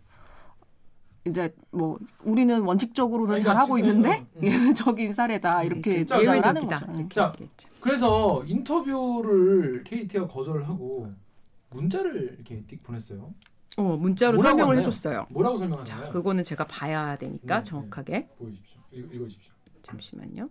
이제 1.25 1.55
뭐 1.71 1.97
우리는 2.25 2.61
원칙적으로는 2.61 3.39
잘 3.39 3.57
하고 3.57 3.79
있는데 3.79 4.27
지금, 4.35 4.49
음. 4.49 4.53
예외적인 4.67 5.13
사례다 5.13 5.63
이렇게 5.63 6.05
예외적이다. 6.11 6.81
거죠. 6.81 6.93
이렇게 6.93 7.15
자, 7.15 7.33
얘기했죠. 7.37 7.69
그래서 7.81 8.43
인터뷰를 8.45 9.85
KT가 9.85 10.27
거절을 10.27 10.69
하고 10.69 11.13
문자를 11.71 12.35
이렇게 12.35 12.65
띡 12.69 12.83
보냈어요. 12.83 13.33
어 13.77 13.97
문자로 13.97 14.39
설명을? 14.39 14.79
해줬어요. 14.79 15.27
뭐라고 15.31 15.61
설명하나요? 15.61 15.85
자 15.85 16.11
그거는 16.11 16.43
제가 16.43 16.67
봐야 16.67 17.17
되니까 17.17 17.59
네, 17.59 17.63
정확하게 17.63 18.29
보여주십시오. 18.39 18.81
읽, 18.91 19.15
읽어주십시오. 19.15 19.53
잠시만요. 19.85 20.49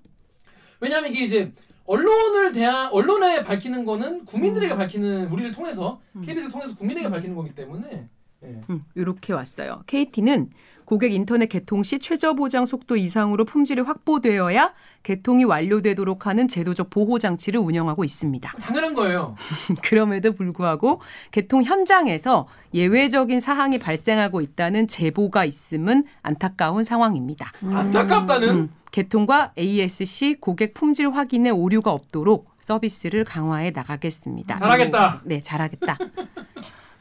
왜냐하면 0.79 1.11
이게 1.11 1.25
이제 1.25 1.51
언론을 1.85 2.53
대한 2.53 2.89
언론에 2.93 3.43
밝히는 3.43 3.83
거는 3.83 4.23
국민들에게 4.23 4.73
음. 4.73 4.77
밝히는 4.77 5.27
우리를 5.27 5.51
통해서 5.51 5.99
음. 6.15 6.21
KBS를 6.21 6.53
통해서 6.53 6.73
국민에게 6.77 7.09
밝히는 7.09 7.35
거기 7.35 7.53
때문에 7.53 8.07
예. 8.47 8.61
음, 8.69 8.83
이렇게 8.95 9.33
왔어요. 9.33 9.83
KT는 9.87 10.49
고객 10.85 11.13
인터넷 11.13 11.47
개통 11.47 11.83
시 11.83 11.97
최저 11.99 12.33
보장 12.33 12.65
속도 12.65 12.95
이상으로 12.95 13.43
품질이 13.45 13.81
확보되어야 13.81 14.73
개통이 15.03 15.43
완료되도록 15.43 16.27
하는 16.27 16.47
제도적 16.47 16.91
보호 16.91 17.17
장치를 17.19 17.59
운영하고 17.59 18.03
있습니다. 18.03 18.51
당연한 18.59 18.93
거예요. 18.93 19.35
그럼에도 19.83 20.33
불구하고 20.33 21.01
개통 21.31 21.63
현장에서 21.63 22.47
예외적인 22.73 23.39
사항이 23.39 23.79
발생하고 23.79 24.41
있다는 24.41 24.87
제보가 24.87 25.45
있음은 25.45 26.05
안타까운 26.21 26.83
상황입니다. 26.83 27.51
안타깝다는 27.63 28.49
음, 28.49 28.69
개통과 28.91 29.53
ASC 29.57 30.37
고객 30.39 30.73
품질 30.73 31.09
확인에 31.11 31.49
오류가 31.49 31.91
없도록 31.91 32.51
서비스를 32.59 33.23
강화해 33.25 33.71
나가겠습니다. 33.71 34.57
잘하겠다. 34.57 35.21
네, 35.25 35.41
잘하겠다. 35.41 35.97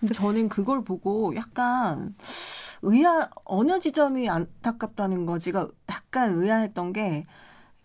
근데 0.04 0.12
저는 0.14 0.50
그걸 0.50 0.84
보고 0.84 1.34
약간 1.34 2.14
의아 2.82 3.30
어느 3.44 3.80
지점이 3.80 4.28
안타깝다는 4.28 5.24
거지가 5.24 5.68
약간 5.88 6.34
의아했던 6.34 6.92
게 6.92 7.26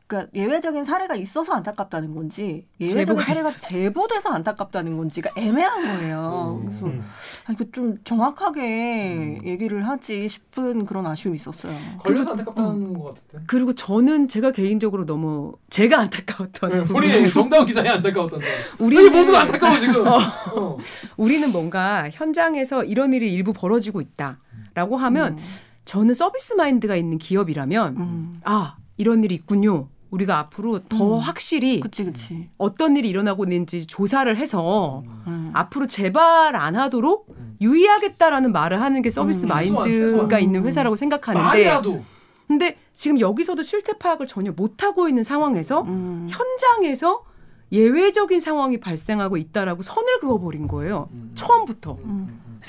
그러니까 0.10 0.32
예외적인 0.34 0.86
사례가 0.86 1.16
있어서 1.16 1.54
안타깝다는 1.54 2.16
건지 2.16 2.66
예외적인 2.80 3.24
사례가 3.24 3.52
제보돼서 3.52 4.30
안타깝다는 4.30 4.98
건지가 4.98 5.30
애매한 5.38 5.84
거예요. 5.84 6.64
그래서 6.66 6.86
음. 6.88 7.06
아, 7.46 7.54
이거 7.54 7.64
좀 7.72 8.00
정확하게 8.04 9.42
얘기를 9.46 9.88
하지 9.88 10.28
싶은 10.28 10.88
그런 10.88 11.06
아쉬움이 11.06 11.38
있었어요. 11.38 11.72
걸려서 12.00 12.32
안타깝다는 12.32 12.98
것 12.98 13.14
같은데. 13.14 13.46
그리고 13.46 13.74
저는 13.74 14.28
제가 14.28 14.52
개인적으로 14.52 15.06
너무 15.06 15.54
제가 15.70 16.00
안타까웠던 16.00 16.72
네, 16.72 16.84
본인이 16.86 17.32
정다운 17.32 17.68
기자이 17.68 17.88
안타까웠던데. 17.88 18.48
우리는 18.80 19.06
우리 19.06 19.16
모두가 19.16 19.42
안타까워 19.42 19.80
지금. 19.80 20.08
어. 20.10 20.78
우리는 21.18 21.52
뭔가 21.52 22.10
현장에서 22.12 22.84
이런 22.84 23.14
일이 23.14 23.32
일부 23.32 23.54
벌어지고 23.54 24.02
있다라고 24.02 24.98
하면 24.98 25.34
음. 25.34 25.38
저는 25.86 26.16
서비스 26.16 26.54
마인드가 26.54 26.96
있는 26.96 27.20
기업이라면 27.20 27.98
음. 27.98 28.42
아 28.44 28.76
이런 28.98 29.24
일이 29.24 29.36
있군요. 29.36 29.88
우리가 30.12 30.40
앞으로 30.40 30.80
더 30.88 31.18
음. 31.18 31.20
확실히 31.20 31.80
그치 31.80 32.04
그치. 32.04 32.50
어떤 32.58 32.98
일이 32.98 33.10
일어나고 33.10 33.44
있는지 33.46 33.86
조사를 33.86 34.36
해서 34.38 35.04
음. 35.28 35.52
앞으로 35.54 35.88
재발 35.88 36.56
안 36.56 36.76
하도록 36.76 37.28
음. 37.30 37.58
유의하겠다라는 37.62 38.52
말을 38.52 38.82
하는 38.82 39.02
게 39.02 39.10
서비스 39.10 39.46
음, 39.46 39.50
마인드가 39.50 39.84
최소한, 39.86 40.30
최소한. 40.30 40.44
있는 40.44 40.66
회사라고 40.66 40.96
생각하는데 40.96 41.46
말이라도 41.46 42.02
근데 42.48 42.78
지금 42.96 43.20
여기서도 43.20 43.62
실태 43.62 43.94
파악을 43.94 44.26
전혀 44.26 44.52
못 44.52 44.84
하고 44.84 45.08
있는 45.08 45.22
상황에서 45.22 45.82
음. 45.84 46.28
현장에서 46.30 47.24
예외적인 47.72 48.40
상황이 48.40 48.80
발생하고 48.80 49.38
있다라고 49.38 49.84
선을 49.84 50.20
그어버린 50.22 50.68
거예요. 50.68 51.10
음. 51.12 51.32
처음부터. 51.36 51.94
음, 51.94 52.04
음, 52.04 52.42
음. 52.48 52.60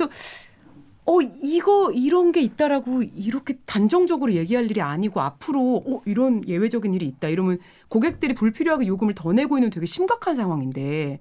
어 1.11 1.21
이거 1.43 1.91
이런 1.91 2.31
게 2.31 2.41
있다라고 2.41 3.03
이렇게 3.03 3.55
단정적으로 3.67 4.33
얘기할 4.35 4.71
일이 4.71 4.81
아니고 4.81 5.21
앞으로 5.21 5.83
어 5.85 6.03
이런 6.05 6.47
예외적인 6.47 6.95
일이 6.95 7.05
있다 7.07 7.27
이러면 7.27 7.59
고객들이 7.89 8.33
불필요하게 8.35 8.87
요금을 8.87 9.15
더 9.17 9.33
내고 9.33 9.59
있는 9.59 9.71
되게 9.71 9.87
심각한 9.87 10.37
상황인데 10.37 11.19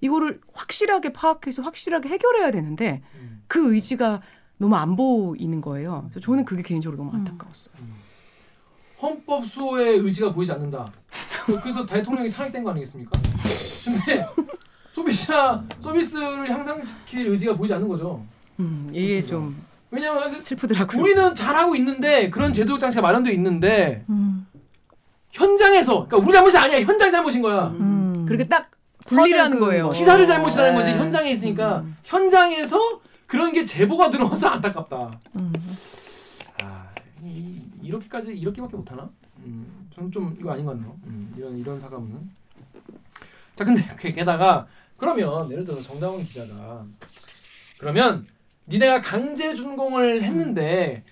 이거를 0.00 0.40
확실하게 0.52 1.12
파악해서 1.12 1.62
확실하게 1.62 2.10
해결해야 2.10 2.52
되는데 2.52 3.02
음. 3.16 3.42
그 3.48 3.74
의지가 3.74 4.22
너무 4.58 4.76
안 4.76 4.94
보이는 4.94 5.60
거예요. 5.60 6.02
그래서 6.10 6.20
저는 6.20 6.44
그게 6.44 6.62
개인적으로 6.62 6.96
너무 7.02 7.10
음. 7.10 7.16
안타까웠어요. 7.16 7.74
헌법 9.02 9.44
수호의 9.46 9.98
의지가 9.98 10.32
보이지 10.32 10.52
않는다. 10.52 10.92
그- 11.44 11.60
그래서 11.60 11.84
대통령이 11.84 12.30
탄핵된 12.30 12.62
거 12.62 12.70
아니겠습니까? 12.70 13.10
근데 13.84 14.24
소비자 14.92 15.64
서비스를 15.80 16.48
향상시킬 16.48 17.26
의지가 17.26 17.56
보이지 17.56 17.74
않는 17.74 17.88
거죠. 17.88 18.22
음, 18.60 18.90
이게 18.92 19.24
좀 19.24 19.62
왜냐하면 19.90 20.32
그- 20.32 20.40
슬프더라고요. 20.40 21.00
우리는 21.02 21.34
잘하고 21.34 21.74
있는데 21.76 22.30
그런 22.30 22.52
제도 22.52 22.78
장치가 22.78 23.02
마련돼 23.02 23.32
있는데 23.32 24.04
음. 24.08 24.46
현장에서 25.30 26.06
그러니까 26.06 26.16
우리 26.18 26.32
잘못이 26.32 26.56
아니야 26.58 26.80
현장 26.82 27.10
잘못인 27.10 27.42
거야. 27.42 27.68
음. 27.68 28.24
그렇게 28.26 28.46
딱 28.46 28.70
분리라는 29.06 29.58
그 29.58 29.66
거예요. 29.66 29.88
기사를 29.90 30.26
잘못이라는 30.26 30.74
거지 30.74 30.92
네. 30.92 30.98
현장에 30.98 31.30
있으니까 31.30 31.80
음. 31.80 31.96
현장에서 32.04 32.78
그런 33.26 33.52
게 33.52 33.64
제보가 33.64 34.10
들어와서 34.10 34.48
안타깝다. 34.48 35.10
음. 35.40 35.52
아 36.62 36.88
이, 37.22 37.56
이렇게까지 37.82 38.32
이렇게밖에 38.32 38.76
못하나? 38.76 39.08
음, 39.44 39.88
저는 39.94 40.10
좀 40.10 40.36
이거 40.40 40.52
아닌 40.52 40.64
것 40.64 40.72
같네요. 40.72 40.96
음, 41.06 41.34
이런 41.36 41.58
이런 41.58 41.78
사과문은. 41.78 42.30
자 43.56 43.64
근데 43.64 43.82
그- 43.96 44.12
게다가 44.12 44.66
그러면 44.96 45.50
예를 45.50 45.64
들어서 45.64 45.82
정다운 45.82 46.24
기자가 46.24 46.84
그러면 47.78 48.26
니네가 48.68 49.00
강제 49.02 49.54
준공을 49.54 50.22
했는데 50.22 51.04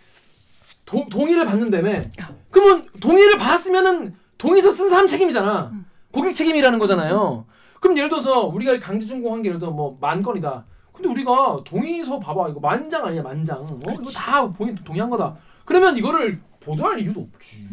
도, 0.87 1.07
동의를 1.09 1.45
받는다며? 1.47 2.03
그러면 2.51 2.87
동의를 3.01 3.39
받았으면은 3.39 4.15
동의서 4.39 4.71
쓴 4.73 4.89
사람 4.89 5.07
책임이잖아. 5.07 5.71
음. 5.73 5.87
고객 6.13 6.35
책임이라는 6.35 6.79
거잖아요. 6.79 7.47
그럼 7.81 7.97
예를 7.97 8.09
들어서 8.09 8.47
우리가 8.47 8.79
강제 8.81 9.07
준공한 9.07 9.43
게 9.43 9.49
예를 9.49 9.59
들어 9.61 9.71
뭐 9.71 9.97
만 10.01 10.23
건이다. 10.23 10.65
근데 10.93 11.09
우리가 11.09 11.61
동의서 11.65 12.19
봐봐 12.21 12.49
이거 12.51 12.61
만장 12.61 13.05
아니야 13.07 13.23
만장. 13.23 13.59
어? 13.61 13.79
이거 13.83 14.03
다 14.15 14.47
본인 14.53 14.75
동의한 14.77 15.09
거다. 15.11 15.35
그러면 15.65 15.97
이거를 15.97 16.41
보도할 16.61 17.01
이유도 17.01 17.27
없지. 17.35 17.67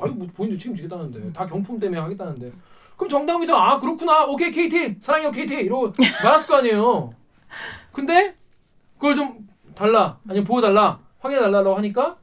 아니 0.00 0.12
뭐 0.12 0.28
본인도 0.34 0.58
책임지겠다는데 0.58 1.32
다 1.32 1.44
경품 1.46 1.78
때문에 1.80 2.00
하겠다는데. 2.00 2.52
그럼 2.96 3.08
정당 3.08 3.40
기자 3.40 3.56
아 3.56 3.80
그렇구나 3.80 4.26
오케이 4.26 4.50
KT 4.50 4.96
사랑해요 5.00 5.30
KT 5.30 5.54
이러고 5.54 5.92
말았을 6.22 6.46
거 6.48 6.56
아니에요. 6.56 7.12
근데 7.92 8.36
그걸 9.00 9.14
좀 9.14 9.48
달라 9.74 10.18
아니면 10.28 10.44
보여달라 10.46 11.00
확인해달라고 11.20 11.74
하니까 11.76 12.18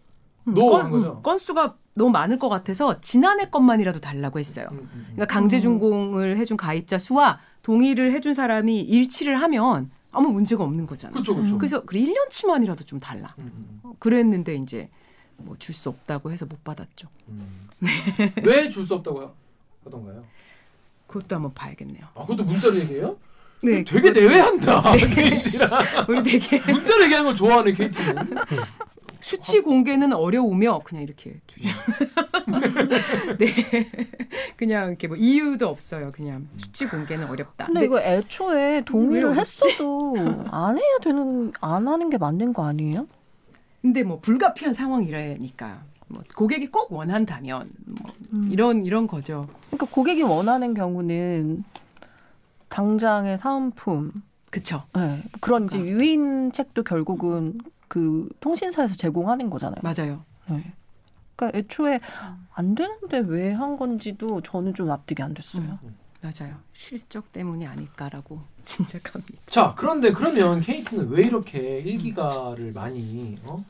노 0.45 0.69
건, 0.69 0.80
하는 0.86 0.91
거죠. 0.91 1.21
건수가 1.23 1.75
너무 1.95 2.11
많을 2.11 2.38
것 2.39 2.47
같아서 2.49 3.01
지난해 3.01 3.49
것만이라도 3.49 3.99
달라고 3.99 4.39
했어요. 4.39 4.67
음, 4.71 4.78
음, 4.78 4.89
음. 4.93 5.03
그러니까 5.15 5.25
강제 5.25 5.59
준공을 5.59 6.38
해준 6.38 6.55
가입자 6.55 6.97
수와 6.99 7.39
동의를 7.63 8.13
해준 8.13 8.34
사람이 8.34 8.82
일치를 8.82 9.41
하면 9.41 9.89
아무 10.11 10.30
문제가 10.30 10.63
없는 10.63 10.86
거잖아요. 10.88 11.13
그렇죠 11.13 11.36
그렇죠. 11.36 11.57
그래서 11.57 11.82
그래 11.84 11.99
1년치만이라도 12.01 12.86
좀 12.86 12.99
달라. 12.99 13.34
음, 13.39 13.51
음, 13.55 13.80
어, 13.84 13.93
그랬는데 13.99 14.55
이제 14.55 14.89
뭐 15.38 15.55
줄 15.59 15.73
수 15.75 15.89
없다고 15.89 16.32
해서 16.32 16.45
못 16.45 16.63
받았죠. 16.63 17.07
음. 17.30 17.67
왜줄 18.43 18.84
수 18.84 18.93
없다고 18.95 19.32
하던가요? 19.84 20.23
그것도 21.07 21.36
한번 21.36 21.53
봐야겠네요. 21.53 22.05
아 22.15 22.21
그것도 22.21 22.43
문자로 22.43 22.78
얘기해요? 22.80 23.17
네, 23.64 23.84
되게 23.84 24.10
그것- 24.12 24.14
내외한다. 24.20 24.82
KT랑 24.93 25.70
우리 26.10 26.24
되게 26.24 26.60
문자로 26.72 27.03
얘기하는 27.03 27.26
걸 27.26 27.36
좋아하는 27.36 27.74
KT는. 27.74 28.36
수치 29.20 29.60
공개는 29.62 30.14
어려우며 30.14 30.82
그냥 30.86 31.03
이렇게 31.03 31.36
주죠. 31.47 31.68
네, 33.39 33.47
그냥 34.55 34.89
이렇게 34.89 35.08
뭐 35.08 35.18
이유도 35.18 35.68
없어요. 35.68 36.12
그냥 36.14 36.47
수치 36.55 36.86
공개는 36.86 37.28
어렵다. 37.28 37.66
근데 37.66 37.86
이거 37.86 37.99
애초에 37.99 38.74
왜 38.76 38.82
동의를? 38.86 39.36
했어도 39.36 40.16
안 40.51 40.78
해야 40.78 40.97
되는 41.03 41.51
안 41.60 41.88
하는 41.88 42.10
게 42.10 42.18
맞는 42.18 42.53
거 42.53 42.66
아니에요? 42.68 43.08
근데 43.82 44.03
뭐 44.03 44.20
불가피한 44.20 44.74
상황이라니까 44.74 45.82
뭐 46.10 46.24
고객이 46.36 46.68
꼭 46.68 46.93
원한다면 46.93 47.70
뭐 47.86 48.14
음. 48.34 48.47
이런 48.51 48.86
이런 48.86 49.08
거죠. 49.08 49.47
그러니까 49.72 49.88
고객이 49.93 50.22
원하는 50.22 50.74
경우는 50.74 51.64
당장의 52.70 53.38
사은품 53.38 54.11
그쵸? 54.49 54.84
네. 54.95 55.22
그런 55.41 55.65
이제 55.65 55.78
유인 55.80 56.51
책도 56.51 56.84
결국은 56.84 57.59
그 57.88 58.30
통신사에서 58.39 58.95
제공하는 58.95 59.49
거잖아요. 59.49 59.80
맞아요. 59.84 60.24
네. 60.49 60.74
그러니까 61.36 61.57
애초에 61.57 61.99
안 62.53 62.74
되는데 62.76 63.20
왜 63.20 63.53
한 63.53 63.78
건지도 63.78 64.41
저는 64.41 64.74
좀 64.74 64.88
납득이 64.88 65.22
안 65.22 65.34
됐어요. 65.34 65.78
맞아요. 66.22 66.55
실적 66.74 67.32
때문이 67.32 67.68
아닐까라고 67.68 68.41
짐작합니다. 68.65 69.34
자 69.47 69.74
그런데 69.78 70.11
그러면 70.11 70.61
KT는 70.61 71.09
왜 71.09 71.26
이렇게 71.26 71.84
1기가를 71.84 72.74
많이 72.74 73.38
어? 73.43 73.63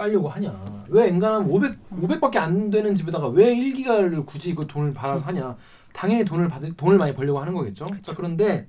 깔려고 0.00 0.30
하냐? 0.30 0.84
왜 0.88 1.08
엔간하면 1.08 1.50
500 1.50 1.90
500밖에 1.90 2.38
안 2.38 2.70
되는 2.70 2.94
집에다가 2.94 3.28
왜 3.28 3.54
1기가를 3.54 4.24
굳이 4.24 4.54
그 4.54 4.66
돈을 4.66 4.94
받아서 4.94 5.26
하냐? 5.26 5.56
당연히 5.92 6.24
돈을 6.24 6.48
받을 6.48 6.74
돈을 6.74 6.96
많이 6.96 7.14
벌려고 7.14 7.38
하는 7.38 7.52
거겠죠. 7.52 7.84
자 8.02 8.14
그런데 8.14 8.66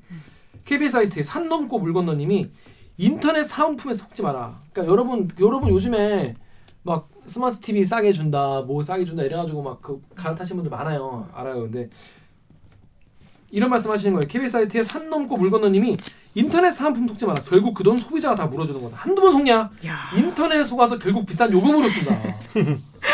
KBS 0.66 0.92
사이트에 0.92 1.24
산 1.24 1.48
넘고 1.48 1.80
물 1.80 1.94
건너님이 1.94 2.50
인터넷 2.98 3.44
사은품에 3.44 3.94
속지 3.94 4.24
마라. 4.24 4.60
그러니까 4.74 4.92
여러분 4.92 5.30
여러분 5.40 5.70
요즘에 5.70 6.36
막 6.84 7.10
스마트 7.28 7.60
TV 7.62 7.86
싸게 7.86 8.12
준다, 8.12 8.62
뭐 8.62 8.82
싸게 8.84 9.06
준다 9.06 9.24
이래가지고 9.24 9.62
막 9.64 9.82
그 9.82 10.02
갈아타시는 10.16 10.64
분들 10.64 10.78
많아요. 10.78 11.30
알아요. 11.34 11.62
근데 11.62 11.90
이런 13.52 13.70
말씀하시는 13.70 14.14
거예요. 14.14 14.28
KBS 14.28 14.52
사이트에 14.52 14.84
산 14.84 15.10
넘고 15.10 15.38
물 15.38 15.50
건너님이 15.50 15.96
인터넷 16.34 16.72
사은품 16.72 17.08
마라. 17.28 17.42
결국 17.44 17.74
그 17.74 17.84
돈 17.84 18.00
소비자가 18.00 18.36
다 18.36 18.46
물어주는 18.46 18.82
거다. 18.82 18.98
한두 18.98 19.22
번 19.22 19.34
속냐? 19.34 19.70
야, 19.86 19.98
인터넷 20.16 20.64
속아서 20.64 20.98
결국 20.98 21.26
비싼 21.26 21.52
요금으로 21.52 21.90
쓴다. 21.90 22.22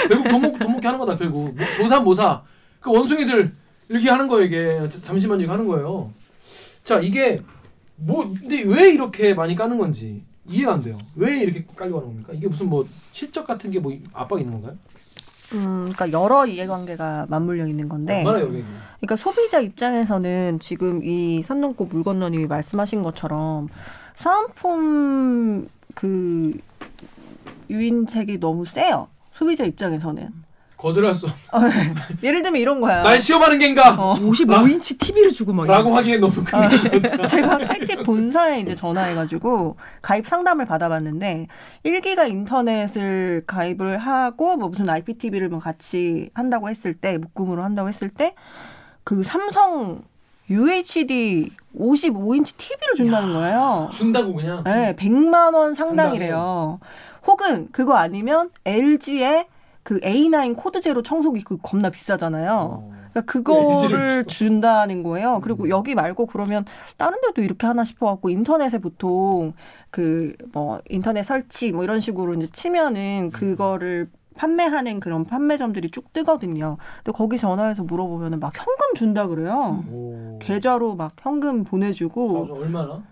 결국 0.09 0.27
돈 0.27 0.41
먹고 0.41 0.59
돈 0.59 0.73
먹게 0.73 0.87
하는 0.87 0.99
거다. 0.99 1.17
결국 1.17 1.55
뭐, 1.55 1.65
조사 1.75 1.99
모사 1.99 2.43
그 2.79 2.91
원숭이들 2.91 3.53
이렇게 3.89 4.09
하는 4.09 4.27
거예요. 4.27 4.45
이게 4.45 4.89
자- 4.89 5.01
잠시만 5.01 5.39
이거 5.41 5.53
하는 5.53 5.67
거예요. 5.67 6.11
자 6.83 6.99
이게 6.99 7.41
뭐 7.95 8.27
근데 8.39 8.61
왜 8.63 8.89
이렇게 8.91 9.33
많이 9.33 9.55
까는 9.55 9.77
건지 9.79 10.23
이해가 10.45 10.73
안 10.73 10.83
돼요. 10.83 10.97
왜 11.15 11.39
이렇게 11.39 11.65
깔려고 11.75 11.97
하는 11.99 12.09
겁니까? 12.11 12.33
이게 12.33 12.47
무슨 12.47 12.69
뭐 12.69 12.87
실적 13.11 13.47
같은 13.47 13.71
게 13.71 13.79
뭐 13.79 13.91
압박이 14.13 14.41
있는 14.43 14.53
건가요? 14.61 14.77
음, 15.53 15.91
그러니까 15.93 16.11
여러 16.11 16.45
이해관계가 16.45 17.27
맞물려 17.29 17.65
있는 17.67 17.87
건데, 17.87 18.17
얼마나 18.17 18.41
여기 18.41 18.63
그러니까 18.99 19.15
소비자 19.15 19.59
입장에서는 19.59 20.59
지금 20.59 21.01
이 21.03 21.41
산 21.43 21.61
넘고 21.61 21.85
물 21.85 22.03
건너님이 22.03 22.47
말씀하신 22.47 23.03
것처럼 23.03 23.67
사은품 24.15 25.67
그 25.93 26.53
유인책이 27.69 28.39
너무 28.39 28.65
세요. 28.65 29.07
소비자 29.33 29.63
입장에서는. 29.65 30.47
거절할 30.77 31.15
수. 31.15 31.25
없- 31.25 31.33
예를 32.23 32.43
들면 32.43 32.61
이런 32.61 32.79
거야. 32.79 33.01
날 33.01 33.19
시험하는 33.19 33.57
겐가? 33.57 33.95
어. 33.99 34.13
55인치 34.15 34.99
TV를 34.99 35.31
주고 35.31 35.51
막 35.51 35.65
라고 35.65 35.95
하기엔 35.95 36.19
너무 36.21 36.43
큰 36.43 36.55
아, 36.59 36.69
게 36.69 37.01
제가 37.27 37.57
KT 37.57 38.03
본사에 38.03 38.59
이제 38.59 38.75
전화해가지고 38.75 39.75
가입 40.03 40.27
상담을 40.27 40.65
받아봤는데 40.65 41.47
1기가 41.83 42.29
인터넷을 42.29 43.43
가입을 43.47 43.97
하고 43.97 44.55
뭐 44.55 44.69
무슨 44.69 44.87
IPTV를 44.87 45.49
뭐 45.49 45.57
같이 45.59 46.29
한다고 46.35 46.69
했을 46.69 46.93
때 46.93 47.17
묶음으로 47.17 47.63
한다고 47.63 47.89
했을 47.89 48.09
때 48.09 48.35
그 49.07 49.23
삼성 49.23 50.01
UHD 50.49 51.51
55인치 51.79 52.57
TV를 52.57 52.95
준다는 52.97 53.33
거예요. 53.35 53.87
준다고 53.89 54.33
그냥. 54.33 54.61
네, 54.65 54.97
100만 54.97 55.55
원 55.55 55.75
상당이래요. 55.75 56.81
혹은 57.25 57.69
그거 57.71 57.95
아니면 57.95 58.49
LG의 58.65 59.47
그 59.83 60.01
A9 60.01 60.57
코드 60.57 60.81
제로 60.81 61.03
청소기 61.03 61.45
그 61.45 61.57
겁나 61.63 61.89
비싸잖아요. 61.89 62.51
어. 62.51 62.91
그러니까 63.13 63.31
그거를 63.31 63.71
LG를 63.71 64.25
준다는 64.25 65.03
거예요. 65.03 65.39
그리고 65.41 65.63
음. 65.63 65.69
여기 65.69 65.95
말고 65.95 66.25
그러면 66.25 66.65
다른 66.97 67.21
데도 67.21 67.41
이렇게 67.41 67.65
하나 67.65 67.85
싶어 67.85 68.07
갖고 68.07 68.29
인터넷에 68.29 68.77
보통 68.79 69.53
그 69.89 70.33
뭐 70.51 70.81
인터넷 70.89 71.23
설치 71.23 71.71
뭐 71.71 71.85
이런 71.85 72.01
식으로 72.01 72.33
이제 72.33 72.47
음. 72.47 72.49
치면은 72.51 73.31
그거를 73.31 74.09
판매하는 74.37 74.99
그런 74.99 75.25
판매점들이 75.25 75.91
쭉 75.91 76.13
뜨거든요. 76.13 76.77
근데 77.03 77.11
거기 77.15 77.37
전화해서 77.37 77.83
물어보면은 77.83 78.39
막 78.39 78.55
현금 78.55 78.93
준다 78.95 79.27
그래요. 79.27 79.83
오. 79.91 80.39
계좌로 80.39 80.95
막 80.95 81.13
현금 81.19 81.63
보내주고 81.63 82.45
싸줘. 82.45 82.53
얼마나? 82.53 83.03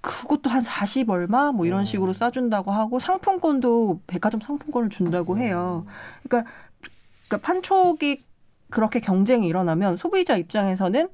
그것도 0.00 0.50
한 0.50 0.60
40 0.60 1.10
얼마 1.10 1.50
뭐 1.50 1.66
이런 1.66 1.80
어. 1.80 1.84
식으로 1.84 2.12
싸준다고 2.12 2.70
하고 2.70 2.98
상품권도 2.98 4.00
백화점 4.06 4.40
상품권을 4.40 4.90
준다고 4.90 5.38
해요. 5.38 5.86
그러니까, 6.22 6.50
그러니까 7.26 7.46
판촉이 7.46 8.22
그렇게 8.70 9.00
경쟁이 9.00 9.48
일어나면 9.48 9.96
소비자 9.96 10.36
입장에서는 10.36 11.08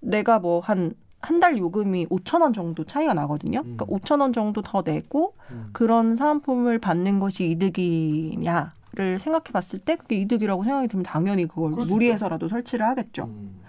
내가 0.00 0.38
뭐한 0.38 0.94
한달 1.20 1.58
요금이 1.58 2.06
5천 2.06 2.42
원 2.42 2.52
정도 2.52 2.84
차이가 2.84 3.12
나거든요. 3.12 3.62
그러니까 3.62 3.86
음. 3.88 3.98
5천 3.98 4.20
원 4.20 4.32
정도 4.32 4.62
더 4.62 4.82
내고 4.84 5.34
음. 5.50 5.66
그런 5.72 6.14
사은품을 6.14 6.78
받는 6.78 7.18
것이 7.18 7.50
이득이냐 7.50 8.72
를 8.94 9.18
생각해 9.18 9.44
봤을 9.52 9.78
때 9.78 9.96
그게 9.96 10.16
이득이라고 10.16 10.64
생각이 10.64 10.88
들면 10.88 11.04
당연히 11.04 11.46
그걸 11.46 11.72
무리해서라도 11.72 12.48
설치를 12.48 12.86
하겠죠. 12.86 13.24
음. 13.24 13.60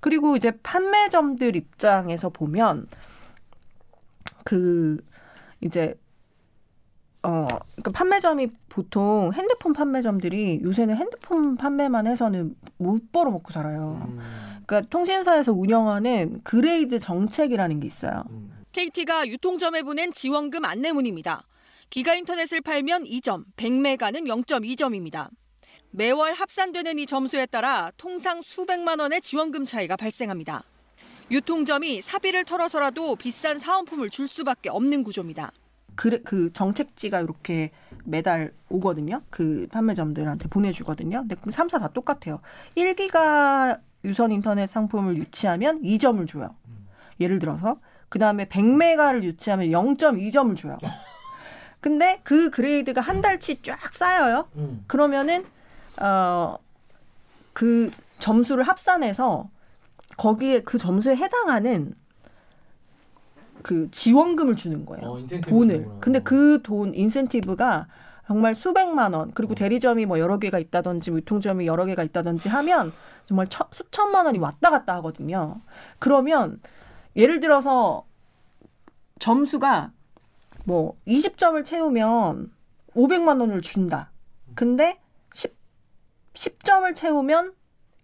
그리고 0.00 0.36
이제 0.36 0.52
판매점들 0.62 1.56
입장에서 1.56 2.28
보면 2.28 2.86
그 4.44 4.98
이제 5.62 5.98
어 7.22 7.48
그러니까 7.48 7.90
판매점이 7.92 8.50
보통 8.68 9.30
핸드폰 9.32 9.72
판매점들이 9.72 10.60
요새는 10.62 10.96
핸드폰 10.96 11.56
판매만 11.56 12.06
해서는 12.06 12.54
못 12.76 13.10
벌어 13.10 13.30
먹고 13.30 13.52
살아요. 13.52 14.06
음. 14.06 14.18
그러니까 14.66 14.88
통신사에서 14.90 15.52
운영하는 15.52 16.42
그레이드 16.44 16.98
정책이라는 16.98 17.80
게 17.80 17.86
있어요. 17.86 18.22
음. 18.30 18.52
KT가 18.72 19.26
유통점에 19.26 19.82
보낸 19.82 20.12
지원금 20.12 20.64
안내문입니다. 20.64 21.42
기가 21.90 22.14
인터넷을 22.14 22.60
팔면 22.60 23.04
2점, 23.04 23.44
100메가는 23.56 24.26
0.2점입니다. 24.26 25.30
매월 25.90 26.34
합산되는 26.34 26.98
이 26.98 27.06
점수에 27.06 27.46
따라 27.46 27.90
통상 27.96 28.42
수백만 28.42 29.00
원의 29.00 29.22
지원금 29.22 29.64
차이가 29.64 29.96
발생합니다. 29.96 30.64
유통점이 31.30 32.02
사비를 32.02 32.44
털어서라도 32.44 33.16
비싼 33.16 33.58
사은품을 33.58 34.10
줄 34.10 34.28
수밖에 34.28 34.68
없는 34.68 35.02
구조입니다. 35.02 35.50
그, 35.94 36.22
그 36.22 36.52
정책지가 36.52 37.20
이렇게 37.20 37.70
매달 38.04 38.52
오거든요. 38.68 39.22
그 39.30 39.66
판매점들한테 39.72 40.48
보내주거든요. 40.48 41.20
근데 41.20 41.36
그 41.36 41.50
3사 41.50 41.80
다 41.80 41.88
똑같아요. 41.88 42.40
1기가 42.76 43.80
유선 44.04 44.30
인터넷 44.30 44.66
상품을 44.66 45.16
유치하면 45.16 45.82
2점을 45.82 46.28
줘요. 46.28 46.54
예를 47.18 47.38
들어서. 47.38 47.80
그 48.10 48.18
다음에 48.18 48.44
100메가를 48.44 49.22
유치하면 49.22 49.68
0.2점을 49.68 50.56
줘요. 50.56 50.78
근데 51.80 52.20
그 52.24 52.50
그레이드가 52.50 53.00
한 53.00 53.20
달치 53.20 53.62
쫙 53.62 53.94
쌓여요. 53.94 54.48
음. 54.56 54.84
그러면은 54.86 55.44
어 56.00 56.58
그 57.58 57.90
점수를 58.20 58.62
합산해서 58.62 59.50
거기에 60.16 60.60
그 60.60 60.78
점수에 60.78 61.16
해당하는 61.16 61.92
그 63.64 63.90
지원금을 63.90 64.54
주는 64.54 64.86
거예요. 64.86 65.04
어, 65.04 65.24
돈을. 65.42 65.88
근데 66.00 66.20
그 66.20 66.62
돈 66.62 66.94
인센티브가 66.94 67.88
정말 68.28 68.54
수백만 68.54 69.12
원 69.12 69.32
그리고 69.34 69.54
어. 69.54 69.56
대리점이 69.56 70.06
뭐 70.06 70.20
여러 70.20 70.38
개가 70.38 70.60
있다든지 70.60 71.10
유통점이 71.10 71.66
여러 71.66 71.84
개가 71.84 72.04
있다든지 72.04 72.48
하면 72.48 72.92
정말 73.26 73.48
처, 73.48 73.66
수천만 73.72 74.26
원이 74.26 74.38
왔다 74.38 74.70
갔다 74.70 74.94
하거든요. 74.96 75.60
그러면 75.98 76.60
예를 77.16 77.40
들어서 77.40 78.06
점수가 79.18 79.90
뭐 80.68 80.98
20점을 81.06 81.64
채우면 81.64 82.52
500만 82.94 83.40
원을 83.40 83.62
준다. 83.62 84.10
근데 84.54 85.00
10, 85.32 85.56
10점을 86.34 86.94
채우면 86.94 87.54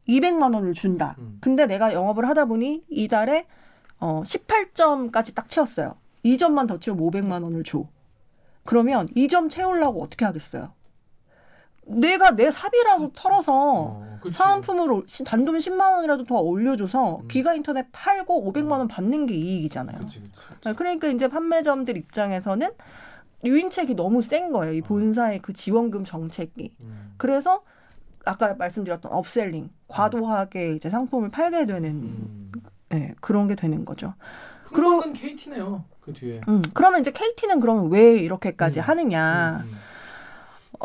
200만 0.08 0.54
원을 0.54 0.72
준다. 0.72 1.14
음. 1.18 1.36
근데 1.42 1.66
내가 1.66 1.92
영업을 1.92 2.26
하다 2.26 2.46
보니 2.46 2.84
이달에 2.88 3.46
어 4.00 4.22
18점까지 4.24 5.34
딱 5.34 5.50
채웠어요. 5.50 5.96
2점만 6.24 6.66
더 6.66 6.78
채우면 6.78 7.06
500만 7.10 7.42
원을 7.42 7.64
줘. 7.64 7.86
그러면 8.64 9.08
2점 9.08 9.50
채우려고 9.50 10.02
어떻게 10.02 10.24
하겠어요? 10.24 10.72
내가 11.86 12.30
내 12.34 12.50
사비라도 12.50 13.12
털어서 13.14 13.52
어, 13.52 14.18
그치. 14.22 14.36
사은품으로 14.38 15.04
시- 15.06 15.22
단돈 15.24 15.58
10만 15.58 15.80
원이라도 15.96 16.24
더 16.24 16.36
올려줘서 16.36 17.18
음. 17.22 17.28
기가 17.28 17.54
인터넷 17.54 17.86
팔고 17.92 18.50
500만 18.52 18.72
원 18.72 18.88
받는 18.88 19.26
게 19.26 19.34
이익이잖아요. 19.34 19.98
그치, 19.98 20.20
그치. 20.20 20.32
네, 20.64 20.72
그러니까 20.74 21.08
이제 21.08 21.28
판매점들 21.28 21.96
입장에서는 21.96 22.70
유인책이 23.44 23.94
너무 23.94 24.22
센 24.22 24.50
거예요. 24.52 24.72
이 24.74 24.80
본사의 24.80 25.40
그 25.40 25.52
지원금 25.52 26.04
정책이. 26.04 26.74
음. 26.80 27.14
그래서 27.18 27.62
아까 28.24 28.54
말씀드렸던 28.54 29.12
업셀링, 29.12 29.68
과도하게 29.88 30.72
이제 30.72 30.88
상품을 30.88 31.28
팔게 31.28 31.66
되는 31.66 31.90
음. 31.90 32.52
네, 32.88 33.14
그런 33.20 33.46
게 33.46 33.54
되는 33.54 33.84
거죠. 33.84 34.14
건 34.72 35.12
KT네요. 35.12 35.84
그 36.00 36.12
뒤에. 36.14 36.40
음, 36.48 36.62
그러면 36.72 37.00
이제 37.00 37.10
KT는 37.12 37.60
그러면 37.60 37.90
왜 37.90 38.14
이렇게까지 38.16 38.80
음. 38.80 38.82
하느냐? 38.82 39.64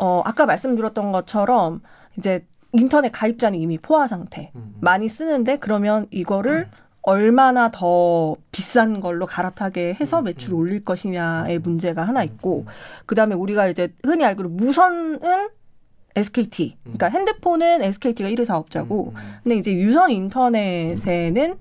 음, 0.00 0.04
음. 0.04 0.06
어, 0.06 0.22
아까 0.24 0.46
말씀드렸던 0.46 1.12
것처럼 1.12 1.82
이제 2.16 2.46
인터넷 2.72 3.10
가입자는 3.10 3.58
이미 3.58 3.78
포화 3.78 4.06
상태. 4.06 4.50
음, 4.54 4.60
음. 4.60 4.74
많이 4.80 5.08
쓰는데 5.08 5.58
그러면 5.58 6.06
이거를 6.10 6.68
얼마나 7.02 7.70
더 7.70 8.36
비싼 8.52 9.00
걸로 9.00 9.26
갈아타게 9.26 9.96
해서 10.00 10.18
음, 10.18 10.24
매출을 10.24 10.54
음. 10.54 10.60
올릴 10.60 10.84
것이냐의 10.84 11.56
음, 11.56 11.62
문제가 11.62 12.02
하나 12.02 12.20
음, 12.20 12.24
있고 12.26 12.64
음. 12.66 12.72
그다음에 13.06 13.34
우리가 13.34 13.68
이제 13.68 13.88
흔히 14.04 14.24
알기로 14.24 14.50
무선은 14.50 15.48
SKT. 16.14 16.76
그러니까 16.82 17.08
음. 17.08 17.12
핸드폰은 17.12 17.82
SKT가 17.82 18.28
1위 18.28 18.44
사업자고 18.44 19.12
음, 19.14 19.16
음. 19.16 19.34
근데 19.42 19.56
이제 19.56 19.72
유선 19.72 20.10
인터넷에는 20.10 21.56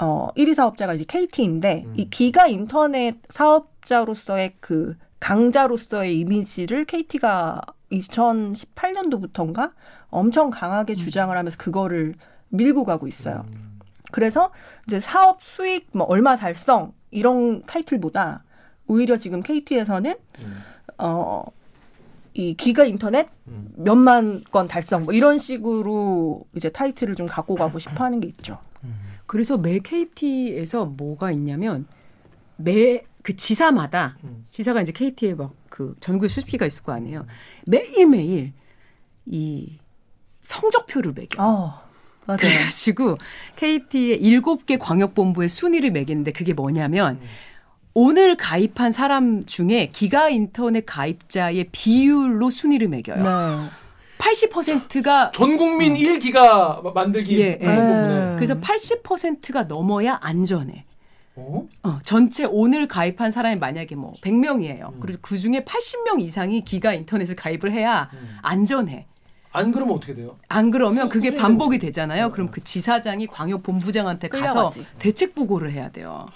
어 0.00 0.28
1위 0.36 0.54
사업자가 0.54 0.94
이제 0.94 1.04
KT인데 1.08 1.84
음. 1.86 1.94
이 1.96 2.08
기가 2.08 2.46
인터넷 2.46 3.16
사업자로서의 3.30 4.54
그 4.60 4.94
강자로서의 5.22 6.18
이미지를 6.18 6.84
KT가 6.84 7.60
2018년도부터인가 7.92 9.70
엄청 10.10 10.50
강하게 10.50 10.96
주장을 10.96 11.36
하면서 11.36 11.56
그거를 11.56 12.14
밀고 12.48 12.84
가고 12.84 13.06
있어요. 13.06 13.46
음. 13.54 13.78
그래서 14.10 14.50
이제 14.86 14.98
사업 14.98 15.40
수익 15.44 15.86
뭐 15.92 16.06
얼마 16.06 16.34
달성 16.34 16.92
이런 17.12 17.62
타이틀보다 17.62 18.42
오히려 18.88 19.16
지금 19.16 19.42
KT에서는 19.42 20.16
음. 20.40 20.62
어이 20.98 22.54
기가 22.54 22.84
인터넷 22.84 23.28
음. 23.46 23.68
몇만 23.76 24.42
건 24.50 24.66
달성 24.66 25.04
뭐 25.04 25.14
이런 25.14 25.38
식으로 25.38 26.44
이제 26.56 26.68
타이틀을 26.68 27.14
좀 27.14 27.28
갖고 27.28 27.54
가고 27.54 27.78
싶어 27.78 28.02
하는 28.02 28.18
게 28.18 28.26
있죠. 28.26 28.58
음. 28.82 28.96
그래서 29.26 29.56
매 29.56 29.78
KT에서 29.78 30.84
뭐가 30.84 31.30
있냐면 31.30 31.86
매 32.56 33.04
그 33.22 33.36
지사마다 33.36 34.18
음. 34.24 34.44
지사가 34.50 34.82
이제 34.82 34.92
KT에 34.92 35.34
막 35.34 35.62
그 35.72 35.94
전국 36.00 36.28
수십기가 36.28 36.66
있을 36.66 36.82
거 36.82 36.92
아니에요. 36.92 37.26
매일 37.64 38.06
매일 38.06 38.52
이 39.24 39.78
성적표를 40.42 41.14
매겨. 41.14 41.42
아 41.42 41.82
맞아요. 42.26 42.38
그래가지고 42.38 43.16
KT의 43.56 44.20
일곱 44.20 44.66
개 44.66 44.76
광역본부의 44.76 45.48
순위를 45.48 45.90
매기는데 45.92 46.32
그게 46.32 46.52
뭐냐면 46.52 47.14
음. 47.22 47.26
오늘 47.94 48.36
가입한 48.36 48.92
사람 48.92 49.46
중에 49.46 49.88
기가 49.92 50.28
인터넷 50.28 50.84
가입자의 50.84 51.68
비율로 51.72 52.50
순위를 52.50 52.88
매겨요. 52.88 53.22
네. 53.22 53.70
80%가 54.18 55.30
전 55.32 55.56
국민 55.56 55.94
1기가 55.94 56.92
만들기 56.92 57.40
예, 57.40 57.58
예. 57.60 57.64
방법이네. 57.64 58.36
그래서 58.36 58.60
80%가 58.60 59.64
넘어야 59.64 60.18
안전해. 60.22 60.84
어? 61.34 61.66
어, 61.82 61.98
전체 62.04 62.44
오늘 62.44 62.86
가입한 62.86 63.30
사람이 63.30 63.58
만약에 63.58 63.94
뭐 63.94 64.14
100명이에요. 64.22 64.94
음. 64.94 65.00
그리고 65.00 65.18
그 65.22 65.38
중에 65.38 65.64
80명 65.64 66.20
이상이 66.20 66.62
기가 66.64 66.92
인터넷을 66.92 67.36
가입을 67.36 67.72
해야 67.72 68.10
음. 68.12 68.36
안전해. 68.42 69.06
안 69.54 69.70
그러면 69.70 69.96
어떻게 69.96 70.14
돼요? 70.14 70.36
안 70.48 70.70
그러면 70.70 71.08
그게 71.08 71.28
선생님. 71.30 71.40
반복이 71.42 71.78
되잖아요. 71.78 72.26
음. 72.26 72.32
그럼 72.32 72.50
그 72.50 72.62
지사장이 72.64 73.26
광역 73.26 73.62
본부장한테 73.62 74.28
가서 74.28 74.42
끌려가지. 74.70 74.86
대책 74.98 75.34
보고를 75.34 75.72
해야 75.72 75.90
돼요. 75.90 76.26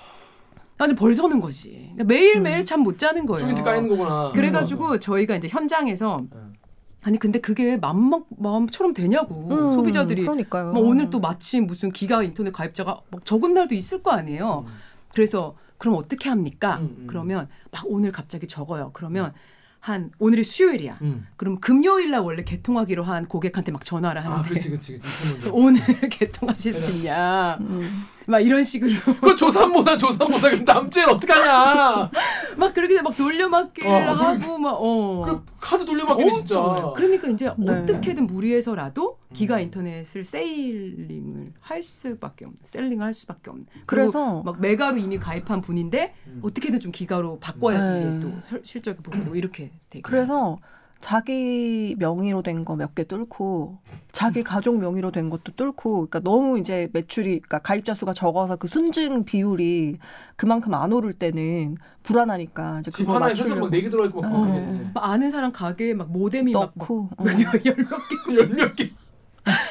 완전 0.79 0.97
벌 0.97 1.15
서는 1.15 1.41
거지. 1.41 1.91
그러니까 1.95 2.05
매일 2.05 2.41
매일 2.41 2.65
잠못 2.65 2.99
자는 2.99 3.25
거예요. 3.25 3.41
조인트 3.41 3.63
까이는 3.63 3.89
거구나. 3.89 4.33
그래가지고 4.35 4.99
저희가 5.01 5.37
이제 5.37 5.49
현장에서 5.49 6.19
음. 6.35 6.55
아니 7.03 7.19
근데 7.19 7.41
그게 7.41 7.77
마음 7.79 8.11
마음처럼 8.37 8.93
되냐고 8.93 9.49
음, 9.51 9.69
소비자들이 9.69 10.23
그러니까요. 10.23 10.73
뭐 10.73 10.83
오늘 10.83 11.09
또 11.09 11.21
마침 11.21 11.67
무슨 11.67 11.93
기가 11.93 12.23
인터넷 12.23 12.51
가입자가 12.53 13.01
막 13.11 13.25
적은 13.25 13.55
날도 13.55 13.75
있을 13.75 14.03
거 14.03 14.11
아니에요. 14.11 14.65
음. 14.67 14.73
그래서 15.17 15.57
그럼 15.79 15.95
어떻게 15.97 16.29
합니까? 16.29 16.77
음, 16.77 16.95
음. 16.99 17.05
그러면 17.07 17.49
막 17.71 17.85
오늘 17.87 18.13
갑자기 18.13 18.47
적어요. 18.47 18.91
그러면 18.93 19.33
한 19.81 20.11
오늘이 20.19 20.43
수요일이야. 20.43 20.99
음. 21.01 21.27
그럼 21.37 21.59
금요일 21.59 22.11
날 22.11 22.21
원래 22.21 22.45
개통하기로 22.45 23.03
한 23.03 23.25
고객한테 23.25 23.73
막 23.73 23.83
전화를 23.83 24.21
아, 24.21 24.25
하는데 24.25 24.49
그렇지, 24.51 24.69
그렇지, 24.69 25.01
그렇지. 25.01 25.49
오늘 25.57 25.81
개통하실 26.11 26.73
수 26.75 26.91
있냐? 26.99 27.57
음. 27.63 27.81
막 28.27 28.41
이런 28.41 28.65
식으로 28.65 28.93
그 29.21 29.37
조산모사, 29.37 29.97
조산모사. 29.97 30.51
그럼 30.51 30.65
다음 30.65 30.91
주엔 30.91 31.09
어떡하냐? 31.09 32.11
막 32.59 32.75
그렇게 32.75 33.01
막 33.01 33.17
돌려막기를 33.17 33.89
어. 33.91 34.13
하고 34.15 34.59
막 34.59 34.77
어. 34.81 35.23
그 35.25 35.45
카드 35.61 35.85
돌려막기네, 35.85 36.33
진짜. 36.35 36.93
그러니까 36.97 37.29
이제 37.29 37.51
네. 37.57 37.73
어떻게든 37.73 38.27
무리해서라도 38.27 39.19
기가 39.33 39.57
음. 39.57 39.61
인터넷을 39.63 40.25
세일링을 40.25 41.53
할 41.61 41.83
수밖에 41.83 42.45
없는, 42.45 42.59
셀링을 42.65 43.05
할 43.05 43.15
수밖에 43.15 43.51
없는. 43.51 43.67
그래서 43.87 44.43
막 44.43 44.61
메가로 44.61 44.97
이미 44.99 45.19
가입한 45.19 45.61
분인데 45.61 46.15
음. 46.27 46.41
어떻게든 46.43 46.81
좀 46.81 46.93
기가로 46.93 47.39
바꿔야지 47.39 47.89
네. 47.89 48.21
또 48.21 48.33
설- 48.45 48.63
실적이 48.65 49.03
보고 49.03 49.35
이렇게 49.37 49.71
되게. 49.91 50.03
그래서 50.03 50.59
자기 50.99 51.95
명의로 51.99 52.43
된 52.43 52.65
거 52.65 52.75
몇 52.75 52.95
개 52.95 53.05
뚫고 53.05 53.79
자기 54.13 54.43
가족 54.43 54.79
명의로 54.79 55.13
된 55.13 55.29
것도 55.31 55.53
뚫고 55.55 56.07
그러니까 56.09 56.21
너무 56.21 56.59
이제 56.59 56.89
매출이 56.93 57.25
그러니까 57.41 57.59
가입자 57.59 57.95
수가 57.95 58.13
적어서 58.15 58.57
그 58.57 58.67
순증 58.67 59.25
비율이 59.25 59.99
그만큼 60.37 60.73
안 60.75 60.93
오를 60.93 61.13
때는 61.13 61.77
불안하니까 62.03 62.81
이제 62.81 62.91
집 62.91 63.03
그거 63.05 63.17
하나에 63.17 63.33
회사 63.33 63.43
맞추려고 63.43 63.67
막네개 63.67 63.91
들어있고 63.91 64.23
막 64.23 64.29
음. 64.35 64.43
그러겠네. 64.47 64.91
막 64.95 65.05
아는 65.05 65.31
사람 65.31 65.53
가게에 65.53 65.95
막 65.95 66.11
모뎀이 66.11 66.53
넣고 66.53 67.11
어. 67.17 67.25
막열몇 67.25 67.59
개, 68.27 68.35
열몇 68.35 68.77
개. 68.77 68.93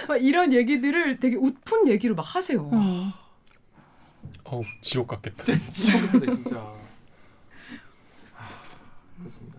막 0.07 0.17
이런 0.23 0.53
얘기들을 0.53 1.19
되게 1.19 1.35
웃픈 1.37 1.87
얘기로 1.87 2.15
막 2.15 2.21
하세요. 2.35 2.69
음. 2.71 3.11
어우 4.45 4.61
지옥 4.81 5.07
같겠다. 5.07 5.43
지옥이다 5.43 6.33
진짜. 6.33 6.57
아, 8.37 8.47
그렇습니다. 9.17 9.57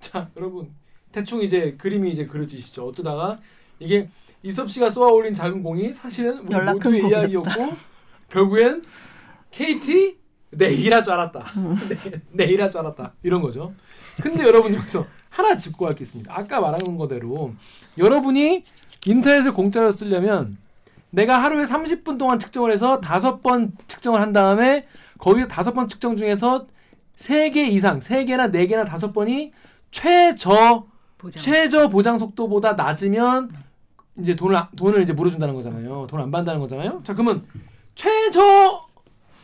자, 0.00 0.28
여러분 0.36 0.74
대충 1.18 1.42
이제 1.42 1.74
그림이 1.78 2.10
이제 2.10 2.24
그려지시죠. 2.24 2.86
어쩌다가 2.86 3.36
이게 3.80 4.08
이섭 4.42 4.70
씨가 4.70 4.90
쏘아 4.90 5.10
올린 5.10 5.34
작은 5.34 5.62
공이 5.62 5.92
사실은 5.92 6.38
우리 6.38 6.54
모두의 6.54 7.00
공이었다. 7.02 7.08
이야기였고 7.22 7.72
결국엔 8.30 8.82
KT 9.50 10.16
내일할 10.50 11.02
줄 11.02 11.12
알았다. 11.12 11.40
음. 11.56 11.76
네, 11.88 12.20
내일할 12.32 12.70
줄 12.70 12.80
알았다. 12.80 13.14
이런 13.22 13.42
거죠. 13.42 13.74
근데 14.22 14.44
여러분 14.44 14.74
여기서 14.74 15.06
하나 15.28 15.56
짚고 15.56 15.84
갈게 15.84 16.02
있습니다. 16.02 16.32
아까 16.34 16.60
말한 16.60 16.96
거대로 16.96 17.52
여러분이 17.98 18.64
인터넷을 19.06 19.52
공짜로 19.52 19.90
쓰려면 19.90 20.56
내가 21.10 21.42
하루에 21.42 21.64
30분 21.64 22.18
동안 22.18 22.38
측정을 22.38 22.72
해서 22.72 23.00
다섯 23.00 23.42
번 23.42 23.72
측정을 23.86 24.20
한 24.20 24.32
다음에 24.32 24.86
거기서 25.18 25.48
다섯 25.48 25.72
번 25.72 25.88
측정 25.88 26.16
중에서 26.16 26.66
세 27.16 27.50
개 27.50 27.66
이상, 27.66 28.00
세 28.00 28.24
개나 28.24 28.50
네 28.52 28.66
개나 28.68 28.84
다섯 28.84 29.10
번이 29.10 29.52
최저 29.90 30.86
보장. 31.18 31.42
최저 31.42 31.88
보장 31.88 32.16
속도보다 32.18 32.72
낮으면 32.72 33.50
이제 34.18 34.34
돈을 34.36 34.56
아- 34.56 34.70
돈을 34.76 35.02
이제 35.02 35.12
물어준다는 35.12 35.54
거잖아요. 35.54 36.06
돈 36.08 36.20
안 36.20 36.30
받는다는 36.30 36.60
거잖아요. 36.60 37.02
자 37.04 37.12
그러면 37.14 37.44
최저 37.94 38.86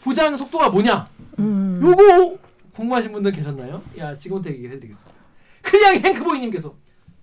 보장 0.03 0.37
속도가 0.37 0.71
뭐냐? 0.71 1.07
음. 1.39 1.81
요거 1.83 2.39
궁금하신 2.75 3.13
분들 3.13 3.33
계셨나요? 3.33 3.83
야 3.99 4.17
지금부터 4.17 4.51
얘기를 4.51 4.75
해드리겠습니다. 4.77 5.19
클리앙 5.63 5.97
행크보이님께서 5.97 6.75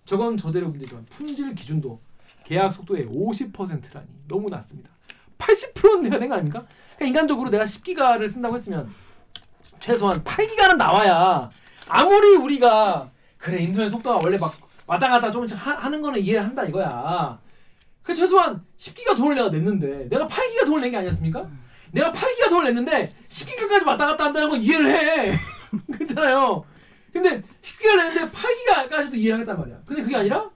저건 0.06 0.36
저대로 0.38 0.68
문제지만 0.70 1.06
품질 1.10 1.54
기준도 1.54 2.00
계약 2.46 2.74
속도의 2.74 3.06
50%라니 3.08 4.08
너무 4.28 4.50
낮습니다. 4.50 4.90
80%는 5.38 6.02
돼야 6.04 6.12
되는 6.14 6.30
거 6.30 6.36
아닙니까? 6.36 6.66
그러니까 6.96 7.06
인간적으로 7.06 7.50
내가 7.50 7.66
10기가를 7.66 8.30
쓴다고 8.30 8.56
했으면 8.56 8.90
최소한 9.80 10.24
8기가는 10.24 10.78
나와야 10.78 11.50
아무리 11.88 12.36
우리가 12.36 13.11
그래 13.42 13.60
인터넷 13.64 13.90
속도가 13.90 14.20
원래 14.24 14.38
막 14.38 14.54
왔다 14.86 15.10
갔다 15.10 15.32
조금씩 15.32 15.58
하, 15.58 15.72
하는 15.74 16.02
거는 16.02 16.20
이해한다 16.22 16.64
이거야. 16.66 17.40
그 18.04 18.14
최소한 18.14 18.62
10기가 18.78 19.16
돈을 19.18 19.36
내가 19.36 19.50
냈는데 19.50 20.08
내가 20.10 20.28
8기가 20.28 20.66
돈을 20.66 20.82
낸 20.82 20.92
게 20.92 20.98
아니었습니까? 20.98 21.50
내가 21.92 22.12
8기가 22.12 22.50
돈을 22.50 22.66
냈는데 22.66 23.12
10기가까지 23.30 23.86
왔다 23.86 24.06
갔다 24.06 24.26
한다는 24.26 24.50
건 24.50 24.62
이해를 24.62 24.88
해. 24.90 25.32
그렇잖아요. 25.92 26.64
근데 27.12 27.42
10기가 27.62 27.96
냈는데 27.98 28.32
8기가까지도 28.32 29.16
이해를 29.16 29.34
하겠단 29.40 29.58
말이야. 29.60 29.82
근데 29.86 30.04
그게 30.04 30.16
아니라 30.16 30.50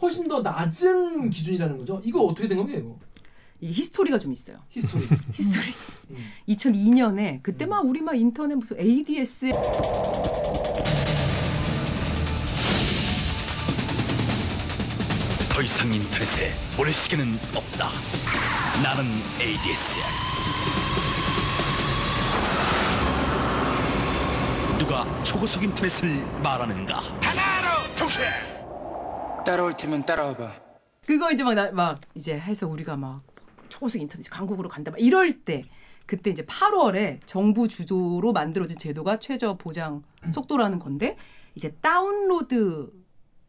훨씬 0.00 0.28
더 0.28 0.40
낮은 0.42 1.30
기준이라는 1.30 1.78
거죠. 1.78 2.00
이거 2.04 2.22
어떻게 2.22 2.46
된 2.46 2.56
겁니까 2.58 2.78
이거? 2.78 2.98
이 3.60 3.72
history가 3.72 4.18
좀 4.18 4.30
있어요. 4.32 4.58
history. 4.68 5.04
history. 5.32 5.74
음. 6.10 6.30
2002년에 6.48 7.42
그때 7.42 7.66
막 7.66 7.84
우리 7.84 8.00
막 8.00 8.14
인터넷 8.14 8.54
무슨 8.54 8.78
ADS 8.78 9.50
더 15.58 15.62
이상 15.62 15.92
인터넷에 15.92 16.52
모래시계는 16.76 17.34
없다. 17.52 17.88
나는 18.80 19.10
ADS야. 19.40 20.04
누가 24.78 25.24
초고속 25.24 25.64
인터넷을 25.64 26.22
말하는가? 26.44 27.00
하나로 27.20 27.96
통쾌. 27.98 28.22
따라올 29.44 29.76
테면 29.76 30.06
따라와봐. 30.06 30.52
그거 31.04 31.32
이제 31.32 31.42
막, 31.42 31.54
나, 31.54 31.72
막 31.72 32.00
이제 32.14 32.38
해서 32.38 32.68
우리가 32.68 32.96
막 32.96 33.24
초고속 33.68 34.00
인터넷 34.00 34.28
강국으로 34.30 34.68
간다 34.68 34.92
막 34.92 35.00
이럴 35.00 35.40
때 35.40 35.64
그때 36.06 36.30
이제 36.30 36.44
8월에 36.44 37.18
정부 37.26 37.66
주도로 37.66 38.32
만들어진 38.32 38.78
제도가 38.78 39.18
최저 39.18 39.56
보장 39.56 40.04
속도라는 40.30 40.78
건데 40.78 41.16
이제 41.56 41.72
다운로드 41.80 42.92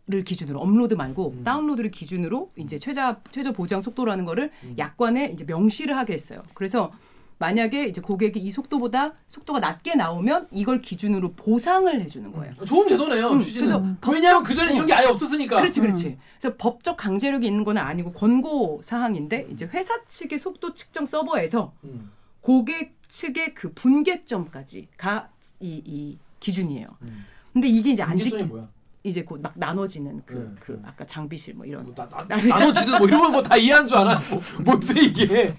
를 0.09 0.23
기준으로 0.23 0.59
업로드 0.59 0.95
말고 0.95 1.35
음. 1.37 1.43
다운로드를 1.43 1.91
기준으로 1.91 2.49
이제 2.55 2.79
최저 2.79 3.17
최저 3.31 3.51
보장 3.51 3.79
속도라는 3.79 4.25
거를 4.25 4.49
음. 4.63 4.73
약관에 4.79 5.25
이제 5.25 5.45
명시를 5.45 5.95
하게 5.95 6.13
했어요. 6.13 6.41
그래서 6.55 6.91
만약에 7.37 7.85
이제 7.85 8.01
고객이 8.01 8.39
이 8.39 8.49
속도보다 8.49 9.13
속도가 9.27 9.59
낮게 9.59 9.93
나오면 9.93 10.47
이걸 10.51 10.81
기준으로 10.81 11.33
보상을 11.33 12.01
해주는 12.01 12.31
거예요. 12.31 12.55
좋은 12.65 12.87
제도네요. 12.87 13.33
음. 13.33 13.39
그래서 13.39 13.83
왜냐하면 14.11 14.43
그 14.43 14.55
전에 14.55 14.73
이런 14.73 14.87
게 14.87 14.93
아예 14.93 15.05
없었으니까. 15.05 15.61
그렇지, 15.61 15.79
그렇지. 15.79 16.17
그래서 16.39 16.57
법적 16.57 16.97
강제력이 16.97 17.45
있는 17.45 17.63
건 17.63 17.77
아니고 17.77 18.11
권고 18.13 18.81
사항인데 18.83 19.47
이제 19.51 19.69
회사 19.71 20.03
측의 20.05 20.39
속도 20.39 20.73
측정 20.73 21.05
서버에서 21.05 21.71
음. 21.83 22.09
고객 22.41 22.95
측의 23.09 23.53
그 23.53 23.73
분계점까지 23.73 24.87
가 24.97 25.29
이, 25.59 25.83
이 25.85 26.17
기준이에요. 26.39 26.87
음. 27.03 27.25
근데 27.53 27.67
이게 27.67 27.91
이제 27.91 28.01
안 28.01 28.19
지키 28.19 28.43
뭐야? 28.43 28.67
이제 29.03 29.23
곧 29.23 29.39
막 29.41 29.53
나눠지는 29.55 30.21
그, 30.25 30.33
네, 30.33 30.59
그 30.59 30.71
네. 30.73 30.79
아까 30.85 31.05
장비실 31.05 31.53
뭐 31.55 31.65
이런 31.65 31.85
뭐 31.85 31.93
나, 31.95 32.05
나, 32.27 32.35
나눠지든 32.35 32.97
뭐 32.97 33.07
이러면 33.07 33.31
뭐다 33.31 33.55
이해한 33.55 33.87
줄 33.87 33.97
알아. 33.97 34.19
뭐, 34.29 34.41
뭔데 34.65 34.99
이게? 35.01 35.55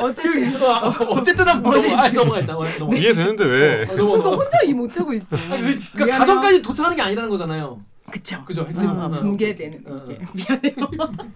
어쨌든 0.00 0.62
어, 0.62 0.88
어쨌든 1.10 1.48
한번 1.48 1.80
넘어가. 1.80 2.02
아, 2.04 2.08
넘어가. 2.10 2.96
이해되는데 2.96 3.44
왜? 3.44 3.82
어, 3.88 3.94
넘어가. 3.96 4.18
그거 4.22 4.36
혼자 4.36 4.60
이 4.62 4.74
못하고 4.74 5.12
있어. 5.14 5.34
아니, 5.50 5.62
왜- 5.62 5.74
그러니까 5.78 6.04
미안해요. 6.04 6.18
가정까지 6.18 6.62
도착하는 6.62 6.96
게 6.96 7.02
아니라는 7.02 7.30
거잖아요. 7.30 7.80
그쵸. 8.10 8.44
그죠? 8.44 8.66
핵심 8.68 8.90
어, 8.90 9.08
분계되는 9.10 9.84
어, 9.86 9.94
어. 9.94 10.02
이제 10.02 10.18
미안해요. 10.34 10.74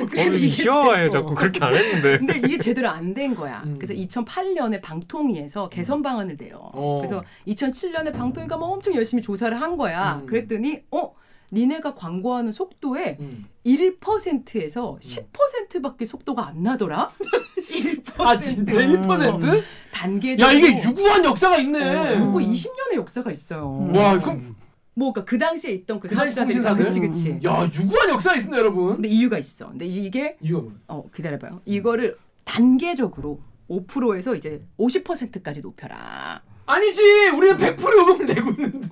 어, 0.00 0.36
희화해 0.36 1.10
자꾸 1.10 1.34
그렇게 1.34 1.62
안 1.64 1.74
했는데. 1.74 2.18
근데 2.18 2.38
이게 2.38 2.58
제대로 2.58 2.88
안 2.88 3.14
된 3.14 3.34
거야. 3.34 3.62
음. 3.66 3.76
그래서 3.78 3.92
2008년에 3.94 4.80
방통위에서 4.80 5.68
개선 5.68 6.00
방안을 6.02 6.36
내요. 6.36 6.70
어. 6.72 6.98
그래서 7.00 7.24
2007년에 7.48 8.12
방통위가 8.12 8.56
뭐 8.56 8.68
엄청 8.68 8.94
열심히 8.94 9.20
조사를 9.22 9.60
한 9.60 9.76
거야. 9.76 10.20
음. 10.22 10.26
그랬더니 10.26 10.82
어 10.92 11.12
니네가 11.52 11.96
광고하는 11.96 12.52
속도의 12.52 13.16
음. 13.18 13.46
1%에서 13.66 14.96
10%밖에 15.00 16.04
속도가 16.04 16.46
안 16.46 16.62
나더라. 16.62 17.08
1%. 17.58 18.20
아 18.20 18.38
진짜 18.38 18.80
1%? 18.80 19.62
단계적으로. 19.92 20.48
야 20.48 20.56
이게 20.56 20.82
유구한 20.88 21.24
역사가 21.24 21.56
있네. 21.58 21.96
어, 21.96 22.16
유구 22.20 22.38
20년의 22.38 22.94
역사가 22.96 23.32
있어요. 23.32 23.90
와 23.94 24.18
그럼 24.20 24.54
뭐 25.00 25.12
그러니까 25.12 25.24
그 25.30 25.38
당시에 25.38 25.70
있던 25.72 25.98
그 25.98 26.08
그 26.08 26.14
사업자들이 26.14 26.54
통신사들? 26.62 26.84
그치 26.84 27.00
그치. 27.00 27.30
야 27.44 27.64
유구한 27.72 28.10
역사가 28.10 28.36
있습니다 28.36 28.58
여러분. 28.58 28.94
근데 28.96 29.08
이유가 29.08 29.38
있어. 29.38 29.68
근데 29.70 29.86
이게 29.86 30.36
이유가 30.42 30.62
뭐야? 30.62 30.74
어 30.88 31.04
기다려봐요. 31.14 31.62
이거를 31.64 32.18
단계적으로 32.44 33.40
5%에서 33.68 34.34
이제 34.34 34.62
50%까지 34.78 35.60
높여라. 35.62 36.42
아니지 36.66 37.02
우리는 37.34 37.56
100% 37.56 37.98
요금을 37.98 38.26
내고 38.26 38.50
있는데. 38.50 38.88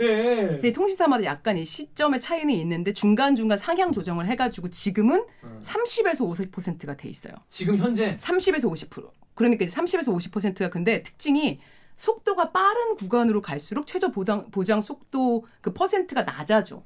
근데 0.48 0.72
통신사마다 0.72 1.24
약간 1.24 1.58
이 1.58 1.64
시점의 1.64 2.20
차이는 2.20 2.52
있는데 2.54 2.92
중간 2.92 3.36
중간 3.36 3.58
상향 3.58 3.92
조정을 3.92 4.26
해가지고 4.26 4.70
지금은 4.70 5.20
어. 5.42 5.58
30에서 5.62 6.50
50%가 6.50 6.96
돼 6.96 7.08
있어요. 7.08 7.34
지금 7.48 7.76
현재 7.76 8.16
30에서 8.16 8.70
50%. 8.72 9.10
그러니까 9.34 9.64
이제 9.64 9.74
30에서 9.74 10.14
50%가 10.16 10.70
근데 10.70 11.02
특징이 11.02 11.60
속도가 11.98 12.52
빠른 12.52 12.94
구간으로 12.94 13.42
갈수록 13.42 13.86
최저 13.86 14.08
보장 14.08 14.50
보장 14.50 14.80
속도 14.80 15.44
그 15.60 15.72
퍼센트가 15.72 16.22
낮아져. 16.22 16.82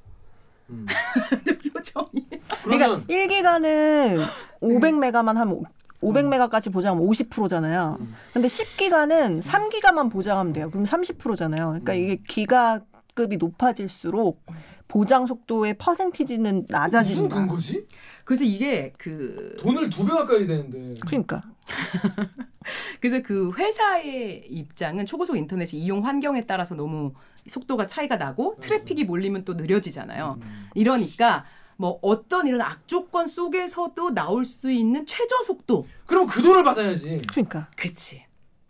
음. 0.70 0.86
표정이. 1.74 2.28
그러면 2.64 3.04
그러니까 3.06 3.60
1기가는 3.60 4.26
500메가만 4.62 5.34
하면 5.34 5.62
500메가까지 6.00 6.72
보장하면 6.72 7.06
50%잖아요. 7.06 7.98
음. 8.00 8.14
근데 8.32 8.48
10기가는 8.48 9.42
3기가만 9.42 10.10
보장하면 10.10 10.54
돼요. 10.54 10.70
그럼 10.70 10.84
30%잖아요. 10.84 11.66
그러니까 11.66 11.92
음. 11.92 11.98
이게 11.98 12.16
기가급이 12.26 13.36
높아질수록 13.36 14.42
보장 14.88 15.26
속도의 15.26 15.74
퍼센티지는 15.74 16.54
무슨 16.54 16.66
낮아진다. 16.68 17.34
근거지? 17.34 17.84
그래서 18.24 18.44
이게 18.44 18.92
그 18.98 19.56
돈을 19.60 19.90
두 19.90 20.04
배 20.06 20.12
가까이 20.12 20.46
되는데. 20.46 21.00
그러니까 21.00 21.42
그래서 23.00 23.20
그 23.22 23.52
회사의 23.56 24.46
입장은 24.48 25.06
초고속 25.06 25.36
인터넷이 25.36 25.80
이용 25.82 26.04
환경에 26.06 26.46
따라서 26.46 26.74
너무 26.74 27.12
속도가 27.46 27.86
차이가 27.86 28.16
나고 28.16 28.56
트래픽이 28.60 29.04
몰리면 29.04 29.44
또 29.44 29.54
느려지잖아요. 29.54 30.38
음. 30.40 30.68
이러니까 30.74 31.44
뭐 31.76 31.98
어떤 32.02 32.46
이런 32.46 32.60
악조건 32.60 33.26
속에서도 33.26 34.14
나올 34.14 34.44
수 34.44 34.70
있는 34.70 35.04
최저 35.06 35.42
속도. 35.42 35.86
그럼 36.06 36.26
그 36.26 36.40
돈을 36.42 36.62
받아야지. 36.62 37.22
그러니까 37.28 37.68
그치. 37.76 38.24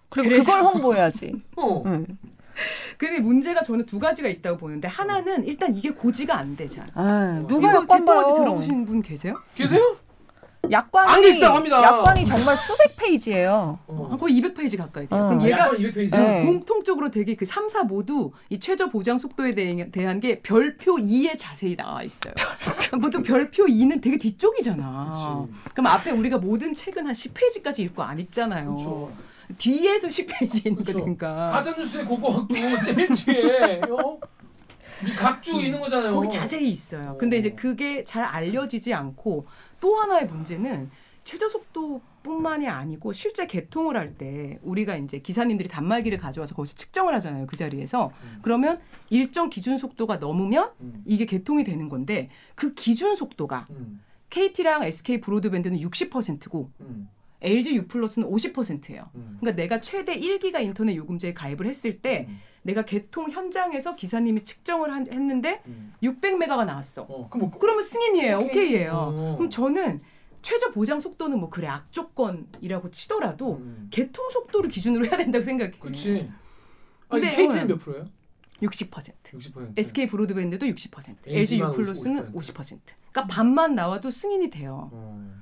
그리고 0.09 0.31
그래서- 0.31 0.53
그걸 0.57 0.73
홍보해야지. 0.73 1.33
어. 1.57 1.83
응. 1.87 2.07
근데 2.99 3.21
문제가 3.21 3.63
저는 3.63 3.87
두 3.87 3.99
가지가 3.99 4.29
있다고 4.29 4.59
보는데 4.59 4.89
하나는 4.89 5.47
일단 5.47 5.75
이게 5.75 5.91
고지가 5.91 6.37
안 6.39 6.57
돼, 6.57 6.67
잘. 6.67 6.87
아, 6.95 7.45
누가 7.49 7.69
약관 7.69 8.01
개통할 8.01 8.25
봐요? 8.25 8.35
때 8.35 8.41
들어보신 8.41 8.87
분 8.87 9.03
계세요? 9.03 9.35
계세요? 9.55 9.97
약관이 10.71 11.37
있다고 11.39 11.57
합니다. 11.57 11.83
약관이 11.83 12.25
정말 12.25 12.55
수백 12.57 12.95
페이지예요. 12.97 13.81
어. 13.89 14.17
거의 14.19 14.41
200페이지 14.41 14.79
가까이 14.79 15.09
돼요. 15.09 15.21
어. 15.21 15.27
그럼 15.27 15.41
아, 15.41 15.45
얘가 15.45 15.71
200페이지. 15.73 16.11
네. 16.13 16.45
공통적으로 16.47 17.11
되게 17.11 17.35
그 17.35 17.45
3, 17.45 17.69
4 17.69 17.83
모두 17.83 18.31
이 18.49 18.61
최저 18.61 18.89
보장 18.89 19.19
속도에 19.19 19.57
대- 19.57 19.91
대한 19.91 20.21
게 20.21 20.39
별표 20.41 20.97
2에 20.99 21.37
자세히 21.37 21.75
나와 21.75 22.05
있어요. 22.05 22.33
보통 23.03 23.25
별표 23.25 23.65
2는 23.67 24.01
되게 24.01 24.17
뒤쪽이잖아. 24.19 25.47
그치. 25.49 25.73
그럼 25.75 25.87
앞에 25.89 26.13
우리가 26.13 26.39
모든 26.39 26.73
책은 26.75 27.07
한 27.07 27.13
10페이지까지 27.13 27.81
읽고 27.81 28.03
안 28.05 28.21
읽잖아요. 28.21 28.71
그렇죠. 28.77 29.11
뒤에서 29.59 30.09
10페이지 30.09 30.67
있는 30.67 30.77
거지, 30.85 30.93
그렇죠. 30.93 31.01
그러니까. 31.03 31.51
가짜 31.53 31.75
뉴스의 31.77 32.05
고고학도 32.05 32.55
제일 32.85 33.09
뒤에 33.15 33.81
어? 33.91 34.19
이 35.07 35.11
각주 35.15 35.53
있는 35.61 35.81
거잖아요. 35.81 36.15
거기 36.15 36.29
자세히 36.29 36.71
있어요. 36.71 37.17
근데 37.19 37.37
이제 37.39 37.51
그게 37.51 38.05
잘 38.05 38.25
알려지지 38.25 38.95
않고 38.95 39.47
또 39.81 39.97
하나의 39.97 40.27
문제는 40.27 40.91
최저 41.25 41.49
속도뿐만이 41.49 42.69
아니고 42.69 43.13
실제 43.13 43.47
개통을 43.47 43.97
할 43.97 44.15
때 44.17 44.59
우리가 44.63 44.97
이제 44.97 45.19
기사님들이 45.19 45.69
단말기를 45.69 46.19
가져와서 46.19 46.55
거기서 46.55 46.75
측정을 46.75 47.15
하잖아요. 47.15 47.47
그 47.47 47.57
자리에서. 47.57 48.13
음. 48.25 48.39
그러면 48.43 48.81
일정 49.11 49.51
기준 49.51 49.77
속도가 49.77 50.17
넘으면 50.17 50.71
음. 50.81 51.03
이게 51.07 51.27
개통이 51.27 51.65
되는 51.65 51.89
건데 51.89 52.31
그 52.55 52.75
기준 52.75 53.15
속도가 53.17 53.67
음. 53.71 54.03
KT랑 54.31 54.85
SK 54.85 55.21
브로드밴드는 55.21 55.79
60%고 55.79 56.71
음. 56.81 57.09
LG 57.43 57.75
U 57.77 57.87
플러스는 57.87 58.29
50%예요. 58.29 59.09
음. 59.15 59.37
그러니까 59.41 59.61
내가 59.61 59.81
최대 59.81 60.19
1기가 60.19 60.61
인터넷 60.63 60.95
요금제에 60.97 61.35
가입을 61.35 61.67
했을 61.67 62.01
때 62.01 62.27
음. 62.29 62.39
내가 62.63 62.85
개통 62.85 63.31
현장에서 63.31 63.97
기사님이 63.97 64.45
측정을 64.45 64.93
한- 64.93 65.13
했는데 65.13 65.63
음. 65.67 65.93
600메가가 66.03 66.65
나왔어. 66.65 67.03
어, 67.03 67.29
그럼 67.29 67.51
뭐 67.51 67.59
그러면 67.59 67.83
승인이에요. 67.83 68.39
오케이. 68.39 68.49
오케이예요. 68.49 68.93
어. 68.95 69.35
그럼 69.37 69.51
저는 69.51 70.01
최저 70.43 70.71
보장 70.71 71.01
속도는 71.01 71.39
뭐 71.39 71.51
그래 71.51 71.67
악조건이라고 71.69 72.91
치더라도 72.91 73.57
음. 73.57 73.89
개통 73.91 74.31
속도를 74.31 74.71
기준으로 74.71 75.07
해야 75.07 75.17
된다고 75.17 75.43
생각해. 75.45 75.73
그렇지. 75.79 76.31
아니 77.09 77.23
KT는 77.29 77.67
몇 77.67 77.77
프로예요? 77.79 78.07
60%. 78.63 79.13
60%. 79.25 79.73
SK 79.77 80.07
브로드밴드도 80.07 80.67
60%. 80.67 81.17
LG 81.27 81.59
만 81.59 81.73
유플러스는 81.73 82.33
50%. 82.33 82.55
50%. 82.55 82.79
그러니까 83.11 83.27
반만 83.27 83.75
나와도 83.75 84.11
승인이 84.11 84.51
돼요. 84.51 84.89
어. 84.93 85.35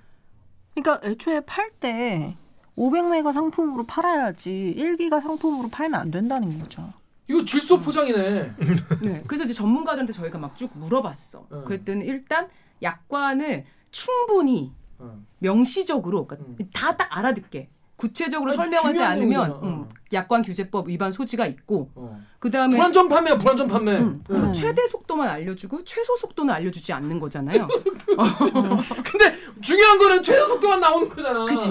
그러니까 0.74 1.00
애초에 1.06 1.40
팔 1.40 1.70
때 1.80 2.36
500메가 2.76 3.32
상품으로 3.32 3.84
팔아야지 3.86 4.74
1기가 4.76 5.20
상품으로 5.22 5.68
팔면 5.68 6.00
안 6.00 6.10
된다는 6.10 6.58
거죠. 6.58 6.92
이거 7.28 7.44
질소 7.44 7.80
포장이네. 7.80 8.54
네. 9.02 9.22
그래서 9.26 9.44
이제 9.44 9.52
전문가들한테 9.52 10.12
저희가 10.12 10.38
막 10.38 10.56
쭉 10.56 10.70
물어봤어. 10.74 11.46
음. 11.52 11.64
그랬더니 11.64 12.04
일단 12.04 12.48
약관을 12.82 13.64
충분히 13.90 14.72
어. 14.98 15.18
명시적으로 15.38 16.26
그러니까 16.26 16.54
음. 16.60 16.70
다딱 16.72 17.16
알아듣게 17.16 17.68
구체적으로 18.00 18.50
아니, 18.52 18.56
설명하지 18.56 19.02
않으면. 19.02 19.60
음, 19.62 19.88
약관 20.12 20.42
규제법 20.42 20.88
위반 20.88 21.12
소지가 21.12 21.46
있고 21.46 21.90
어. 21.94 22.20
그다음에 22.40 22.74
불안전 22.74 23.08
판매야 23.08 23.38
불안전 23.38 23.68
판매. 23.68 23.98
음, 23.98 24.24
그리고 24.26 24.46
음. 24.46 24.52
최대 24.52 24.86
속도만 24.86 25.28
알려주고 25.28 25.84
최소 25.84 26.16
속도는 26.16 26.52
알려주지 26.52 26.92
않는 26.94 27.20
거잖아요. 27.20 27.68
근데 29.04 29.36
중요한 29.60 29.98
거는 29.98 30.24
최저 30.24 30.46
속도만 30.48 30.80
나오는 30.80 31.08
거잖아. 31.08 31.44
그치. 31.44 31.70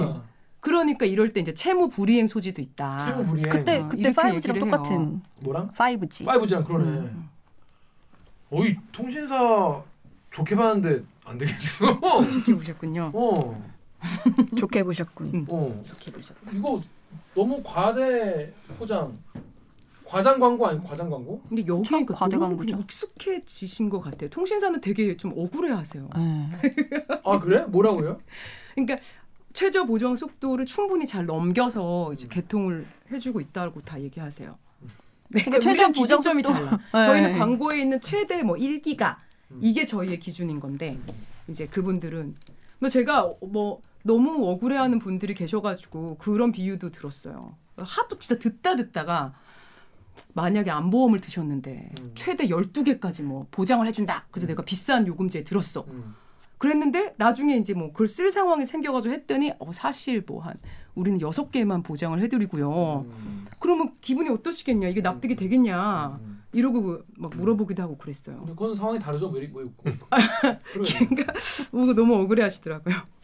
그러니까 0.62 1.06
이럴 1.06 1.34
때 1.34 1.42
이제 1.42 1.54
채무 1.54 1.90
불이행 1.90 2.28
소지도 2.28 2.62
있다. 2.62 3.08
최고 3.08 3.24
불이행. 3.24 3.50
그때 3.50 3.80
어, 3.80 3.88
그때 3.90 4.02
이렇게 4.02 4.22
5G랑 4.22 4.36
얘기를 4.36 4.56
해요. 4.56 4.66
똑같은 4.66 5.22
뭐랑? 5.42 5.72
5G. 5.72 6.26
5G랑 6.26 6.66
그러네. 6.66 6.86
음. 6.86 7.30
어이 8.52 8.78
통신사 8.92 9.82
좋게 10.32 10.56
봤는데 10.56 11.04
안 11.26 11.38
되겠어. 11.38 12.00
좋게 12.32 12.54
보셨군요. 12.54 13.12
어. 13.14 13.69
좋게 14.58 14.84
보셨군. 14.84 15.28
음. 15.34 15.46
어. 15.50 15.82
좋게 15.86 16.12
보셨. 16.12 16.36
이거 16.54 16.82
너무 17.36 17.62
과대 17.64 18.52
포장. 18.78 19.18
과장 20.06 20.40
광고 20.40 20.66
아니고 20.66 20.84
과장 20.88 21.08
광고? 21.10 21.40
근데 21.48 21.64
여기 21.68 21.88
과대 22.08 22.36
너무 22.36 22.58
광고죠. 22.58 22.78
익숙해지신 22.80 23.90
것 23.92 24.02
같아요. 24.02 24.28
통신사는 24.32 24.82
되게 24.82 25.16
좀 25.16 25.34
억울해하세요. 25.38 26.10
네. 26.16 26.50
아 27.24 27.40
그래? 27.40 27.64
뭐라고요? 27.68 28.20
그러니까 28.74 28.98
최저 29.54 29.86
보정 29.86 30.16
속도를 30.16 30.66
충분히 30.66 31.06
잘 31.06 31.26
넘겨서 31.28 32.12
이제 32.14 32.26
음. 32.26 32.30
개통을 32.30 32.88
해주고 33.12 33.40
있다고 33.40 33.82
다 33.82 34.02
얘기하세요. 34.02 34.58
근데 35.32 35.44
그러니까 35.44 35.60
최저 35.60 35.70
우리랑 35.70 35.92
보정 35.92 36.22
기준점이 36.22 36.42
속도- 36.44 36.54
달라. 36.54 36.80
네. 36.94 37.04
저희는 37.04 37.38
광고에 37.38 37.80
있는 37.82 38.02
최대 38.02 38.42
뭐 38.42 38.56
1기가 38.56 39.18
음. 39.52 39.60
이게 39.62 39.86
저희의 39.86 40.18
기준인 40.18 40.60
건데 40.60 40.98
이제 41.48 41.68
그분들은 41.68 42.34
뭐 42.80 42.90
제가 42.90 43.30
뭐 43.42 43.80
너무 44.10 44.50
억울해하는 44.50 44.98
분들이 44.98 45.36
계셔가지고 45.36 46.18
그런 46.18 46.52
비유도 46.52 46.90
들었어요. 46.90 47.56
하도 47.78 48.18
진짜 48.18 48.40
듣다 48.40 48.76
듣다가 48.76 49.36
만약에 50.34 50.72
안보험을 50.72 51.20
드셨는데 51.20 51.92
음. 52.02 52.12
최대 52.16 52.48
12개까지 52.48 53.22
뭐 53.22 53.46
보장을 53.52 53.86
해준다. 53.86 54.26
그래서 54.32 54.48
내가 54.48 54.64
비싼 54.64 55.06
요금제 55.06 55.44
들었어. 55.44 55.86
음. 55.90 56.16
그랬는데 56.58 57.14
나중에 57.18 57.56
이제 57.58 57.76
뭐 57.76 57.92
그걸 57.92 58.08
쓸 58.08 58.32
상황이 58.32 58.66
생겨가지고 58.66 59.14
했더니 59.14 59.54
어 59.60 59.72
사실 59.72 60.24
뭐 60.26 60.42
한 60.42 60.56
우리는 60.96 61.22
여섯 61.22 61.52
개만 61.52 61.84
보장을 61.84 62.20
해드리고요. 62.20 63.06
음. 63.08 63.46
그러면 63.60 63.94
기분이 64.02 64.30
어떠시겠냐? 64.30 64.88
이게 64.88 65.02
납득이 65.02 65.36
되겠냐? 65.36 66.20
음. 66.20 66.44
이러고 66.52 67.04
막 67.16 67.32
물어보기도 67.36 67.84
하고 67.84 67.96
그랬어요. 67.96 68.44
그건 68.48 68.74
상황이 68.74 68.98
다르죠. 69.00 69.30
뭐, 69.30 69.40
뭐, 69.54 69.64
뭐. 69.84 69.94
그러니까 70.74 71.34
뭐 71.72 71.94
너무 71.94 72.16
억울해하시더라고요. 72.16 73.19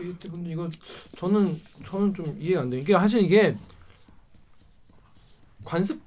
이게 0.00 0.12
근데 0.30 0.50
이거 0.50 0.68
저는 1.16 1.60
저는 1.84 2.14
좀 2.14 2.36
이해가 2.40 2.62
안 2.62 2.70
돼. 2.70 2.78
이게 2.78 2.92
사실 2.94 3.22
이게 3.22 3.56
관습 5.64 6.00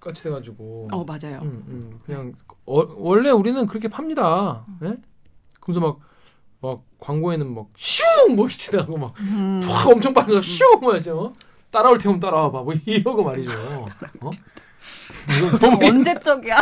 같이 0.00 0.22
돼가지고. 0.22 0.88
어 0.92 1.04
맞아요. 1.04 1.40
음, 1.42 1.64
음, 1.68 2.00
그냥 2.06 2.32
어, 2.66 2.82
원래 2.96 3.30
우리는 3.30 3.66
그렇게 3.66 3.88
팝니다. 3.88 4.64
예? 4.84 4.96
그래서 5.60 5.80
막, 5.80 5.98
막 6.60 6.82
광고에는 7.00 7.54
막 7.54 7.66
슝뭐 7.76 8.48
치다고 8.48 8.96
막 8.96 9.14
음. 9.20 9.60
팍 9.62 9.88
엄청 9.88 10.14
빠져서 10.14 10.42
슝 10.42 10.80
뭐야죠. 10.80 11.34
따라올 11.70 11.98
테면 11.98 12.20
따라와 12.20 12.50
봐 12.52 12.62
뭐 12.62 12.72
이러고 12.86 13.24
말이죠. 13.24 13.50
어? 14.20 14.30
언제적이야? 15.82 16.56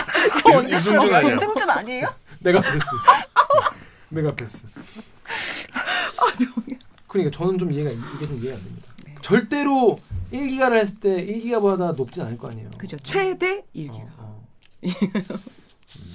언제적? 0.55 0.95
유승준 0.95 1.71
아니에요? 1.71 2.15
내가 2.41 2.61
패스. 2.61 2.85
내가 4.09 4.35
패스. 4.35 4.67
그러니까 7.09 7.37
저는 7.37 7.59
좀 7.59 7.71
이해가 7.73 7.91
이게 7.91 8.27
좀 8.27 8.39
이해가 8.39 8.57
안 8.57 8.63
됩니다. 8.65 8.89
절대로 9.21 9.99
1기가를 10.33 10.77
했을 10.77 10.99
때 11.01 11.27
1기가보다 11.27 11.95
높진 11.95 12.23
않을 12.23 12.39
거 12.39 12.49
아니에요. 12.49 12.71
그죠. 12.79 12.97
최대 12.99 13.65
1기가. 13.75 13.93
어, 13.93 14.13
어. 14.19 14.47
음, 14.85 14.91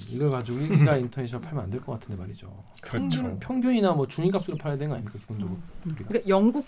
이걸 0.09 0.31
가지고 0.31 0.57
1기가 0.59 0.99
인터넷으로 0.99 1.39
팔면 1.41 1.63
안 1.65 1.69
될 1.69 1.79
것 1.81 1.93
같은데 1.99 2.19
말이죠. 2.19 2.47
그렇죠. 2.81 3.09
평균, 3.09 3.39
평균 3.39 3.75
이나 3.75 3.91
뭐 3.93 4.07
중위값으로 4.07 4.57
팔아야 4.57 4.77
되는 4.77 4.89
거 4.89 4.95
아닙니까 4.95 5.19
기본적으로. 5.19 5.57
우리가. 5.85 6.07
그러니까 6.07 6.29
영국 6.29 6.65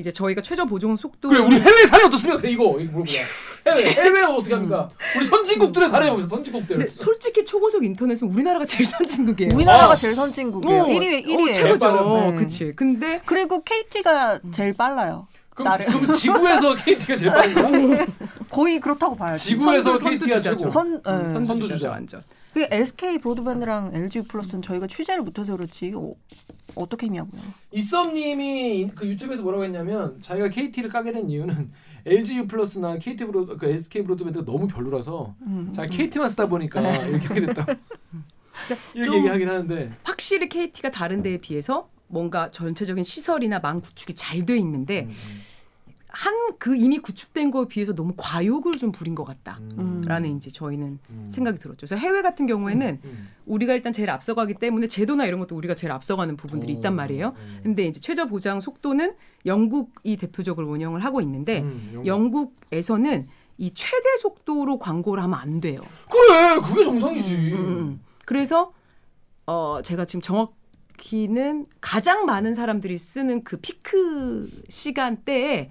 이제 0.00 0.10
저희가 0.10 0.40
최저 0.42 0.64
보정 0.64 0.96
속도 0.96 1.28
그래 1.28 1.40
우리 1.40 1.56
해외 1.60 1.86
사례 1.86 2.04
어떻습니까? 2.04 2.48
이거 2.48 2.78
이거 2.80 2.90
물어보자. 2.98 3.18
해외 3.66 3.92
해외 3.92 4.22
어떻게 4.22 4.54
합니까? 4.54 4.88
우리 5.16 5.26
선진국들의 5.26 5.88
사례 5.88 6.10
보자. 6.10 6.26
선진국들. 6.28 6.78
근데 6.78 6.92
솔직히 6.92 7.44
초고속 7.44 7.84
인터넷은 7.84 8.28
우리나라가 8.32 8.64
제일 8.64 8.86
선진국이에요. 8.86 9.50
우리나라가 9.54 9.92
아. 9.92 9.96
제일 9.96 10.14
선진국이에요. 10.14 10.82
어, 10.82 10.86
1위 10.86 11.24
1위예요. 11.26 11.48
어, 11.48 11.52
최고죠. 11.52 12.30
네. 12.32 12.36
그치. 12.36 12.72
근데 12.74 13.20
그리고 13.26 13.62
KT가 13.62 14.40
제일 14.52 14.72
빨라요. 14.72 15.26
그럼. 15.54 15.78
지금 15.84 16.12
지구에서 16.12 16.74
KT가 16.82 17.16
제일 17.16 17.32
빠른가? 17.32 18.06
거의 18.50 18.80
그렇다고 18.80 19.14
봐야지. 19.14 19.50
지구에서 19.50 19.94
선두- 19.96 20.04
KT가 20.10 20.40
선두주자죠. 20.40 20.56
최고. 20.56 20.70
선, 20.72 20.92
네. 20.94 21.10
음, 21.10 21.28
선두주자 21.28 21.44
선두주자. 21.54 21.90
완전. 21.90 22.22
그 22.52 22.66
SK 22.70 23.18
브로드밴드랑 23.18 23.92
LG 23.94 24.22
플러스는 24.24 24.62
저희가 24.62 24.86
취재를 24.86 25.22
못해서 25.22 25.56
그렇지 25.56 25.92
어, 25.94 26.12
어떻게 26.74 27.06
했냐고요. 27.06 27.40
이썸님이 27.72 28.90
그 28.94 29.06
유튜브에서 29.06 29.42
뭐라고 29.42 29.64
했냐면 29.64 30.20
자기가 30.20 30.48
KT를 30.48 30.90
까게 30.90 31.12
된 31.12 31.30
이유는 31.30 31.70
LG 32.06 32.38
U 32.38 32.46
플러스나 32.46 32.98
KT 32.98 33.24
브로 33.26 33.46
그 33.46 33.66
SK 33.66 34.02
브로드밴드가 34.04 34.44
너무 34.44 34.66
별로라서 34.66 35.34
음. 35.42 35.72
자기 35.74 35.96
KT만 35.96 36.28
쓰다 36.28 36.46
보니까 36.48 36.80
이렇게 37.06 37.26
하게 37.26 37.40
됐다. 37.46 37.66
이렇게 38.94 39.04
좀- 39.10 39.18
얘기하긴 39.18 39.48
하는데 39.48 39.92
확실히 40.02 40.48
KT가 40.48 40.90
다른 40.90 41.22
데에 41.22 41.38
비해서 41.38 41.88
뭔가 42.08 42.50
전체적인 42.50 43.04
시설이나 43.04 43.60
망 43.60 43.76
구축이 43.78 44.14
잘 44.14 44.44
돼 44.44 44.56
있는데 44.58 45.02
음, 45.02 45.10
한 46.12 46.50
그 46.60 46.76
이미 46.76 46.98
구축된 46.98 47.50
거에 47.50 47.66
비해서 47.68 47.94
너무 47.94 48.12
과욕을 48.18 48.76
좀 48.76 48.92
부린 48.92 49.14
것 49.14 49.24
같다라는 49.24 50.30
음, 50.30 50.36
이제 50.36 50.50
저희는 50.50 50.98
음. 51.08 51.28
생각이 51.30 51.58
들었죠. 51.58 51.78
그래서 51.86 51.96
해외 51.96 52.20
같은 52.20 52.46
경우에는 52.46 53.00
음. 53.02 53.28
우리가 53.46 53.72
일단 53.72 53.94
제일 53.94 54.10
앞서가기 54.10 54.54
때문에 54.54 54.86
제도나 54.86 55.24
이런 55.24 55.40
것도 55.40 55.56
우리가 55.56 55.74
제일 55.74 55.90
앞서가는 55.92 56.36
부분들이 56.36 56.74
있단 56.74 56.94
말이에요. 56.94 57.34
음. 57.34 57.60
근데 57.62 57.86
이제 57.86 57.98
최저 57.98 58.26
보장 58.26 58.60
속도는 58.60 59.14
영국이 59.46 60.18
대표적으로 60.18 60.68
운영을 60.68 61.02
하고 61.02 61.22
있는데 61.22 61.62
음, 61.62 62.02
영국. 62.04 62.06
영국 62.06 62.60
에서는 62.72 63.26
이 63.56 63.72
최대 63.72 64.16
속도로 64.20 64.78
광고를 64.78 65.22
하면 65.22 65.38
안 65.38 65.60
돼요. 65.62 65.80
그래 66.10 66.60
그게 66.60 66.84
정상이지. 66.84 67.34
음, 67.34 67.54
음. 67.54 68.00
그래서 68.26 68.74
어 69.46 69.80
제가 69.82 70.04
지금 70.04 70.20
정확히는 70.20 71.66
가장 71.80 72.26
많은 72.26 72.52
사람들이 72.52 72.98
쓰는 72.98 73.44
그 73.44 73.56
피크 73.56 74.50
시간대에 74.68 75.70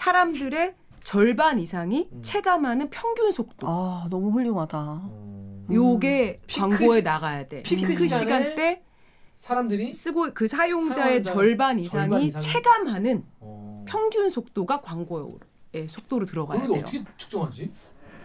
사람들의 0.00 0.74
절반 1.04 1.58
이상이 1.58 2.06
음. 2.12 2.20
체감하는 2.22 2.90
평균 2.90 3.30
속도. 3.30 3.66
아 3.66 4.06
너무 4.10 4.30
훌륭하다. 4.30 4.78
어. 4.78 5.66
요게 5.72 6.42
광고에 6.52 6.98
시- 6.98 7.02
나가야 7.02 7.48
돼. 7.48 7.62
피크 7.62 7.86
피크, 7.88 8.06
시간대 8.06 8.82
사람들이 9.36 9.94
쓰고 9.94 10.34
그 10.34 10.46
사용자의 10.46 11.24
사용자 11.24 11.32
절반 11.32 11.78
이상이 11.78 12.08
절반 12.10 12.20
이상이- 12.28 12.40
체감하는 12.40 13.24
어. 13.40 13.84
평균 13.88 14.28
속도가 14.28 14.82
광고의 14.82 15.88
속도로 15.88 16.26
들어가야 16.26 16.60
돼요. 16.66 16.72
어떻게 16.78 17.02
측정하지? 17.16 17.72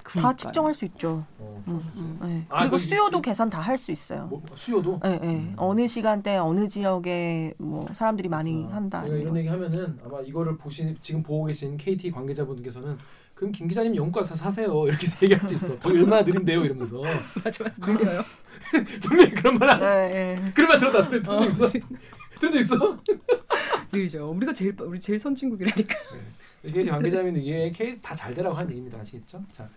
다 0.04 0.10
그러니까요. 0.10 0.36
측정할 0.38 0.74
수 0.74 0.86
있죠. 0.86 1.26
어, 1.38 1.64
음. 1.68 1.82
음, 1.96 2.20
네. 2.24 2.46
아, 2.50 2.62
그리고 2.62 2.78
수요도 2.78 3.20
이- 3.20 3.22
계산 3.22 3.50
다 3.50 3.62
할 3.62 3.78
수 3.78 3.92
있어요. 3.92 4.26
뭐, 4.28 4.42
수요도. 4.56 5.00
네, 5.04 5.20
네. 5.20 5.28
음. 5.28 5.54
어느 5.58 5.88
시간대 5.88 6.38
어느 6.38 6.68
지역에 6.68 7.54
뭐 7.58 7.88
사람들이 7.96 8.28
많이 8.30 8.66
아, 8.72 8.76
한다. 8.76 9.04
제가 9.04 9.16
이런 9.16 9.38
얘기 9.38 9.48
하면은 9.48 10.00
아마 10.04 10.20
이거를 10.22 10.58
보신 10.58 10.98
지금 11.02 11.22
보고 11.24 11.46
계신 11.46 11.78
KT 11.78 12.12
관계자분께서는 12.12 12.98
그럼 13.36 13.52
김 13.52 13.68
기자님 13.68 13.96
영국 13.96 14.20
가서 14.20 14.36
사세요 14.36 14.68
이렇게 14.88 15.08
얘기할 15.24 15.42
수 15.48 15.54
있어. 15.56 15.78
거기 15.80 15.98
얼마나 16.00 16.22
느린데요 16.22 16.64
이러면서 16.66 17.02
맞아 17.44 17.64
맞아 17.64 17.76
들려요. 17.82 18.22
분명히 19.02 19.32
그런 19.32 19.56
말 19.56 19.70
하지. 19.70 19.84
네, 19.86 20.36
네. 20.40 20.52
그런 20.54 20.68
말 20.70 20.80
들었다 20.80 21.10
들은 21.10 21.24
적 21.24 21.42
있어. 21.46 21.68
들은 21.70 22.52
적 22.52 22.60
있어. 22.60 22.98
늘죠. 23.92 24.32
우리가 24.32 24.54
제일 24.54 24.76
우리 24.82 25.00
제일 25.00 25.20
선진국이라니까. 25.20 25.96
관계자면 26.90 27.36
이게 27.38 27.72
KT 27.72 28.02
다잘 28.02 28.36
되라고 28.36 28.56
하는 28.56 28.70
얘기입니다. 28.70 29.00
아시겠죠? 29.00 29.44
자 29.52 29.68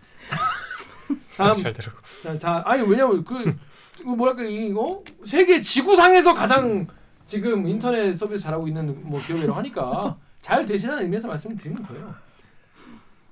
다음 1.37 1.53
잘 1.53 1.73
되라고. 1.73 1.97
자, 2.23 2.39
자 2.39 2.63
아니 2.65 2.81
왜냐면 2.81 3.23
그 3.23 3.55
이거 3.99 4.15
뭐랄까 4.15 4.43
이거 4.43 5.03
세계 5.25 5.61
지구상에서 5.61 6.33
가장 6.33 6.87
지금 7.25 7.67
인터넷 7.67 8.13
서비스 8.13 8.43
잘하고 8.43 8.67
있는 8.67 9.01
뭐 9.03 9.21
기업이라고 9.21 9.53
하니까 9.53 10.17
잘 10.41 10.65
되시라는 10.65 11.03
의미에서 11.03 11.27
말씀을 11.27 11.55
드리는 11.57 11.81
거예요. 11.83 12.13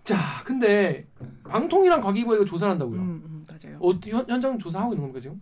자, 0.04 0.41
근데 0.44 1.08
방통이랑 1.46 2.02
과기부가 2.02 2.36
이거 2.36 2.46
조사를 2.46 2.72
한다고요. 2.72 3.00
음, 3.00 3.24
음, 3.26 3.48
맞아요. 3.48 3.78
어, 3.80 3.91
현, 4.06 4.26
현장 4.28 4.60
조사하고 4.60 4.94
있는 4.94 5.04
겁니까 5.04 5.22
지금? 5.22 5.39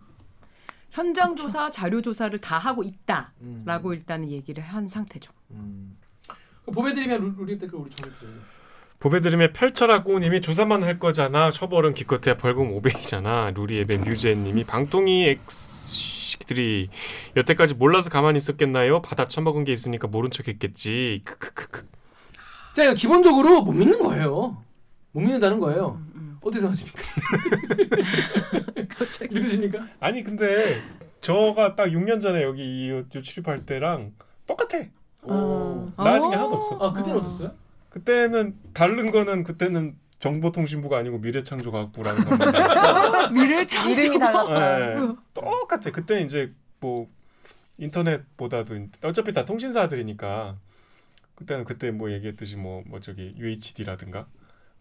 현장 0.90 1.34
조사, 1.34 1.70
자료 1.70 2.00
조사를 2.00 2.38
다 2.40 2.58
하고 2.58 2.84
있다라고 2.84 3.88
음. 3.88 3.94
일단은 3.94 4.30
얘기를 4.30 4.62
한 4.62 4.86
상태죠. 4.86 5.32
음. 5.50 5.96
보배드리면 6.66 7.20
루- 7.20 7.34
루리 7.38 7.58
댓글 7.58 7.78
우리 7.80 7.90
정리 7.90 8.12
좀. 8.20 8.40
보배드림의 9.02 9.52
펼쳐라 9.52 10.04
꾸님이 10.04 10.40
조사만 10.40 10.84
할 10.84 11.00
거잖아. 11.00 11.50
처벌은 11.50 11.92
기껏해야 11.92 12.36
벌금 12.36 12.70
500이잖아. 12.80 13.52
루리앱의 13.52 13.98
뮤제님이 13.98 14.62
방통위 14.62 15.26
엑스들이 15.26 16.88
여태까지 17.36 17.74
몰라서 17.74 18.10
가만히 18.10 18.36
있었겠나요? 18.36 19.02
받아 19.02 19.26
처먹은 19.26 19.64
게 19.64 19.72
있으니까 19.72 20.06
모른 20.06 20.30
척했겠지. 20.30 21.22
크크크크. 21.24 21.88
자, 22.76 22.84
이거 22.84 22.94
기본적으로 22.94 23.62
못 23.62 23.72
믿는 23.72 23.98
거예요. 23.98 24.62
못 25.10 25.20
믿는다는 25.20 25.58
거예요. 25.58 26.00
음, 26.14 26.38
어떻게 26.40 26.60
생각하십니까? 26.60 27.02
갑자기. 28.88 29.34
믿으십니까? 29.34 29.84
아니 29.98 30.22
근데 30.22 30.80
저가 31.22 31.74
딱 31.74 31.86
6년 31.88 32.20
전에 32.20 32.44
여기 32.44 32.62
이 32.62 33.20
출입할 33.20 33.66
때랑 33.66 34.12
똑같아. 34.46 34.78
어. 35.22 35.86
나아진 35.96 36.30
게 36.30 36.36
어. 36.36 36.38
하나도 36.38 36.54
없어. 36.54 36.78
아, 36.80 36.92
그때는 36.92 37.18
어. 37.18 37.22
어땠어요? 37.22 37.62
그때는 37.92 38.56
다른 38.72 39.10
거는 39.10 39.44
그때는 39.44 39.96
정보통신부가 40.18 40.96
아니고 40.98 41.18
미래창조과학부라는 41.18 42.24
겁니다. 42.24 43.28
미래 43.28 43.66
이름이 43.90 44.18
달랐다. 44.18 44.78
네, 44.78 45.14
똑같아. 45.34 45.90
그때 45.90 46.22
이제 46.22 46.54
뭐 46.80 47.10
인터넷보다도 47.76 48.86
어차피 49.04 49.34
다 49.34 49.44
통신사들이니까 49.44 50.56
그때는 51.34 51.64
그때 51.64 51.90
뭐 51.90 52.10
얘기했듯이 52.12 52.56
뭐뭐 52.56 53.00
저기 53.00 53.34
UHD라든가 53.36 54.26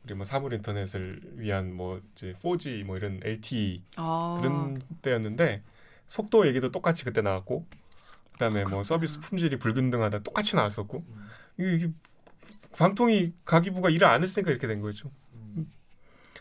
우리 0.06 0.16
뭐 0.16 0.24
사물 0.24 0.54
인터넷을 0.54 1.20
위한 1.34 1.74
뭐 1.74 2.00
이제 2.14 2.34
4G 2.42 2.86
뭐 2.86 2.96
이런 2.96 3.20
LTE 3.24 3.84
아. 3.98 4.38
그런 4.40 4.78
때였는데 5.02 5.64
속도 6.08 6.48
얘기도 6.48 6.72
똑같이 6.72 7.04
그때 7.04 7.22
나왔고 7.22 7.66
그다음에 8.34 8.64
뭐 8.64 8.84
서비스 8.84 9.20
품질이 9.20 9.58
불균등하다 9.58 10.20
똑같이 10.20 10.56
나왔었고 10.56 11.04
이게, 11.58 11.74
이게 11.74 11.90
방통위 12.78 13.34
가기부가 13.46 13.90
일을 13.90 14.08
안 14.08 14.24
했으니까 14.24 14.52
이렇게 14.52 14.68
된 14.68 14.82
거죠. 14.82 15.10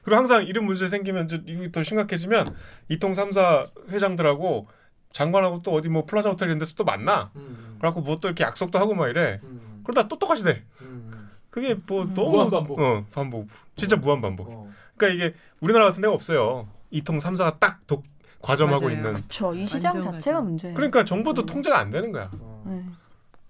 그리고 0.03 0.16
항상 0.16 0.47
이런 0.47 0.64
문제 0.64 0.89
생기면 0.89 1.26
이제 1.26 1.43
이게 1.47 1.70
더 1.70 1.83
심각해지면 1.83 2.55
이통 2.89 3.12
3사 3.12 3.68
회장들하고 3.91 4.66
장관하고 5.12 5.61
또 5.62 5.72
어디 5.74 5.89
뭐 5.91 6.07
플라자 6.07 6.31
호텔 6.31 6.49
이런 6.49 6.59
데서 6.59 6.74
또 6.74 6.85
만나. 6.85 7.31
음. 7.37 7.76
그래갖고 7.78 8.01
뭐 8.01 8.16
또 8.20 8.28
이렇게 8.28 8.43
약속도 8.45 8.78
하고 8.78 8.95
막 8.95 9.09
이래. 9.09 9.41
음. 9.43 9.83
그러다 9.85 10.09
또 10.09 10.18
똑같이 10.18 10.43
돼. 10.45 10.64
음. 10.81 11.28
그게 11.51 11.74
뭐 11.87 12.05
음. 12.05 12.14
너무 12.14 12.31
무한 12.31 12.51
반복. 12.51 12.78
어, 12.81 13.05
반복. 13.12 13.49
진짜 13.76 13.97
무한 13.97 14.22
반복. 14.22 14.49
어. 14.51 14.70
그러니까 14.97 15.22
이게 15.26 15.35
우리나라 15.61 15.87
같은 15.87 16.01
데가 16.01 16.14
없어요. 16.14 16.68
이통 16.91 17.18
3사가 17.18 17.59
딱 17.61 17.87
독, 17.87 18.05
과점하고 18.41 18.85
맞아요. 18.87 18.97
있는. 18.97 19.12
그렇죠. 19.12 19.53
이 19.55 19.66
시장 19.66 19.95
완전 19.97 20.12
자체가. 20.14 20.41
문제예요. 20.41 20.74
그러니까 20.76 21.05
정보도 21.05 21.43
음. 21.43 21.47
통제가 21.47 21.78
안 21.78 21.91
되는 21.91 22.11
거야. 22.12 22.31
어. 22.33 22.64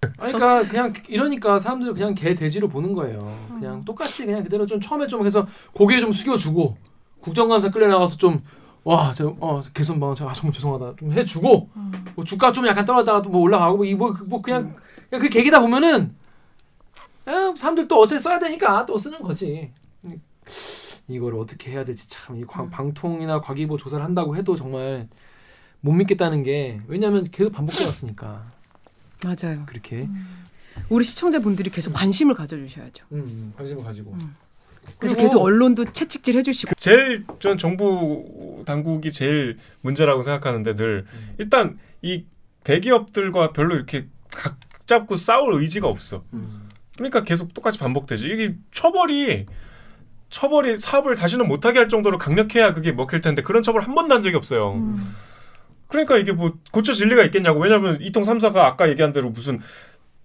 네. 0.01 0.09
아니, 0.17 0.33
그러니까 0.33 0.67
그냥 0.67 0.93
이러니까 1.07 1.59
사람들 1.59 1.93
그냥 1.93 2.15
개 2.15 2.33
돼지로 2.33 2.67
보는 2.67 2.93
거예요. 2.95 3.37
그냥 3.49 3.85
똑같이 3.85 4.25
그냥 4.25 4.43
그대로 4.43 4.65
좀 4.65 4.81
처음에 4.81 5.05
좀 5.07 5.23
해서 5.27 5.45
고개 5.73 5.99
좀 6.01 6.11
숙여주고 6.11 6.75
국정감사 7.21 7.69
끌려 7.69 7.87
나가서 7.87 8.17
좀 8.17 8.41
와, 8.83 9.13
저, 9.15 9.35
어, 9.39 9.61
개선방, 9.75 10.15
저, 10.15 10.27
아, 10.27 10.33
정말 10.33 10.53
죄송하다. 10.55 10.95
좀 10.97 11.11
해주고, 11.11 11.69
뭐, 12.15 12.25
주가 12.25 12.51
좀 12.51 12.65
약간 12.65 12.83
떨어졌다가 12.83 13.21
또뭐 13.21 13.39
올라가고, 13.41 13.77
뭐, 13.77 13.85
이 13.85 13.93
뭐, 13.93 14.11
그- 14.11 14.23
뭐, 14.23 14.41
그냥, 14.41 14.75
그냥 15.07 15.21
그 15.21 15.29
계기다 15.29 15.59
보면은, 15.61 16.15
에, 17.27 17.55
사람들 17.55 17.87
또 17.87 17.99
어제 17.99 18.17
써야 18.17 18.39
되니까 18.39 18.87
또 18.87 18.97
쓰는 18.97 19.19
거지. 19.21 19.71
이걸 21.07 21.35
어떻게 21.35 21.69
해야 21.73 21.85
될지 21.85 22.09
참, 22.09 22.37
이 22.37 22.43
관- 22.43 22.71
방통이나 22.71 23.39
과기부 23.39 23.77
조사를 23.77 24.03
한다고 24.03 24.35
해도 24.35 24.55
정말 24.55 25.07
못 25.81 25.91
믿겠다는 25.91 26.41
게, 26.41 26.81
왜냐면 26.87 27.29
계속 27.29 27.51
반복돼 27.51 27.85
왔으니까. 27.85 28.45
맞아요. 29.23 29.65
그렇게. 29.65 30.07
우리 30.89 31.03
시청자분들이 31.03 31.69
계속 31.69 31.93
관심을 31.93 32.35
가져주셔야죠. 32.35 33.05
음, 33.11 33.19
음, 33.19 33.53
관심을 33.57 33.83
가지고. 33.83 34.13
음. 34.13 34.35
그래서 34.97 35.15
계속 35.15 35.41
언론도 35.41 35.85
채찍질 35.91 36.35
해주시고. 36.37 36.73
제일 36.79 37.25
전 37.39 37.57
정부 37.57 38.63
당국이 38.65 39.11
제일 39.11 39.57
문제라고 39.81 40.23
생각하는데 40.23 40.75
늘 40.75 41.05
음. 41.13 41.35
일단 41.37 41.77
이 42.01 42.25
대기업들과 42.63 43.53
별로 43.53 43.75
이렇게 43.75 44.07
각 44.29 44.57
잡고 44.85 45.15
싸울 45.15 45.61
의지가 45.61 45.87
없어. 45.87 46.23
음. 46.33 46.69
그러니까 46.95 47.23
계속 47.23 47.53
똑같이 47.53 47.77
반복되지. 47.79 48.25
이게 48.25 48.55
처벌이 48.71 49.45
처벌이 50.29 50.77
사업을 50.77 51.15
다시는 51.15 51.47
못하게 51.47 51.79
할 51.79 51.89
정도로 51.89 52.17
강력해야 52.17 52.73
그게 52.73 52.91
먹힐 52.91 53.21
텐데 53.21 53.41
그런 53.43 53.63
처벌 53.63 53.81
한 53.83 53.93
번도 53.93 54.15
한 54.15 54.21
적이 54.21 54.37
없어요. 54.37 54.73
음. 54.73 55.13
그러니까 55.91 56.17
이게 56.17 56.31
뭐 56.31 56.53
고쳐질 56.71 57.09
리가 57.09 57.23
있겠냐고. 57.25 57.59
왜냐하면 57.59 57.97
이통 58.01 58.23
3사가 58.23 58.55
아까 58.57 58.89
얘기한 58.89 59.11
대로 59.13 59.29
무슨 59.29 59.59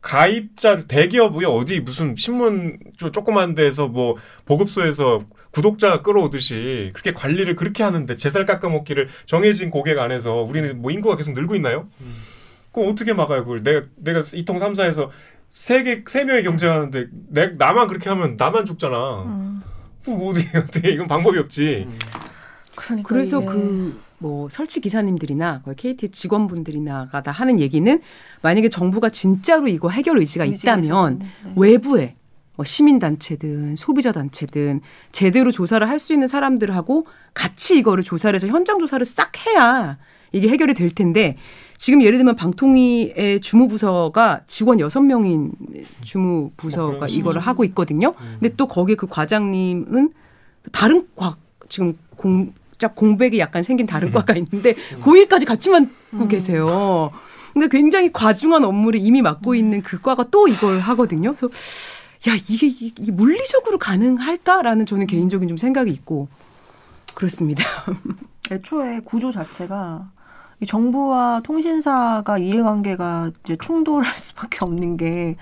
가입자 0.01 0.87
대기업이 0.87 1.45
어디 1.45 1.81
무슨 1.81 2.15
신문 2.15 2.79
조- 2.97 3.11
조그만 3.11 3.55
데에서 3.57 3.89
뭐 3.89 4.17
보급소에서 4.45 5.21
구독자 5.51 6.03
끌어오듯이 6.03 6.91
그렇게 6.95 7.13
관리를 7.13 7.57
그렇게 7.57 7.83
하는데 7.83 8.15
제살 8.15 8.47
깎아먹기를 8.47 9.09
정해진 9.25 9.71
고객 9.71 9.99
안에서 9.99 10.43
우리는 10.43 10.81
뭐 10.81 10.93
인구가 10.93 11.17
계속 11.17 11.33
늘고 11.33 11.57
있나요? 11.57 11.89
음. 12.01 12.17
그럼 12.73 12.91
어떻게 12.93 13.13
막아요 13.15 13.43
그걸? 13.43 13.63
내가 13.65 13.83
내가 13.97 14.23
이통 14.35 14.59
3사에서 14.59 15.09
세개세 15.51 16.25
명이 16.25 16.43
경쟁하는데 16.45 17.07
내 17.31 17.47
나만 17.59 17.89
그렇게 17.89 18.09
하면 18.11 18.37
나만 18.37 18.67
죽잖아. 18.67 19.23
음. 19.23 19.63
뭐 20.07 20.31
어디 20.31 20.47
어떻게 20.57 20.91
이건 20.91 21.09
방법이 21.09 21.39
없지. 21.39 21.87
음. 21.89 21.99
그러니까 22.77 23.09
그래서 23.09 23.39
이게 23.41 23.47
그 23.47 24.01
뭐 24.19 24.49
설치 24.49 24.81
기사님들이나 24.81 25.63
KT 25.77 26.09
직원분들이나가 26.09 27.23
다 27.23 27.31
하는 27.31 27.61
얘기는 27.61 28.01
만약에 28.43 28.69
정부가 28.69 29.11
진짜로 29.11 29.69
이거 29.69 29.89
해결 29.91 30.19
의지가 30.19 30.45
의지가 30.45 30.47
있다면 30.47 31.19
네. 31.19 31.53
외부에 31.57 32.15
뭐 32.57 32.65
시민단체든 32.65 33.77
소비자단체든 33.77 34.81
제대로 35.13 35.51
조사를 35.51 35.87
할 35.87 35.99
수 35.99 36.13
있는 36.13 36.27
사람들하고 36.27 37.07
같이 37.35 37.79
이거를 37.79 38.03
조사를 38.03 38.35
해서 38.35 38.47
현장 38.47 38.79
조사를 38.79 39.05
싹 39.05 39.33
해야 39.47 39.99
이게 40.33 40.49
해결이 40.49 40.75
될 40.75 40.91
텐데 40.91 41.37
지금 41.77 42.03
예를 42.03 42.19
들면 42.19 42.37
방통위의 42.37 43.41
주무부서가 43.41 44.43
직원 44.47 44.81
여섯 44.81 45.01
명인 45.01 45.53
뭐 45.59 45.83
주무부서가 46.03 46.95
그런 47.01 47.11
이거를 47.11 47.41
하고 47.41 47.65
있거든요. 47.65 48.15
음. 48.21 48.37
근데 48.41 48.55
또 48.57 48.67
거기 48.67 48.95
그 48.95 49.07
과장님은 49.07 50.13
또 50.63 50.71
다른 50.71 51.07
과 51.15 51.37
지금 51.69 51.99
공 52.17 52.55
짝 52.79 52.95
공백이 52.95 53.39
약간 53.39 53.63
생긴 53.63 53.87
다른 53.87 54.13
과가 54.13 54.35
있는데 54.35 54.75
그 55.03 55.17
일까지 55.17 55.47
같이 55.47 55.71
맡고 55.71 55.89
음. 56.15 56.29
계세요. 56.29 57.11
근데 57.53 57.69
굉장히 57.69 58.13
과중한 58.13 58.65
업무를 58.65 59.01
이미 59.01 59.23
맡고 59.23 59.55
있는 59.55 59.83
그 59.83 60.01
과가 60.01 60.27
또 60.31 60.47
이걸 60.47 60.81
하거든요. 60.81 61.35
그래서 61.35 61.49
야 62.29 62.35
이게, 62.49 62.67
이- 62.67 62.93
이게 62.99 63.13
물리적으로 63.13 63.79
가능할까라는 63.79 64.85
저는 64.85 65.07
개인적인 65.07 65.49
좀 65.49 65.57
생각이 65.57 65.91
있고 65.91 66.29
그렇습니다. 67.15 67.65
애초에 68.51 69.01
구조 69.05 69.33
자체가 69.33 70.11
이 70.61 70.67
정부와 70.67 71.41
통신사가 71.45 72.39
이해관계가 72.39 73.31
이제 73.45 73.57
충돌할 73.63 74.19
수밖에 74.19 74.59
없는 74.61 74.97
게 74.97 75.37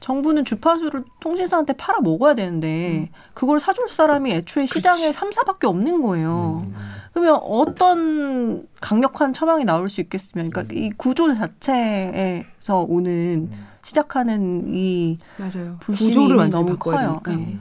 정부는 0.00 0.44
주파수를 0.44 1.04
통신사한테 1.20 1.72
팔아 1.72 2.00
먹어야 2.00 2.34
되는데 2.34 3.10
그걸 3.34 3.58
사줄 3.58 3.88
사람이 3.90 4.30
애초에 4.32 4.66
시장에 4.66 5.12
삼사밖에 5.12 5.66
없는 5.66 6.02
거예요. 6.02 6.62
음. 6.66 6.74
그러면 7.12 7.40
어떤 7.42 8.66
강력한 8.80 9.32
처방이 9.32 9.64
나올 9.64 9.88
수 9.90 10.00
있겠으면 10.00 10.50
그러니까 10.50 10.74
이 10.74 10.90
구조 10.96 11.34
자체에서 11.34 12.80
오는 12.86 13.48
음. 13.50 13.66
시작하는 13.84 14.64
이 14.74 15.18
맞아요. 15.36 15.76
불신이 15.80 16.10
구조를 16.10 16.36
완전히 16.36 16.64
너무 16.64 16.76
바꿔야 16.78 16.96
커요. 16.96 17.20
되니까. 17.24 17.32
네. 17.36 17.58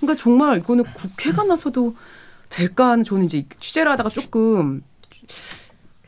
그러니까 0.00 0.22
정말 0.22 0.58
이거는 0.58 0.84
국회가 0.92 1.44
나서도 1.44 1.94
될까 2.48 2.90
하는 2.90 3.04
저는 3.04 3.24
이제 3.24 3.46
취재를 3.60 3.90
하다가 3.92 4.10
조금 4.10 4.82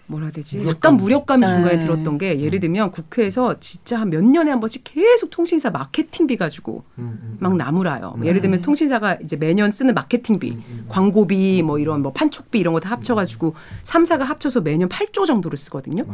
뭐라 0.07 0.27
해야 0.27 0.33
되지? 0.33 0.59
무력감. 0.59 0.77
약간 0.77 0.97
무력감이 0.99 1.47
네. 1.47 1.53
중간에 1.53 1.79
들었던 1.79 2.19
게 2.19 2.39
예를 2.41 2.61
들면 2.61 2.91
국회에서 2.91 3.59
진짜 3.61 3.99
한 3.99 4.11
몇 4.11 4.23
년에 4.25 4.51
한 4.51 4.61
번씩 4.61 4.83
계속 4.85 5.31
통신사 5.31 5.71
마케팅비 5.71 6.37
가지고 6.37 6.85
음, 6.99 7.19
음. 7.23 7.37
막 7.41 7.57
나무라요. 7.57 8.15
음. 8.19 8.27
예를 8.27 8.41
들면 8.43 8.61
통신사가 8.63 9.17
이제 9.23 9.37
매년 9.37 9.71
쓰는 9.71 9.95
마케팅비, 9.95 10.51
음, 10.51 10.63
음. 10.69 10.87
광고비 10.89 11.63
뭐 11.63 11.79
이런 11.79 12.03
뭐 12.03 12.13
판촉비 12.13 12.59
이런 12.59 12.75
거 12.75 12.81
다 12.81 12.91
합쳐 12.91 13.15
가지고 13.15 13.55
삼사가 13.83 14.25
합쳐서 14.25 14.61
매년 14.61 14.89
8조 14.91 15.25
정도를 15.27 15.57
쓰거든요. 15.57 16.05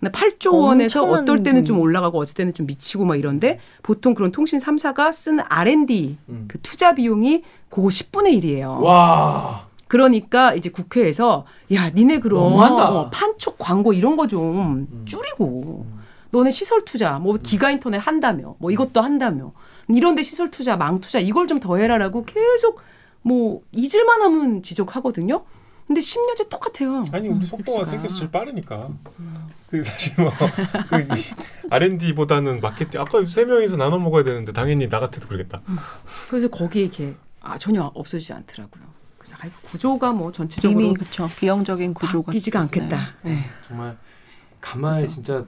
근데 0.00 0.10
8조 0.12 0.52
원에서 0.54 1.02
엄청난 1.02 1.22
어떨 1.24 1.42
때는 1.42 1.64
좀. 1.64 1.78
올라가고 1.80 2.18
어떨 2.20 2.32
때는 2.34 2.54
좀 2.54 2.66
미치고 2.66 3.04
막 3.04 3.16
이런데 3.16 3.58
보통 3.82 4.14
그런 4.14 4.32
통신 4.32 4.58
삼사가 4.58 5.12
쓰는 5.12 5.44
R&D 5.48 6.16
음. 6.30 6.44
그 6.48 6.58
투자 6.62 6.94
비용이 6.94 7.42
그거 7.68 7.88
10분의 7.88 8.40
1이에요. 8.42 8.80
와. 8.80 9.67
그러니까 9.88 10.54
이제 10.54 10.70
국회에서 10.70 11.46
야 11.72 11.90
니네 11.90 12.20
그럼. 12.20 12.42
어, 12.54 13.10
판촉 13.10 13.58
광고 13.58 13.92
이런 13.92 14.16
거좀 14.16 14.86
음. 14.90 15.02
줄이고 15.04 15.86
음. 15.90 15.98
너네 16.30 16.50
시설 16.50 16.84
투자 16.84 17.18
뭐 17.18 17.36
기가 17.42 17.70
인터넷 17.70 17.96
한다며 17.98 18.54
뭐 18.58 18.70
이것도 18.70 19.00
한다며 19.00 19.52
이런데 19.88 20.22
시설 20.22 20.50
투자 20.50 20.76
망 20.76 21.00
투자 21.00 21.18
이걸 21.18 21.46
좀 21.46 21.58
더 21.60 21.76
해라라고 21.76 22.24
계속 22.24 22.80
뭐 23.22 23.62
잊을만 23.72 24.22
하면 24.22 24.62
지적하거든요. 24.62 25.44
근데 25.86 26.02
10년째 26.02 26.50
똑같아요. 26.50 27.02
아니 27.12 27.28
우리 27.28 27.46
속도가. 27.46 27.82
세계에서 27.84 28.14
제일 28.16 28.30
빠르니까. 28.30 28.90
그 29.70 29.82
사실 29.82 30.12
뭐 30.18 30.30
그 30.30 31.08
R&D보다는 31.70 32.60
마케팅 32.60 33.00
아까 33.00 33.24
세 33.24 33.44
명이서 33.46 33.76
나눠 33.76 33.98
먹어야 33.98 34.22
되는데 34.24 34.52
당연히 34.52 34.88
나 34.88 35.00
같아도 35.00 35.26
그러겠다. 35.28 35.62
그래서 36.28 36.48
거기에 36.48 36.82
이렇게 36.82 37.14
아, 37.40 37.56
전혀 37.58 37.82
없어지지 37.94 38.32
않더라고요. 38.34 38.82
아, 39.40 39.46
이거 39.46 39.54
구조가 39.62 40.12
뭐 40.12 40.30
전체적으로 40.32 40.80
이미 40.86 40.94
그렇죠. 40.94 41.28
규형적인 41.36 41.94
구조가 41.94 42.26
바뀌지가. 42.26 42.60
않겠다. 42.60 42.98
네. 43.22 43.44
정말 43.66 43.96
간만에 44.60 44.98
그래서- 44.98 45.14
진짜 45.14 45.44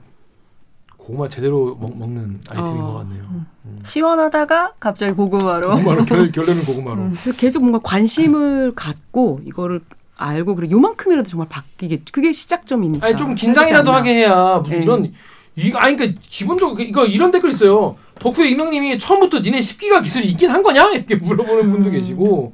고구마 0.97 1.27
제대로 1.27 1.75
먹, 1.79 1.97
먹는 1.97 2.41
아이템인 2.49 2.81
어. 2.81 2.85
것 2.87 2.93
같네요. 2.99 3.23
음. 3.65 3.79
시원하다가 3.83 4.73
갑자기 4.79 5.13
고구마로. 5.13 5.71
고구마로 5.71 6.05
결, 6.05 6.31
결론은 6.31 6.63
고구마로. 6.65 7.01
음, 7.01 7.15
계속 7.37 7.61
뭔가 7.61 7.79
관심을 7.79 8.73
갖고 8.75 9.41
이거를 9.45 9.81
알고 10.17 10.53
그리고 10.55 10.73
요만큼이라도 10.73 11.27
정말 11.27 11.49
바뀌게 11.49 12.03
그게 12.11 12.31
시작점이니까. 12.31 13.05
아니 13.07 13.17
좀 13.17 13.33
긴장이라도. 13.33 13.91
하게 13.91 14.13
해야 14.15 14.59
무슨 14.59 14.77
네. 14.77 14.83
이런 14.83 15.13
이거 15.55 15.79
아니 15.79 15.95
그러니까 15.95 16.21
기본적으로 16.23 16.75
그- 16.77 16.83
이거 16.83 17.05
이런 17.05 17.31
댓글 17.31 17.49
있어요. 17.49 17.97
덕후의 18.19 18.51
이명님이 18.51 18.99
처음부터 18.99 19.39
니네 19.39 19.59
10기가 19.59 20.03
기술이 20.03 20.27
있긴 20.29 20.51
한 20.51 20.61
거냐 20.61 20.91
이렇게 20.91 21.15
물어보는 21.15 21.71
분도 21.71 21.89
음. 21.89 21.93
계시고 21.93 22.53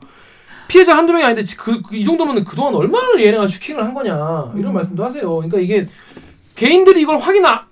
피해자 0.68 0.98
한두 0.98 1.14
명이 1.14 1.26
아닌데 1.26 1.44
그이 1.58 2.04
정도면 2.04 2.44
그동안 2.44 2.76
얼마나 2.76 3.20
얘네가 3.20 3.48
슈킹을 3.48 3.84
한 3.84 3.94
거냐 3.94 4.54
이런 4.58 4.72
음. 4.72 4.74
말씀도 4.74 5.04
하세요. 5.04 5.36
그러니까 5.36 5.60
이게 5.60 5.86
개인들이 6.56 7.02
이걸 7.02 7.20
확인하 7.20 7.66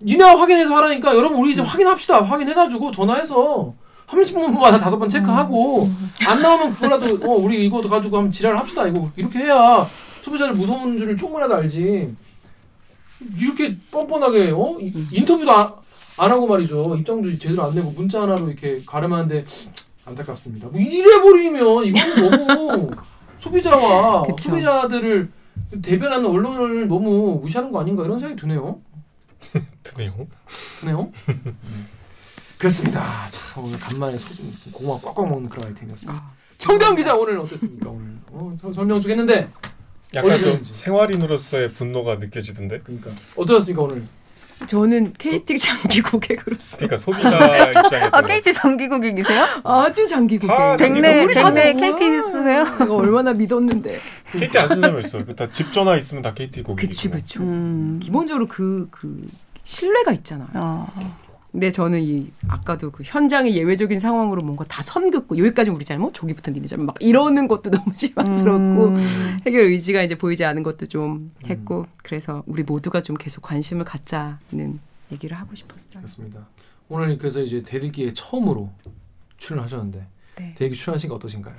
니네가 0.00 0.38
확인해서 0.38 0.74
하라니까 0.76 1.14
여러분 1.16 1.38
우리 1.38 1.52
이제 1.52 1.62
확인합시다. 1.62 2.22
확인해가지고 2.24 2.90
전화해서 2.90 3.74
한 4.06 4.20
30분마다 4.22 4.80
다섯 4.80 4.98
번 4.98 5.08
체크하고 5.08 5.90
안 6.26 6.40
나오면 6.40 6.74
그거라도 6.74 7.18
어 7.30 7.34
우리 7.36 7.66
이거 7.66 7.82
가지고 7.82 8.16
한번 8.18 8.32
지랄을 8.32 8.58
합시다. 8.58 8.86
이거 8.86 9.10
이렇게 9.16 9.40
해야 9.40 9.86
소비자들 10.20 10.54
무서운 10.54 10.96
줄을 10.98 11.16
조금이라도 11.16 11.54
알지. 11.56 12.14
이렇게 13.38 13.76
뻔뻔하게 13.90 14.52
어 14.54 14.76
이- 14.80 14.92
인터뷰도 15.10 15.50
안, 15.52 15.72
안 16.16 16.30
하고 16.30 16.46
말이죠. 16.46 16.96
입장도 17.00 17.36
제대로 17.38 17.64
안 17.64 17.74
내고 17.74 17.90
문자 17.90 18.22
하나로 18.22 18.48
이렇게 18.48 18.80
가름하는데 18.86 19.44
안타깝습니다. 20.08 20.68
뭐 20.68 20.80
이래 20.80 21.20
버리면 21.22 21.84
이건 21.84 22.46
너무 22.46 22.90
소비자와 23.38 24.22
그쵸. 24.22 24.50
소비자들을 24.50 25.30
대변하는 25.82 26.26
언론을 26.26 26.88
너무 26.88 27.38
무시하는 27.42 27.70
거 27.72 27.80
아닌가 27.80 28.04
이런 28.04 28.18
생각이 28.18 28.40
드네요. 28.40 28.80
드네요. 29.82 30.26
드네요. 30.80 31.12
그렇습니다. 32.58 33.28
자 33.30 33.60
오늘 33.60 33.78
간만에 33.78 34.18
소, 34.18 34.28
고구마 34.72 34.98
꽉꽉 35.00 35.28
먹는 35.28 35.48
그런 35.48 35.68
아이템이었습니다. 35.68 36.20
아, 36.20 36.30
청대원 36.58 36.96
기자 36.96 37.14
오늘 37.14 37.38
어땠습니까 37.38 37.88
오늘? 37.90 38.16
어, 38.32 38.52
서- 38.58 38.72
설명 38.72 39.00
주겠는데 39.00 39.48
약간 40.14 40.38
좀. 40.40 40.64
생활인으로서의 40.64 41.68
분노가 41.68 42.16
느껴지던데. 42.16 42.80
그러니까 42.80 43.10
어떠셨습니까 43.36 43.82
오늘? 43.82 44.02
저는 44.66 45.12
KT 45.18 45.58
장기 45.58 46.02
고객으로서 46.02 46.76
그러니까 46.76 46.96
소비자 46.96 47.28
입장에서 47.70 48.08
아 48.12 48.20
KT 48.22 48.52
정기국이세요? 48.52 49.46
아주 49.64 50.06
장기 50.06 50.38
고객. 50.38 50.54
다 50.56 50.76
장기 50.76 51.00
백내 51.00 51.26
백내 51.26 51.72
KT 51.74 52.22
쓰세요? 52.30 52.66
이거 52.82 52.96
얼마나 52.96 53.32
믿었는데. 53.32 53.96
KT 54.32 54.58
안 54.58 54.68
쓰는 54.68 54.80
사람 54.82 55.00
있어. 55.00 55.24
다집 55.24 55.72
전화 55.72 55.96
있으면 55.96 56.22
다 56.22 56.34
KT 56.34 56.62
고객이고. 56.62 56.88
그치 56.88 57.08
그치. 57.10 57.38
음. 57.38 58.00
기본적으로 58.02 58.46
그그 58.48 59.26
신뢰가 59.64 60.12
있잖아요. 60.12 60.48
어. 60.54 61.27
근데 61.58 61.72
저는 61.72 62.00
이 62.00 62.30
아까도 62.46 62.92
그 62.92 63.02
현장의 63.04 63.56
예외적인 63.56 63.98
상황으로 63.98 64.42
뭔가 64.42 64.64
다 64.66 64.80
선긋고 64.80 65.38
여기까지 65.38 65.70
우리 65.70 65.84
잘못, 65.84 66.14
저기부터 66.14 66.52
니네 66.52 66.68
잘못 66.68 66.84
막 66.84 66.94
이러는 67.00 67.48
것도 67.48 67.70
너무 67.70 67.90
실망스럽고 67.98 68.88
음. 68.90 69.36
해결 69.44 69.64
의지가 69.64 70.04
이제 70.04 70.16
보이지 70.16 70.44
않은 70.44 70.62
것도 70.62 70.86
좀 70.86 71.32
했고 71.46 71.86
그래서 72.04 72.44
우리 72.46 72.62
모두가 72.62 73.02
좀 73.02 73.16
계속 73.16 73.40
관심을 73.40 73.84
갖자는 73.84 74.78
얘기를 75.10 75.36
하고 75.36 75.56
싶었어요. 75.56 75.94
그렇습니다. 75.94 76.46
오늘 76.88 77.18
그래서 77.18 77.42
이제 77.42 77.60
대들기에 77.64 78.12
처음으로 78.14 78.70
출연하셨는데 79.38 80.06
네. 80.36 80.54
대들기 80.56 80.76
출연하신 80.76 81.08
거 81.08 81.16
어떠신가요? 81.16 81.56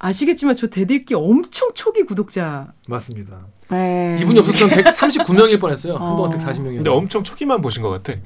아시겠지만 0.00 0.56
저 0.56 0.66
대들기 0.66 1.14
엄청 1.14 1.68
초기 1.74 2.02
구독자. 2.04 2.72
맞습니다. 2.88 3.38
네. 3.68 4.18
이분이 4.20 4.40
없었으면 4.40 4.70
139명일 4.82 5.60
뻔했어요. 5.60 5.94
한동안 5.94 6.32
어. 6.32 6.38
140명이었는데. 6.38 6.74
근데 6.76 6.90
엄청 6.90 7.22
초기만 7.22 7.60
보신 7.60 7.82
것 7.82 7.90
같아. 7.90 8.18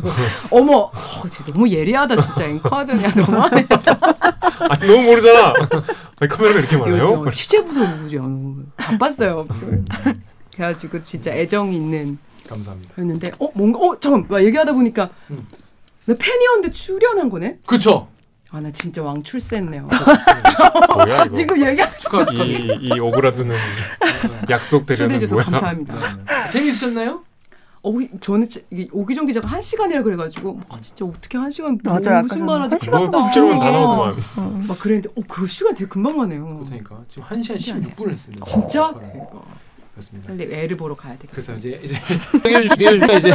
어머, 0.50 0.90
어, 0.90 1.28
쟤 1.30 1.44
너무 1.44 1.68
예리하다 1.68 2.18
진짜 2.18 2.46
앵커하더냐 2.46 3.10
너무하네. 3.14 3.66
아니 4.70 4.86
너무 4.90 5.02
모르잖아. 5.02 5.52
아니 6.20 6.28
카메라가 6.28 6.60
이렇게 6.60 6.76
많아요? 6.78 7.02
요즘 7.20 7.30
취재 7.32 7.62
부서죠. 7.62 8.56
바빴어요. 8.78 9.46
그래가지고 10.56 11.02
진짜 11.02 11.32
애정 11.34 11.70
있는 11.72 12.18
감사합니다. 12.48 12.94
였는데 12.98 13.32
어 13.38 13.50
뭔가 13.54 13.78
어 13.78 14.00
잠깐 14.00 14.26
만 14.28 14.42
얘기하다 14.44 14.72
보니까 14.72 15.10
음. 15.30 15.46
나 16.06 16.14
팬이었는데 16.18 16.70
출연한 16.70 17.28
거네. 17.28 17.58
그렇죠. 17.66 18.08
아 18.50 18.60
나 18.60 18.70
진짜 18.70 19.02
왕 19.02 19.22
출세했네요. 19.22 19.88
뭐야 20.94 21.24
이거? 21.24 21.34
지금 21.34 21.60
얘기 21.66 21.82
축하 21.98 22.24
축하드립니다. 22.24 22.74
이, 22.80 22.86
이 22.96 22.98
오그라드는 23.00 23.56
약속 24.48 24.86
초대해 24.86 25.18
줘서 25.18 25.34
뭐야? 25.34 25.44
감사합니다. 25.44 25.94
네. 25.94 26.50
재미있으셨나요? 26.50 27.22
어, 27.82 27.92
저는 28.20 28.46
오기정 28.90 29.26
기자가 29.26 29.48
한 29.48 29.60
시간이라 29.62 30.02
그래가지고 30.02 30.60
아 30.70 30.80
진짜 30.80 31.04
어떻게 31.04 31.36
한 31.38 31.50
시간 31.50 31.78
뭐 31.84 31.92
맞아요. 32.02 32.22
무슨 32.22 32.44
말하지? 32.46 32.90
뭐 32.90 33.10
국제로는 33.10 33.58
다 33.58 33.70
나오더만. 33.70 34.66
막 34.66 34.78
그랬는데 34.78 35.10
어 35.16 35.22
그 35.28 35.46
시간 35.46 35.74
되게 35.74 35.86
금방 35.88 36.16
가네요. 36.16 36.64
그러니까 36.64 37.02
지금 37.08 37.24
1시간 37.28 37.60
신기하네. 37.60 37.94
16분을 37.94 38.10
했습니다. 38.12 38.44
진짜? 38.46 38.94
네. 38.98 39.22
그렇습니다. 39.98 40.28
빨리 40.28 40.44
애를 40.54 40.76
보러 40.76 40.94
가야 40.94 41.16
그래서 41.30 41.54
되겠어요. 41.54 41.58
이제 41.58 41.80
이제 41.84 42.68
중요주가 42.76 43.12
이제 43.14 43.30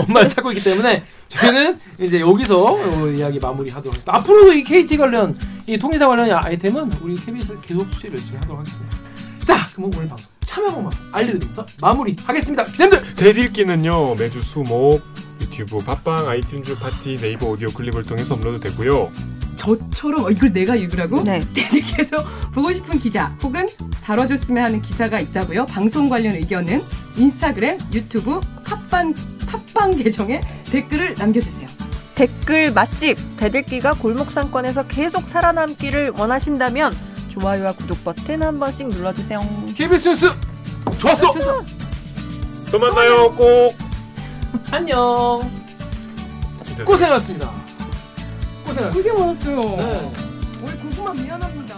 엄마를 0.00 0.28
찾고 0.28 0.50
있기 0.52 0.64
때문에 0.64 1.04
저희는 1.28 1.78
이제 1.98 2.20
여기서 2.20 2.74
어, 2.74 3.08
이야기 3.08 3.38
마무리하도록 3.38 3.86
하겠습니다. 3.86 4.16
앞으로도 4.16 4.52
이 4.52 4.64
KT 4.64 4.96
관련 4.96 5.36
이 5.66 5.78
통신사 5.78 6.08
관련 6.08 6.30
아이템은 6.44 6.90
우리 7.00 7.14
KBS 7.14 7.60
계속 7.62 7.90
취재를 7.92 8.18
열심히 8.18 8.36
하도록 8.38 8.58
하겠습니다. 8.58 8.96
자, 9.44 9.66
그럼 9.74 9.90
오늘 9.94 10.08
방송 10.08 10.28
참여 10.44 10.61
방법만 10.61 10.92
알려드리면서 11.12 11.66
마무리하겠습니다. 11.80 12.64
기자님들 12.64 13.14
댓읽기는요 13.14 14.16
매주 14.16 14.42
수목 14.42 15.00
유튜브, 15.40 15.78
팟빵, 15.78 16.26
아이튠즈, 16.26 16.78
팟티, 16.78 17.14
네이버 17.16 17.50
오디오 17.50 17.68
클립을 17.68 18.04
통해서 18.04 18.34
업로드 18.34 18.58
되고요. 18.60 19.10
저처럼 19.56 20.24
어, 20.24 20.30
이걸 20.30 20.52
내가 20.52 20.74
읽으라고? 20.74 21.22
네. 21.22 21.40
댓읽기에서 21.54 22.16
보고 22.52 22.72
싶은 22.72 22.98
기자 22.98 23.36
혹은 23.42 23.66
다뤄줬으면 24.04 24.64
하는 24.64 24.82
기사가 24.82 25.20
있다고요? 25.20 25.66
방송 25.66 26.08
관련 26.08 26.34
의견은 26.34 26.82
인스타그램, 27.16 27.78
유튜브, 27.92 28.40
팟빵, 28.64 29.14
팟빵 29.46 29.90
계정에 29.92 30.40
댓글을 30.70 31.14
남겨주세요. 31.18 31.66
댓글 32.14 32.72
맛집 32.72 33.16
대들기가 33.36 33.92
골목 33.92 34.30
상권에서 34.30 34.86
계속 34.86 35.28
살아남기를 35.28 36.10
원하신다면 36.10 36.92
좋아요와 37.30 37.72
구독 37.72 38.04
버튼 38.04 38.42
한 38.42 38.58
번씩 38.58 38.88
눌러주세요. 38.88 39.40
KBS 39.74 40.08
뉴스 40.08 40.30
좋았어. 40.98 41.34
또 42.70 42.78
만나요 42.78 43.34
꼭. 43.34 43.74
안녕. 44.70 45.40
고생하셨습니다. 46.84 47.61
고생 48.74 49.14
많았어요. 49.14 49.60
네. 49.60 50.12
우리 50.62 50.72
고구마 50.78 51.12
미안합니다. 51.12 51.76